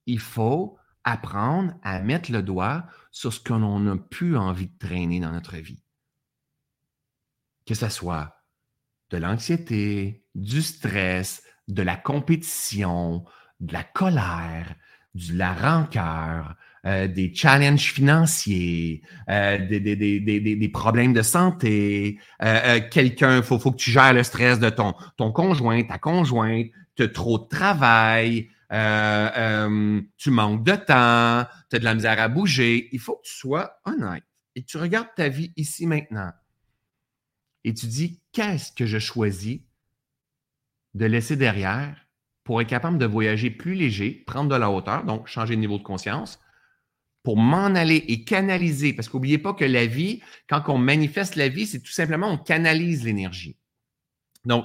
il 0.05 0.19
faut 0.19 0.79
apprendre 1.03 1.73
à 1.83 1.99
mettre 1.99 2.31
le 2.31 2.41
doigt 2.41 2.87
sur 3.11 3.33
ce 3.33 3.41
qu'on 3.41 3.79
n'a 3.81 3.97
plus 3.97 4.37
envie 4.37 4.67
de 4.67 4.77
traîner 4.79 5.19
dans 5.19 5.33
notre 5.33 5.57
vie. 5.57 5.83
Que 7.65 7.75
ce 7.75 7.89
soit 7.89 8.41
de 9.09 9.17
l'anxiété, 9.17 10.25
du 10.35 10.61
stress, 10.61 11.43
de 11.67 11.81
la 11.81 11.97
compétition, 11.97 13.25
de 13.59 13.73
la 13.73 13.83
colère, 13.83 14.73
de 15.15 15.33
la 15.33 15.53
rancœur, 15.53 16.55
euh, 16.85 17.07
des 17.07 17.33
challenges 17.33 17.91
financiers, 17.91 19.01
euh, 19.29 19.57
des, 19.57 19.79
des, 19.79 19.95
des, 19.95 20.19
des, 20.19 20.69
problèmes 20.69 21.13
de 21.13 21.21
santé, 21.21 22.19
euh, 22.43 22.79
quelqu'un, 22.91 23.37
il 23.37 23.43
faut, 23.43 23.59
faut, 23.59 23.71
que 23.71 23.77
tu 23.77 23.91
gères 23.91 24.13
le 24.13 24.23
stress 24.23 24.59
de 24.59 24.69
ton, 24.69 24.93
ton 25.17 25.31
conjoint, 25.31 25.83
ta 25.83 25.97
conjointe, 25.97 26.67
tu 26.95 27.03
as 27.03 27.07
trop 27.07 27.39
de 27.39 27.47
travail, 27.47 28.49
tu 28.69 30.31
manques 30.31 30.63
de 30.63 30.75
temps, 30.75 31.45
tu 31.69 31.75
as 31.75 31.79
de 31.79 31.83
la 31.83 31.95
misère 31.95 32.19
à 32.19 32.27
bouger. 32.27 32.89
Il 32.91 32.99
faut 32.99 33.15
que 33.15 33.27
tu 33.27 33.33
sois 33.35 33.79
honnête 33.85 34.23
et 34.55 34.63
tu 34.63 34.77
regardes 34.77 35.13
ta 35.15 35.29
vie 35.29 35.51
ici 35.55 35.87
maintenant. 35.87 36.31
Et 37.63 37.73
tu 37.73 37.87
dis, 37.87 38.21
qu'est-ce 38.31 38.71
que 38.71 38.85
je 38.85 38.99
choisis 38.99 39.59
de 40.93 41.05
laisser 41.05 41.35
derrière 41.35 42.07
pour 42.43 42.61
être 42.61 42.69
capable 42.69 42.97
de 42.97 43.05
voyager 43.05 43.49
plus 43.49 43.73
léger, 43.73 44.23
prendre 44.25 44.49
de 44.49 44.55
la 44.55 44.71
hauteur, 44.71 45.03
donc 45.03 45.27
changer 45.27 45.55
de 45.55 45.59
niveau 45.59 45.77
de 45.77 45.83
conscience, 45.83 46.39
pour 47.27 47.35
m'en 47.35 47.75
aller 47.75 48.05
et 48.07 48.23
canaliser. 48.23 48.93
Parce 48.93 49.09
qu'oubliez 49.09 49.37
pas 49.37 49.53
que 49.53 49.65
la 49.65 49.85
vie, 49.85 50.21
quand 50.47 50.63
on 50.69 50.77
manifeste 50.77 51.35
la 51.35 51.49
vie, 51.49 51.67
c'est 51.67 51.81
tout 51.81 51.91
simplement 51.91 52.29
on 52.29 52.37
canalise 52.37 53.03
l'énergie. 53.03 53.57
Donc, 54.45 54.63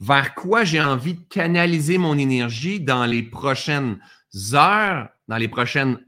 vers 0.00 0.34
quoi 0.34 0.64
j'ai 0.64 0.82
envie 0.82 1.14
de 1.14 1.22
canaliser 1.30 1.96
mon 1.96 2.18
énergie 2.18 2.78
dans 2.78 3.06
les 3.06 3.22
prochaines 3.22 4.00
heures, 4.52 5.08
dans 5.28 5.38
les 5.38 5.48
prochaines 5.48 5.98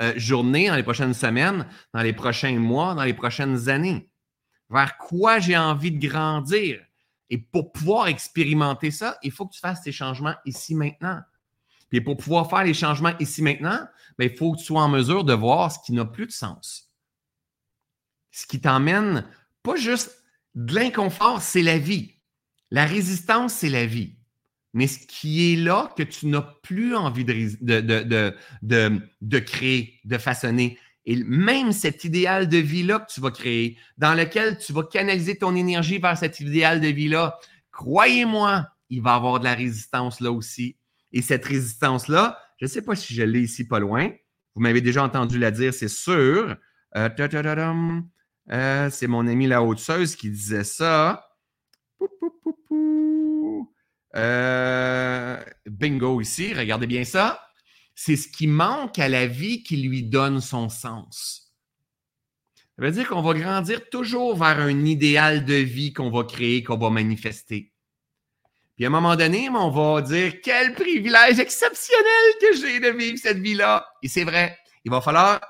euh, 0.00 0.14
journées, 0.16 0.68
dans 0.68 0.76
les 0.76 0.82
prochaines 0.82 1.12
semaines, 1.12 1.66
dans 1.92 2.00
les 2.00 2.14
prochains 2.14 2.58
mois, 2.58 2.94
dans 2.94 3.04
les 3.04 3.12
prochaines 3.12 3.68
années? 3.68 4.08
Vers 4.70 4.96
quoi 4.96 5.40
j'ai 5.40 5.58
envie 5.58 5.92
de 5.92 6.08
grandir? 6.08 6.80
Et 7.28 7.36
pour 7.36 7.70
pouvoir 7.70 8.06
expérimenter 8.06 8.90
ça, 8.90 9.18
il 9.22 9.30
faut 9.30 9.44
que 9.44 9.52
tu 9.52 9.60
fasses 9.60 9.82
ces 9.84 9.92
changements 9.92 10.36
ici 10.46 10.74
maintenant. 10.74 11.20
Puis 11.90 12.00
pour 12.00 12.16
pouvoir 12.16 12.48
faire 12.48 12.64
les 12.64 12.72
changements 12.72 13.12
ici 13.18 13.42
maintenant, 13.42 13.86
bien, 14.18 14.28
il 14.28 14.36
faut 14.36 14.52
que 14.52 14.58
tu 14.58 14.64
sois 14.64 14.82
en 14.82 14.88
mesure 14.88 15.24
de 15.24 15.34
voir 15.34 15.70
ce 15.72 15.78
qui 15.84 15.92
n'a 15.92 16.04
plus 16.04 16.26
de 16.26 16.32
sens. 16.32 16.90
Ce 18.30 18.46
qui 18.46 18.60
t'emmène 18.60 19.26
pas 19.62 19.76
juste 19.76 20.24
de 20.54 20.74
l'inconfort, 20.74 21.42
c'est 21.42 21.62
la 21.62 21.78
vie. 21.78 22.12
La 22.70 22.86
résistance, 22.86 23.54
c'est 23.54 23.68
la 23.68 23.86
vie. 23.86 24.16
Mais 24.72 24.88
ce 24.88 24.98
qui 25.06 25.52
est 25.52 25.56
là 25.56 25.92
que 25.96 26.02
tu 26.02 26.26
n'as 26.26 26.42
plus 26.42 26.96
envie 26.96 27.24
de, 27.24 27.56
de, 27.60 29.04
de, 29.20 29.38
créer, 29.38 30.00
de 30.04 30.18
façonner, 30.18 30.78
et 31.06 31.22
même 31.22 31.70
cet 31.70 32.02
idéal 32.04 32.48
de 32.48 32.58
vie-là 32.58 32.98
que 33.00 33.12
tu 33.12 33.20
vas 33.20 33.30
créer, 33.30 33.78
dans 33.98 34.14
lequel 34.14 34.58
tu 34.58 34.72
vas 34.72 34.82
canaliser 34.82 35.38
ton 35.38 35.54
énergie 35.54 35.98
vers 35.98 36.18
cet 36.18 36.40
idéal 36.40 36.80
de 36.80 36.88
vie-là, 36.88 37.38
croyez-moi, 37.70 38.66
il 38.90 39.02
va 39.02 39.12
y 39.12 39.14
avoir 39.14 39.38
de 39.38 39.44
la 39.44 39.54
résistance 39.54 40.20
là 40.20 40.32
aussi. 40.32 40.76
Et 41.12 41.22
cette 41.22 41.44
résistance-là, 41.44 42.38
je 42.64 42.68
ne 42.70 42.72
sais 42.72 42.82
pas 42.82 42.96
si 42.96 43.12
je 43.12 43.22
l'ai 43.22 43.42
ici 43.42 43.68
pas 43.68 43.78
loin. 43.78 44.10
Vous 44.54 44.62
m'avez 44.62 44.80
déjà 44.80 45.04
entendu 45.04 45.38
la 45.38 45.50
dire, 45.50 45.74
c'est 45.74 45.86
sûr. 45.86 46.56
Euh, 46.96 47.10
euh, 48.50 48.90
c'est 48.90 49.06
mon 49.06 49.26
ami 49.26 49.46
la 49.46 49.62
haute 49.62 49.82
qui 50.16 50.30
disait 50.30 50.64
ça. 50.64 51.28
Euh, 54.16 55.44
bingo 55.66 56.22
ici, 56.22 56.54
regardez 56.54 56.86
bien 56.86 57.04
ça. 57.04 57.46
C'est 57.94 58.16
ce 58.16 58.28
qui 58.28 58.46
manque 58.46 58.98
à 58.98 59.10
la 59.10 59.26
vie 59.26 59.62
qui 59.62 59.76
lui 59.76 60.02
donne 60.02 60.40
son 60.40 60.70
sens. 60.70 61.54
Ça 62.78 62.82
veut 62.82 62.92
dire 62.92 63.06
qu'on 63.08 63.20
va 63.20 63.34
grandir 63.34 63.90
toujours 63.90 64.38
vers 64.38 64.58
un 64.58 64.86
idéal 64.86 65.44
de 65.44 65.54
vie 65.54 65.92
qu'on 65.92 66.10
va 66.10 66.24
créer, 66.24 66.62
qu'on 66.62 66.78
va 66.78 66.88
manifester. 66.88 67.73
Puis 68.76 68.84
à 68.84 68.88
un 68.88 68.90
moment 68.90 69.14
donné, 69.14 69.48
on 69.50 69.70
va 69.70 70.02
dire 70.02 70.40
quel 70.42 70.74
privilège 70.74 71.38
exceptionnel 71.38 72.24
que 72.40 72.56
j'ai 72.56 72.80
de 72.80 72.88
vivre 72.88 73.18
cette 73.22 73.38
vie-là. 73.38 73.86
Et 74.02 74.08
c'est 74.08 74.24
vrai, 74.24 74.58
il 74.84 74.90
va 74.90 75.00
falloir 75.00 75.40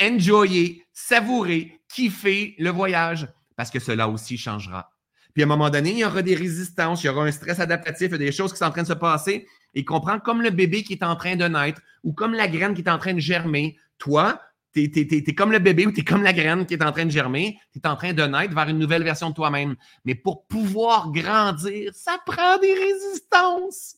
enjoyer, 0.00 0.84
savourer, 0.92 1.80
kiffer 1.88 2.54
le 2.58 2.70
voyage 2.70 3.28
parce 3.56 3.70
que 3.70 3.78
cela 3.78 4.08
aussi 4.08 4.36
changera. 4.36 4.90
Puis 5.32 5.42
à 5.42 5.46
un 5.46 5.48
moment 5.48 5.70
donné, 5.70 5.90
il 5.90 5.98
y 5.98 6.04
aura 6.04 6.22
des 6.22 6.34
résistances, 6.34 7.02
il 7.02 7.06
y 7.06 7.10
aura 7.10 7.24
un 7.24 7.32
stress 7.32 7.58
adaptatif, 7.58 8.08
il 8.08 8.12
y 8.12 8.14
a 8.14 8.18
des 8.18 8.32
choses 8.32 8.52
qui 8.52 8.58
sont 8.58 8.66
en 8.66 8.70
train 8.70 8.82
de 8.82 8.88
se 8.88 8.92
passer. 8.92 9.46
Et 9.74 9.84
comprends 9.84 10.20
comme 10.20 10.42
le 10.42 10.50
bébé 10.50 10.84
qui 10.84 10.92
est 10.92 11.02
en 11.02 11.16
train 11.16 11.34
de 11.34 11.46
naître 11.46 11.80
ou 12.04 12.12
comme 12.12 12.34
la 12.34 12.46
graine 12.46 12.74
qui 12.74 12.82
est 12.82 12.90
en 12.90 12.98
train 12.98 13.14
de 13.14 13.20
germer. 13.20 13.76
Toi, 13.98 14.40
tu 14.74 14.82
es, 14.82 15.34
comme 15.34 15.52
le 15.52 15.60
bébé 15.60 15.86
ou 15.86 15.92
tu 15.92 16.00
es 16.00 16.04
comme 16.04 16.22
la 16.22 16.32
graine 16.32 16.66
qui 16.66 16.74
est 16.74 16.84
en 16.84 16.92
train 16.92 17.06
de 17.06 17.10
germer. 17.10 17.58
Tu 17.72 17.78
es 17.78 17.86
en 17.86 17.96
train 17.96 18.12
de 18.12 18.22
naître 18.24 18.54
vers 18.54 18.68
une 18.68 18.78
nouvelle 18.78 19.04
version 19.04 19.30
de 19.30 19.34
toi-même. 19.34 19.76
Mais 20.04 20.14
pour 20.14 20.46
pouvoir 20.46 21.12
grandir, 21.12 21.92
ça 21.94 22.18
prend 22.26 22.58
des 22.58 22.74
résistances. 22.74 23.96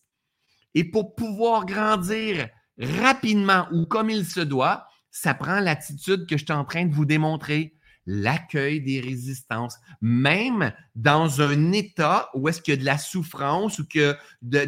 Et 0.74 0.84
pour 0.84 1.14
pouvoir 1.14 1.64
grandir 1.64 2.48
rapidement 2.78 3.66
ou 3.72 3.86
comme 3.86 4.10
il 4.10 4.26
se 4.26 4.40
doit, 4.40 4.86
ça 5.10 5.32
prend 5.32 5.60
l'attitude 5.60 6.26
que 6.26 6.36
je 6.36 6.44
suis 6.44 6.52
en 6.52 6.66
train 6.66 6.84
de 6.84 6.94
vous 6.94 7.06
démontrer 7.06 7.76
l'accueil 8.06 8.80
des 8.80 9.00
résistances, 9.00 9.78
même 10.00 10.72
dans 10.94 11.40
un 11.40 11.72
état 11.72 12.30
où 12.34 12.48
est-ce 12.48 12.62
qu'il 12.62 12.74
y 12.74 12.76
a 12.76 12.80
de 12.80 12.84
la 12.84 12.98
souffrance 12.98 13.78
ou 13.78 13.86
que, 13.86 14.16
de, 14.42 14.58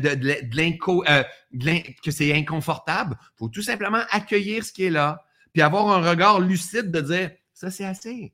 euh, 1.08 1.22
que 2.02 2.10
c'est 2.10 2.34
inconfortable. 2.34 3.16
Il 3.20 3.38
faut 3.38 3.48
tout 3.48 3.62
simplement 3.62 4.00
accueillir 4.10 4.64
ce 4.64 4.72
qui 4.72 4.84
est 4.84 4.90
là, 4.90 5.24
puis 5.58 5.64
avoir 5.64 5.88
un 5.88 6.08
regard 6.08 6.38
lucide 6.38 6.92
de 6.92 7.00
dire, 7.00 7.32
ça 7.52 7.68
c'est 7.68 7.84
assez. 7.84 8.32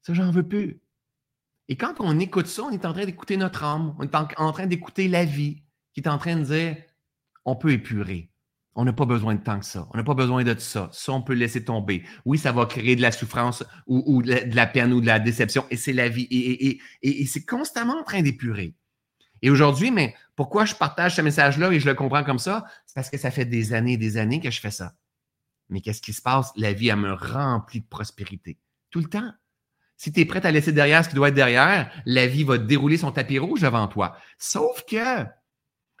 Ça, 0.00 0.14
j'en 0.14 0.30
veux 0.30 0.48
plus. 0.48 0.80
Et 1.68 1.76
quand 1.76 1.96
on 1.98 2.18
écoute 2.18 2.46
ça, 2.46 2.62
on 2.62 2.70
est 2.70 2.86
en 2.86 2.94
train 2.94 3.04
d'écouter 3.04 3.36
notre 3.36 3.62
âme, 3.62 3.94
on 3.98 4.04
est 4.04 4.14
en 4.14 4.52
train 4.52 4.66
d'écouter 4.66 5.06
la 5.06 5.26
vie 5.26 5.62
qui 5.92 6.00
est 6.00 6.08
en 6.08 6.16
train 6.16 6.36
de 6.36 6.44
dire, 6.44 6.76
on 7.44 7.56
peut 7.56 7.72
épurer. 7.72 8.30
On 8.74 8.86
n'a 8.86 8.94
pas 8.94 9.04
besoin 9.04 9.34
de 9.34 9.42
tant 9.42 9.58
que 9.58 9.66
ça. 9.66 9.86
On 9.92 9.98
n'a 9.98 10.02
pas 10.02 10.14
besoin 10.14 10.44
de 10.44 10.58
ça. 10.58 10.88
Ça, 10.94 11.12
on 11.12 11.20
peut 11.20 11.34
laisser 11.34 11.62
tomber. 11.62 12.04
Oui, 12.24 12.38
ça 12.38 12.52
va 12.52 12.64
créer 12.64 12.96
de 12.96 13.02
la 13.02 13.12
souffrance 13.12 13.62
ou, 13.86 14.22
de 14.22 14.56
la 14.56 14.66
peine 14.66 14.94
ou 14.94 15.02
de 15.02 15.06
la 15.06 15.18
déception. 15.18 15.66
Et 15.68 15.76
c'est 15.76 15.92
la 15.92 16.08
vie. 16.08 16.26
Et, 17.02 17.26
c'est 17.26 17.44
constamment 17.44 18.00
en 18.00 18.02
train 18.02 18.22
d'épurer. 18.22 18.74
Et 19.42 19.50
aujourd'hui, 19.50 19.90
mais 19.90 20.14
pourquoi 20.36 20.64
je 20.64 20.74
partage 20.74 21.16
ce 21.16 21.20
message-là 21.20 21.70
et 21.70 21.78
je 21.78 21.86
le 21.86 21.94
comprends 21.94 22.24
comme 22.24 22.38
ça? 22.38 22.64
C'est 22.86 22.94
parce 22.94 23.10
que 23.10 23.18
ça 23.18 23.30
fait 23.30 23.44
des 23.44 23.74
années 23.74 23.92
et 23.92 23.98
des 23.98 24.16
années 24.16 24.40
que 24.40 24.50
je 24.50 24.58
fais 24.58 24.70
ça. 24.70 24.94
Mais 25.68 25.80
qu'est-ce 25.80 26.02
qui 26.02 26.12
se 26.12 26.22
passe? 26.22 26.52
La 26.56 26.72
vie, 26.72 26.88
elle 26.88 26.96
me 26.96 27.12
remplit 27.12 27.80
de 27.80 27.86
prospérité. 27.86 28.58
Tout 28.90 29.00
le 29.00 29.08
temps. 29.08 29.32
Si 29.96 30.12
tu 30.12 30.20
es 30.20 30.24
prêt 30.24 30.44
à 30.46 30.50
laisser 30.50 30.72
derrière 30.72 31.04
ce 31.04 31.08
qui 31.08 31.16
doit 31.16 31.28
être 31.28 31.34
derrière, 31.34 31.90
la 32.06 32.26
vie 32.26 32.44
va 32.44 32.56
dérouler 32.56 32.96
son 32.96 33.10
tapis 33.10 33.38
rouge 33.38 33.62
devant 33.62 33.88
toi. 33.88 34.16
Sauf 34.38 34.84
que 34.84 35.26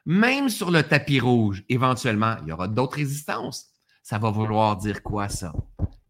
même 0.06 0.48
sur 0.48 0.70
le 0.70 0.82
tapis 0.82 1.20
rouge, 1.20 1.64
éventuellement, 1.68 2.36
il 2.42 2.48
y 2.48 2.52
aura 2.52 2.68
d'autres 2.68 2.96
résistances. 2.96 3.66
Ça 4.02 4.18
va 4.18 4.30
vouloir 4.30 4.76
dire 4.76 5.02
quoi, 5.02 5.28
ça? 5.28 5.52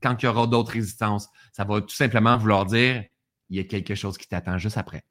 Quand 0.02 0.22
il 0.22 0.26
y 0.26 0.28
aura 0.28 0.46
d'autres 0.46 0.72
résistances, 0.72 1.28
ça 1.52 1.64
va 1.64 1.80
tout 1.80 1.94
simplement 1.94 2.36
vouloir 2.36 2.66
dire 2.66 3.04
il 3.48 3.56
y 3.56 3.60
a 3.60 3.64
quelque 3.64 3.94
chose 3.94 4.18
qui 4.18 4.28
t'attend 4.28 4.58
juste 4.58 4.76
après. 4.76 5.02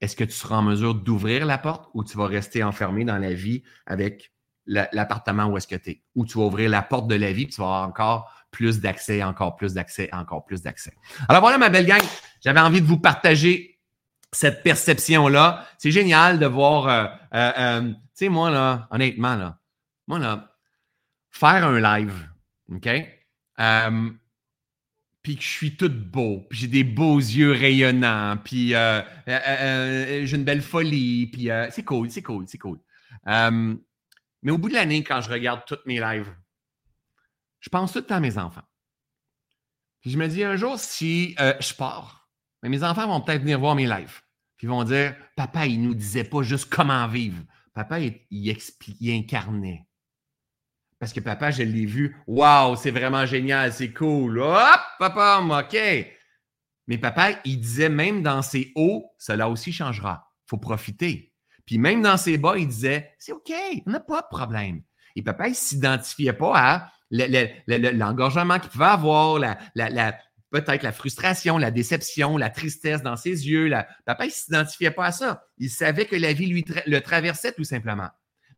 Est-ce 0.00 0.14
que 0.14 0.24
tu 0.24 0.32
seras 0.32 0.58
en 0.58 0.62
mesure 0.62 0.94
d'ouvrir 0.94 1.46
la 1.46 1.58
porte 1.58 1.90
ou 1.94 2.04
tu 2.04 2.16
vas 2.16 2.26
rester 2.26 2.62
enfermé 2.62 3.04
dans 3.04 3.18
la 3.18 3.34
vie 3.34 3.62
avec 3.86 4.32
l'appartement 4.70 5.46
où 5.46 5.56
est-ce 5.56 5.66
que 5.66 5.76
tu 5.76 5.90
es? 5.90 6.02
Ou 6.14 6.24
tu 6.24 6.38
vas 6.38 6.44
ouvrir 6.44 6.70
la 6.70 6.82
porte 6.82 7.08
de 7.08 7.16
la 7.16 7.32
vie 7.32 7.42
et 7.42 7.48
tu 7.48 7.60
vas 7.60 7.66
avoir 7.66 7.88
encore 7.88 8.32
plus 8.50 8.80
d'accès, 8.80 9.22
encore 9.22 9.56
plus 9.56 9.74
d'accès, 9.74 10.08
encore 10.12 10.44
plus 10.44 10.62
d'accès. 10.62 10.92
Alors 11.28 11.40
voilà, 11.40 11.58
ma 11.58 11.68
belle 11.68 11.86
gang, 11.86 12.02
j'avais 12.40 12.60
envie 12.60 12.80
de 12.80 12.86
vous 12.86 12.98
partager 12.98 13.78
cette 14.32 14.62
perception-là. 14.62 15.66
C'est 15.78 15.90
génial 15.90 16.38
de 16.38 16.46
voir, 16.46 16.88
euh, 16.88 17.06
euh, 17.34 17.52
euh, 17.58 17.82
tu 17.90 17.96
sais, 18.14 18.28
moi, 18.28 18.50
là, 18.50 18.88
honnêtement, 18.90 19.36
là, 19.36 19.58
moi, 20.06 20.18
là, 20.18 20.56
faire 21.30 21.66
un 21.66 21.80
live, 21.80 22.28
OK? 22.72 22.88
puis 25.22 25.36
que 25.36 25.42
je 25.42 25.48
suis 25.48 25.76
tout 25.76 25.90
beau, 25.90 26.46
puis 26.48 26.60
j'ai 26.60 26.66
des 26.66 26.82
beaux 26.82 27.18
yeux 27.18 27.52
rayonnants, 27.52 28.38
puis 28.42 28.70
j'ai 28.70 30.34
une 30.34 30.44
belle 30.44 30.62
folie, 30.62 31.26
puis 31.26 31.50
c'est 31.70 31.82
cool, 31.84 32.10
c'est 32.10 32.22
cool, 32.22 32.46
c'est 32.48 32.56
cool. 32.56 32.78
Mais 34.42 34.52
au 34.52 34.58
bout 34.58 34.68
de 34.68 34.74
l'année, 34.74 35.04
quand 35.04 35.20
je 35.20 35.30
regarde 35.30 35.62
tous 35.66 35.78
mes 35.86 36.00
lives, 36.00 36.32
je 37.60 37.68
pense 37.68 37.92
tout 37.92 37.98
le 37.98 38.06
temps 38.06 38.16
à 38.16 38.20
mes 38.20 38.38
enfants. 38.38 38.62
Puis 40.00 40.10
je 40.10 40.18
me 40.18 40.28
dis 40.28 40.42
un 40.44 40.56
jour, 40.56 40.78
si 40.78 41.34
je 41.38 41.74
pars, 41.74 42.30
mes 42.62 42.82
enfants 42.82 43.06
vont 43.06 43.20
peut-être 43.20 43.42
venir 43.42 43.60
voir 43.60 43.74
mes 43.74 43.86
lives. 43.86 44.20
Puis 44.56 44.66
ils 44.66 44.70
vont 44.70 44.84
dire 44.84 45.14
Papa, 45.36 45.66
il 45.66 45.80
ne 45.80 45.88
nous 45.88 45.94
disait 45.94 46.24
pas 46.24 46.42
juste 46.42 46.72
comment 46.72 47.06
vivre. 47.06 47.42
Papa, 47.72 48.00
il, 48.00 48.20
il, 48.30 49.12
incarnait. 49.12 49.86
Parce 50.98 51.14
que 51.14 51.20
papa, 51.20 51.50
je 51.50 51.62
l'ai 51.62 51.86
vu. 51.86 52.16
Waouh, 52.26 52.76
c'est 52.76 52.90
vraiment 52.90 53.24
génial, 53.24 53.72
c'est 53.72 53.92
cool. 53.92 54.40
Hop, 54.40 54.80
papa, 54.98 55.40
OK. 55.40 55.78
Mais 56.86 56.98
papa, 56.98 57.40
il 57.44 57.60
disait 57.60 57.88
même 57.88 58.22
dans 58.22 58.42
ses 58.42 58.72
hauts, 58.74 59.10
cela 59.16 59.48
aussi 59.48 59.72
changera. 59.72 60.30
Il 60.44 60.50
faut 60.50 60.58
profiter. 60.58 61.29
Puis 61.70 61.78
même 61.78 62.02
dans 62.02 62.16
ses 62.16 62.36
bas, 62.36 62.58
il 62.58 62.66
disait 62.66 63.12
C'est 63.16 63.30
OK, 63.30 63.52
on 63.86 63.90
n'a 63.92 64.00
pas 64.00 64.22
de 64.22 64.26
problème. 64.28 64.82
Et 65.14 65.22
papa, 65.22 65.46
il 65.46 65.52
ne 65.52 65.54
s'identifiait 65.54 66.32
pas 66.32 66.52
à 66.56 66.92
l'engorgement 67.12 68.58
qu'il 68.58 68.70
pouvait 68.70 68.86
avoir, 68.86 69.38
la, 69.38 70.18
peut-être 70.50 70.82
la 70.82 70.90
frustration, 70.90 71.58
la 71.58 71.70
déception, 71.70 72.36
la 72.36 72.50
tristesse 72.50 73.04
dans 73.04 73.14
ses 73.14 73.48
yeux. 73.48 73.70
Papa, 74.04 74.24
il 74.24 74.30
ne 74.30 74.32
s'identifiait 74.32 74.90
pas 74.90 75.06
à 75.06 75.12
ça. 75.12 75.44
Il 75.58 75.70
savait 75.70 76.06
que 76.06 76.16
la 76.16 76.32
vie 76.32 76.48
lui 76.48 76.64
le 76.86 76.98
traversait 77.02 77.52
tout 77.52 77.62
simplement. 77.62 78.08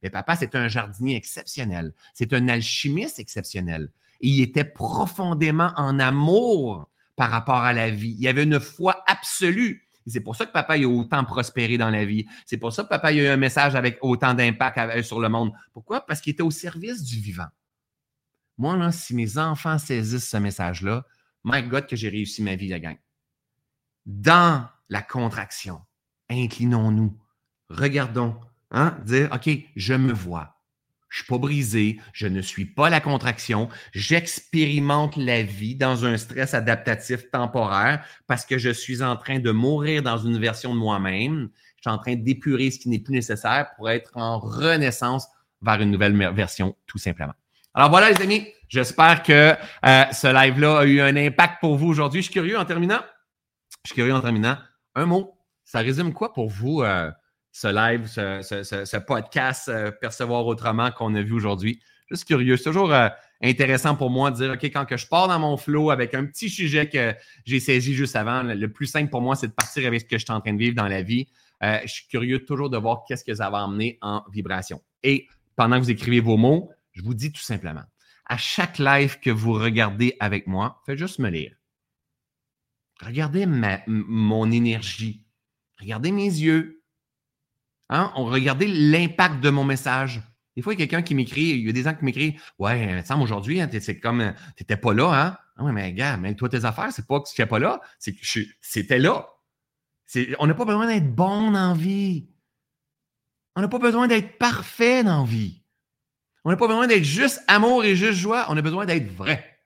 Mais 0.02 0.08
papa, 0.08 0.34
c'est 0.34 0.54
un 0.54 0.68
jardinier 0.68 1.16
exceptionnel. 1.16 1.92
C'est 2.14 2.32
un 2.32 2.48
alchimiste 2.48 3.18
exceptionnel. 3.18 3.90
il 4.20 4.40
était 4.40 4.64
profondément 4.64 5.74
en 5.76 5.98
amour 5.98 6.88
par 7.16 7.30
rapport 7.30 7.60
à 7.60 7.74
la 7.74 7.90
vie. 7.90 8.16
Il 8.18 8.26
avait 8.26 8.44
une 8.44 8.58
foi 8.58 9.04
absolue. 9.06 9.86
C'est 10.06 10.20
pour 10.20 10.36
ça 10.36 10.46
que 10.46 10.52
papa 10.52 10.74
a 10.74 10.84
autant 10.84 11.24
prospéré 11.24 11.78
dans 11.78 11.90
la 11.90 12.04
vie. 12.04 12.26
C'est 12.46 12.56
pour 12.56 12.72
ça 12.72 12.84
que 12.84 12.88
papa 12.88 13.08
a 13.08 13.12
eu 13.12 13.26
un 13.26 13.36
message 13.36 13.74
avec 13.74 13.98
autant 14.02 14.34
d'impact 14.34 15.02
sur 15.02 15.20
le 15.20 15.28
monde. 15.28 15.52
Pourquoi? 15.72 16.04
Parce 16.04 16.20
qu'il 16.20 16.32
était 16.32 16.42
au 16.42 16.50
service 16.50 17.02
du 17.02 17.20
vivant. 17.20 17.48
Moi, 18.58 18.76
là, 18.76 18.92
si 18.92 19.14
mes 19.14 19.38
enfants 19.38 19.78
saisissent 19.78 20.28
ce 20.28 20.36
message-là, 20.36 21.04
My 21.44 21.62
God, 21.62 21.86
que 21.86 21.96
j'ai 21.96 22.08
réussi 22.08 22.42
ma 22.42 22.54
vie, 22.54 22.68
la 22.68 22.78
gang. 22.78 22.96
Dans 24.06 24.68
la 24.88 25.02
contraction, 25.02 25.80
inclinons-nous, 26.30 27.18
regardons, 27.68 28.40
hein, 28.70 28.96
dire, 29.04 29.30
OK, 29.32 29.50
je 29.74 29.94
me 29.94 30.12
vois. 30.12 30.61
Je 31.12 31.18
ne 31.18 31.24
suis 31.24 31.30
pas 31.30 31.38
brisé, 31.38 32.00
je 32.14 32.26
ne 32.26 32.40
suis 32.40 32.64
pas 32.64 32.88
la 32.88 32.98
contraction, 32.98 33.68
j'expérimente 33.92 35.18
la 35.18 35.42
vie 35.42 35.74
dans 35.74 36.06
un 36.06 36.16
stress 36.16 36.54
adaptatif 36.54 37.30
temporaire 37.30 38.02
parce 38.26 38.46
que 38.46 38.56
je 38.56 38.70
suis 38.70 39.02
en 39.02 39.16
train 39.16 39.38
de 39.38 39.50
mourir 39.50 40.02
dans 40.02 40.16
une 40.16 40.38
version 40.38 40.74
de 40.74 40.78
moi-même. 40.78 41.50
Je 41.76 41.82
suis 41.82 41.90
en 41.90 41.98
train 41.98 42.14
d'épurer 42.14 42.70
ce 42.70 42.78
qui 42.78 42.88
n'est 42.88 42.98
plus 42.98 43.12
nécessaire 43.12 43.72
pour 43.76 43.90
être 43.90 44.10
en 44.14 44.38
renaissance 44.38 45.28
vers 45.60 45.82
une 45.82 45.90
nouvelle 45.90 46.16
version, 46.34 46.74
tout 46.86 46.96
simplement. 46.96 47.34
Alors 47.74 47.90
voilà, 47.90 48.10
les 48.10 48.22
amis, 48.22 48.48
j'espère 48.70 49.22
que 49.22 49.52
euh, 49.84 50.04
ce 50.12 50.32
live-là 50.32 50.78
a 50.78 50.84
eu 50.86 51.02
un 51.02 51.14
impact 51.14 51.60
pour 51.60 51.76
vous 51.76 51.88
aujourd'hui. 51.88 52.22
Je 52.22 52.30
suis 52.30 52.32
curieux 52.32 52.58
en 52.58 52.64
terminant. 52.64 53.00
Je 53.84 53.90
suis 53.90 53.96
curieux 53.96 54.14
en 54.14 54.22
terminant. 54.22 54.56
Un 54.94 55.04
mot, 55.04 55.36
ça 55.62 55.80
résume 55.80 56.14
quoi 56.14 56.32
pour 56.32 56.48
vous 56.48 56.80
euh, 56.80 57.10
ce 57.52 57.68
live, 57.68 58.06
ce, 58.06 58.96
podcast 58.98 59.68
euh, 59.68 59.90
Percevoir 59.90 60.46
autrement 60.46 60.90
qu'on 60.90 61.14
a 61.14 61.22
vu 61.22 61.32
aujourd'hui? 61.32 61.80
Juste 62.10 62.24
curieux. 62.24 62.56
C'est 62.56 62.64
toujours 62.64 62.92
intéressant 63.42 63.94
pour 63.94 64.10
moi 64.10 64.30
de 64.30 64.36
dire, 64.36 64.50
OK, 64.52 64.64
quand 64.64 64.84
que 64.84 64.96
je 64.96 65.06
pars 65.06 65.28
dans 65.28 65.38
mon 65.38 65.56
flow 65.56 65.90
avec 65.90 66.14
un 66.14 66.26
petit 66.26 66.50
sujet 66.50 66.88
que 66.88 67.14
j'ai 67.46 67.60
saisi 67.60 67.94
juste 67.94 68.16
avant, 68.16 68.42
le, 68.42 68.68
plus 68.68 68.86
simple 68.86 69.10
pour 69.10 69.22
moi, 69.22 69.34
c'est 69.34 69.46
de 69.48 69.52
partir 69.52 69.86
avec 69.86 70.02
ce 70.02 70.06
que 70.06 70.18
je 70.18 70.24
suis 70.24 70.32
en 70.32 70.40
train 70.40 70.52
de 70.52 70.58
vivre 70.58 70.74
dans 70.74 70.88
la 70.88 71.00
vie. 71.00 71.26
je 71.62 71.86
suis 71.86 72.06
curieux 72.08 72.44
toujours 72.44 72.68
de 72.68 72.76
voir 72.76 73.04
qu'est-ce 73.08 73.24
que 73.24 73.34
ça 73.34 73.48
va 73.48 73.64
emmener 73.64 73.98
en 74.02 74.24
vibration. 74.30 74.82
Et 75.02 75.26
pendant 75.56 75.78
que 75.78 75.84
vous 75.84 75.90
écrivez 75.90 76.20
vos 76.20 76.36
mots, 76.36 76.70
je 76.92 77.02
vous 77.02 77.14
dis 77.14 77.32
tout 77.32 77.40
simplement, 77.40 77.84
à 78.26 78.36
chaque 78.36 78.78
live 78.78 79.18
que 79.20 79.30
vous 79.30 79.54
regardez 79.54 80.16
avec 80.20 80.46
moi, 80.46 80.82
faites 80.84 80.98
juste 80.98 81.18
me 81.18 81.30
lire. 81.30 81.54
Regardez 83.00 83.46
mon 83.86 84.50
énergie. 84.50 85.26
Regardez 85.80 86.12
mes 86.12 86.24
yeux. 86.24 86.81
Hein? 87.94 88.10
Regardez 88.14 88.66
l'impact 88.66 89.40
de 89.40 89.50
mon 89.50 89.64
message. 89.64 90.22
Des 90.56 90.62
fois, 90.62 90.72
il 90.72 90.80
y 90.80 90.82
a 90.82 90.86
quelqu'un 90.86 91.02
qui 91.02 91.14
m'écrit, 91.14 91.50
il 91.50 91.66
y 91.66 91.68
a 91.68 91.72
des 91.72 91.82
gens 91.82 91.94
qui 91.94 92.06
m'écrivent 92.06 92.40
Ouais, 92.58 93.02
Sam, 93.04 93.20
aujourd'hui, 93.20 93.60
hein, 93.60 93.68
c'est 93.80 94.00
comme 94.00 94.34
tu 94.56 94.62
n'étais 94.62 94.78
pas 94.78 94.94
là, 94.94 95.10
hein? 95.12 95.38
Ah 95.56 95.64
oui, 95.64 95.72
mais 95.72 95.92
gars, 95.92 96.16
mais 96.16 96.34
toi, 96.34 96.48
tes 96.48 96.64
affaires, 96.64 96.90
c'est 96.90 97.06
pas 97.06 97.20
que 97.20 97.28
tu 97.28 97.32
n'étais 97.32 97.48
pas 97.48 97.58
là, 97.58 97.80
c'est 97.98 98.14
que 98.14 98.26
c'était 98.62 98.98
là. 98.98 99.28
On 100.38 100.46
n'a 100.46 100.54
pas 100.54 100.64
besoin 100.64 100.86
d'être 100.86 101.14
bon 101.14 101.50
dans 101.50 101.68
la 101.68 101.74
vie. 101.74 102.30
On 103.56 103.60
n'a 103.60 103.68
pas 103.68 103.78
besoin 103.78 104.08
d'être 104.08 104.38
parfait 104.38 105.04
dans 105.04 105.24
vie. 105.24 105.62
On 106.44 106.50
n'a 106.50 106.56
pas 106.56 106.68
besoin 106.68 106.86
d'être 106.86 107.04
juste 107.04 107.42
amour 107.46 107.84
et 107.84 107.94
juste 107.94 108.18
joie. 108.18 108.46
On 108.48 108.56
a 108.56 108.62
besoin 108.62 108.86
d'être 108.86 109.12
vrai. 109.12 109.58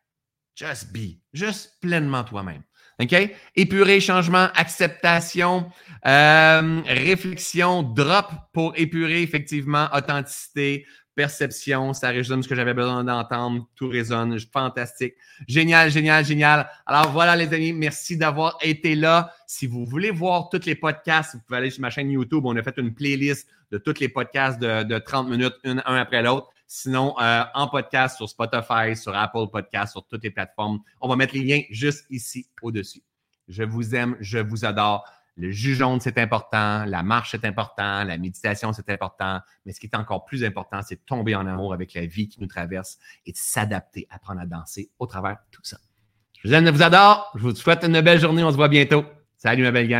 Just 0.57 0.93
be. 0.93 1.21
Juste 1.33 1.79
pleinement 1.81 2.25
toi-même. 2.25 2.63
OK? 3.01 3.15
Épurer, 3.55 4.01
changement, 4.01 4.49
acceptation, 4.55 5.71
euh, 6.07 6.81
réflexion, 6.87 7.83
drop 7.83 8.27
pour 8.53 8.73
épurer, 8.77 9.23
effectivement, 9.23 9.89
authenticité, 9.93 10.87
perception, 11.17 11.95
ça 11.95 12.11
résume 12.11 12.43
ce 12.43 12.49
que 12.49 12.55
j'avais 12.55 12.75
besoin 12.75 13.03
d'entendre, 13.03 13.67
tout 13.75 13.89
résonne, 13.89 14.39
fantastique. 14.53 15.15
Génial, 15.49 15.91
génial, 15.91 16.25
génial. 16.25 16.69
Alors 16.85 17.11
voilà 17.11 17.35
les 17.35 17.53
amis, 17.53 17.73
merci 17.73 18.17
d'avoir 18.17 18.59
été 18.63 18.95
là. 18.95 19.33
Si 19.47 19.67
vous 19.67 19.85
voulez 19.85 20.11
voir 20.11 20.51
tous 20.51 20.65
les 20.67 20.75
podcasts, 20.75 21.35
vous 21.35 21.41
pouvez 21.41 21.59
aller 21.59 21.71
sur 21.71 21.81
ma 21.81 21.91
chaîne 21.91 22.11
YouTube, 22.11 22.45
on 22.45 22.55
a 22.57 22.63
fait 22.63 22.77
une 22.77 22.95
playlist 22.95 23.49
de 23.73 23.79
tous 23.79 23.99
les 23.99 24.09
podcasts 24.09 24.61
de, 24.61 24.85
de 24.85 24.99
30 24.99 25.29
minutes, 25.29 25.55
un 25.65 25.97
après 25.97 26.23
l'autre. 26.23 26.51
Sinon, 26.67 27.15
euh, 27.21 27.45
en 27.55 27.69
podcast 27.69 28.17
sur 28.17 28.29
Spotify, 28.29 28.97
sur 28.97 29.15
Apple 29.15 29.47
Podcast, 29.53 29.93
sur 29.93 30.07
toutes 30.07 30.25
les 30.25 30.31
plateformes. 30.31 30.81
On 31.01 31.09
va 31.09 31.17
mettre 31.17 31.35
les 31.35 31.45
liens 31.45 31.63
juste 31.71 32.07
ici 32.11 32.49
au-dessus. 32.61 33.03
Je 33.49 33.63
vous 33.63 33.95
aime, 33.95 34.17
je 34.21 34.39
vous 34.39 34.65
adore. 34.65 35.05
Le 35.37 35.53
jaune, 35.53 36.01
c'est 36.01 36.19
important. 36.19 36.85
La 36.87 37.03
marche, 37.03 37.33
c'est 37.33 37.45
important. 37.45 38.05
La 38.05 38.17
méditation, 38.17 38.73
c'est 38.73 38.89
important. 38.89 39.41
Mais 39.65 39.73
ce 39.73 39.81
qui 39.81 39.87
est 39.87 39.97
encore 39.97 40.25
plus 40.25 40.45
important, 40.45 40.81
c'est 40.83 40.97
de 40.97 41.03
tomber 41.07 41.35
en 41.35 41.47
amour 41.47 41.75
avec 41.75 41.93
la 41.95 42.07
vie 42.07 42.29
qui 42.29 42.41
nous 42.41 42.47
traverse 42.47 42.99
et 43.27 43.33
de 43.33 43.37
s'adapter, 43.37 44.07
apprendre 44.11 44.41
à 44.41 44.47
danser 44.47 44.91
au 44.99 45.07
travers 45.07 45.33
de 45.33 45.51
tout 45.51 45.63
ça. 45.63 45.77
Je 46.43 46.49
vous 46.49 46.55
aime, 46.55 46.67
je 46.67 46.71
vous 46.71 46.83
adore. 46.83 47.31
Je 47.35 47.43
vous 47.43 47.55
souhaite 47.55 47.85
une 47.85 48.01
belle 48.01 48.19
journée. 48.19 48.43
On 48.43 48.51
se 48.51 48.57
voit 48.57 48.69
bientôt. 48.69 49.05
Salut, 49.37 49.63
ma 49.63 49.71
belle 49.71 49.89
gang. 49.89 49.95